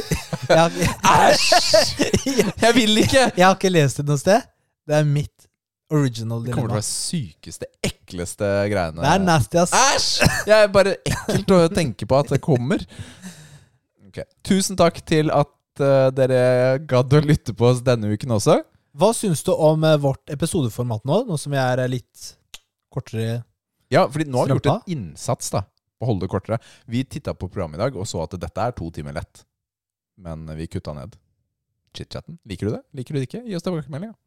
jeg, 0.58 0.90
Æsj! 1.14 2.52
Jeg 2.66 2.76
vil 2.76 3.02
ikke! 3.02 3.24
jeg 3.38 3.46
har 3.46 3.56
ikke 3.56 3.72
lest 3.72 4.02
det 4.02 4.08
noe 4.08 4.20
sted. 4.22 4.44
Det 4.88 4.96
er 4.96 5.08
mitt 5.08 5.48
original 5.92 6.44
dilemma. 6.44 6.48
Det 6.48 6.56
kommer 6.56 6.72
til 6.72 6.76
å 6.76 6.80
være 6.80 6.88
sykeste, 6.88 7.70
ekleste 7.86 8.50
greiene. 8.72 9.04
Det 9.04 9.12
er 9.12 9.24
nasty, 9.24 9.60
ass. 9.62 9.76
Æsj! 9.76 10.32
Jeg 10.48 10.66
er 10.66 10.72
bare 10.72 10.96
ekkelt 11.08 11.54
å 11.56 11.60
tenke 11.74 12.08
på 12.08 12.20
at 12.20 12.32
det 12.34 12.40
kommer. 12.44 12.84
Okay. 14.10 14.28
Tusen 14.48 14.80
takk 14.80 15.00
til 15.08 15.32
at 15.36 15.84
uh, 15.84 16.10
dere 16.16 16.80
gadd 16.90 17.14
å 17.14 17.24
lytte 17.24 17.56
på 17.58 17.70
oss 17.72 17.84
denne 17.86 18.12
uken 18.16 18.36
også. 18.38 18.62
Hva 18.98 19.12
syns 19.14 19.44
du 19.46 19.54
om 19.54 19.84
uh, 19.86 19.98
vårt 20.02 20.34
episodeformat 20.34 21.04
nå, 21.08 21.22
nå 21.28 21.40
som 21.40 21.54
vi 21.54 21.60
er 21.62 21.84
eh, 21.84 21.92
litt 21.92 22.32
kortere? 22.94 23.42
Ja, 23.94 24.08
fordi 24.12 24.28
nå 24.28 24.42
har 24.42 24.50
vi 24.50 24.58
gjort 24.58 24.72
en 24.74 24.96
innsats 24.96 25.54
da 25.54 25.64
på 25.68 26.06
å 26.06 26.12
holde 26.12 26.26
det 26.26 26.32
kortere. 26.32 26.60
Vi 26.90 27.04
titta 27.06 27.36
på 27.36 27.50
programmet 27.50 27.80
i 27.80 27.84
dag 27.86 27.96
og 27.98 28.08
så 28.10 28.24
at 28.26 28.36
dette 28.40 28.64
er 28.64 28.76
to 28.78 28.90
timer 28.94 29.16
lett. 29.18 29.44
Men 30.22 30.48
vi 30.58 30.70
kutta 30.72 30.96
ned 30.98 31.16
chit-chatten. 31.98 32.40
Liker 32.50 32.70
du 32.70 32.76
det? 32.76 32.84
Liker 32.98 33.16
du 33.16 33.20
det 33.20 33.30
ikke? 33.30 33.44
Gi 33.46 33.58
oss 33.58 33.66
tilbakemelding. 33.66 34.14
Ja. 34.14 34.27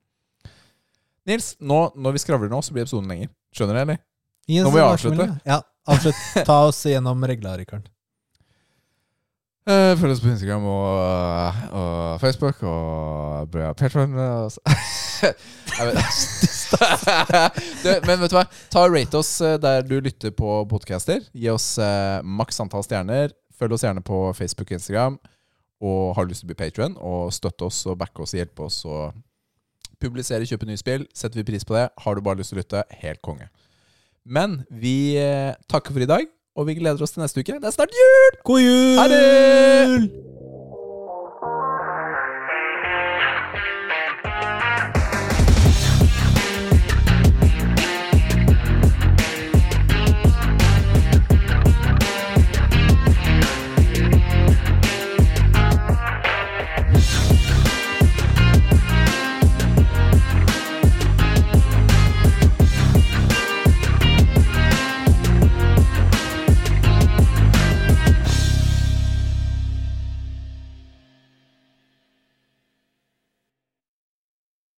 Nils, 1.30 1.52
nå, 1.62 1.84
når 1.94 2.16
vi 2.16 2.24
skravler 2.24 2.50
nå, 2.50 2.58
så 2.64 2.74
blir 2.74 2.86
episoden 2.86 3.10
lenger. 3.10 3.30
Skjønner 3.54 3.78
du, 3.78 3.82
eller? 3.84 4.02
Yes, 4.50 4.64
Nå 4.64 4.72
må 4.72 4.80
vi 4.80 4.82
avslutte. 4.82 5.26
Ja, 5.46 5.60
avslutt. 5.86 6.22
Ta 6.48 6.56
oss 6.66 6.82
gjennom 6.90 7.22
reglene, 7.30 7.60
Rikard. 7.62 7.86
Uh, 9.68 9.92
følg 10.00 10.14
oss 10.14 10.22
på 10.24 10.30
Instagram 10.32 10.64
og, 10.66 11.58
og 11.76 12.20
Facebook 12.22 12.62
og 12.66 13.52
Patron. 13.78 14.14
Men 18.06 18.20
vet 18.22 18.32
du 18.32 18.36
hva? 18.38 18.46
Ta 18.72 18.78
og 18.86 18.94
Rate 18.96 19.16
oss 19.20 19.32
eh, 19.44 19.58
der 19.60 19.84
du 19.86 20.00
lytter 20.00 20.30
på 20.34 20.64
podcaster. 20.70 21.20
Gi 21.36 21.48
oss 21.52 21.78
uh, 21.78 22.22
maks 22.24 22.60
antall 22.64 22.84
stjerner. 22.88 23.28
Følg 23.60 23.72
oss 23.76 23.84
gjerne 23.84 24.02
på 24.02 24.32
Facebook 24.38 24.72
og 24.72 24.76
Instagram. 24.80 25.14
Og 25.84 26.16
har 26.16 26.22
du 26.24 26.30
lyst 26.32 26.40
til 26.42 26.48
å 26.48 26.52
bli 26.54 26.62
patron 26.64 26.94
og 26.96 27.32
støtte 27.36 27.64
oss 27.68 27.78
og 27.86 28.00
backe 28.00 28.22
oss 28.24 28.32
og 28.34 28.40
hjelpe 28.40 28.62
oss 28.66 28.78
og 28.88 29.12
publisere, 30.00 30.48
kjøpe 30.48 30.68
nye 30.68 30.80
spill, 30.80 31.06
setter 31.16 31.42
vi 31.42 31.46
pris 31.52 31.66
på 31.66 31.76
det. 31.76 31.88
Har 32.04 32.16
du 32.16 32.24
bare 32.24 32.40
lyst 32.40 32.54
til 32.54 32.60
å 32.60 32.62
lytte, 32.64 32.84
helt 33.02 33.22
konge. 33.26 33.50
Men 34.24 34.60
vi 34.70 35.16
eh, 35.20 35.54
takker 35.70 35.96
for 35.96 36.04
i 36.04 36.10
dag, 36.10 36.26
og 36.56 36.68
vi 36.68 36.80
gleder 36.80 37.02
oss 37.02 37.16
til 37.16 37.24
neste 37.24 37.40
uke. 37.40 37.60
Det 37.60 37.70
er 37.70 37.76
snart 37.78 37.94
jul! 37.96 38.42
God 38.44 38.66
jul! 38.66 38.98
Ha 39.00 39.08
det! 39.12 40.29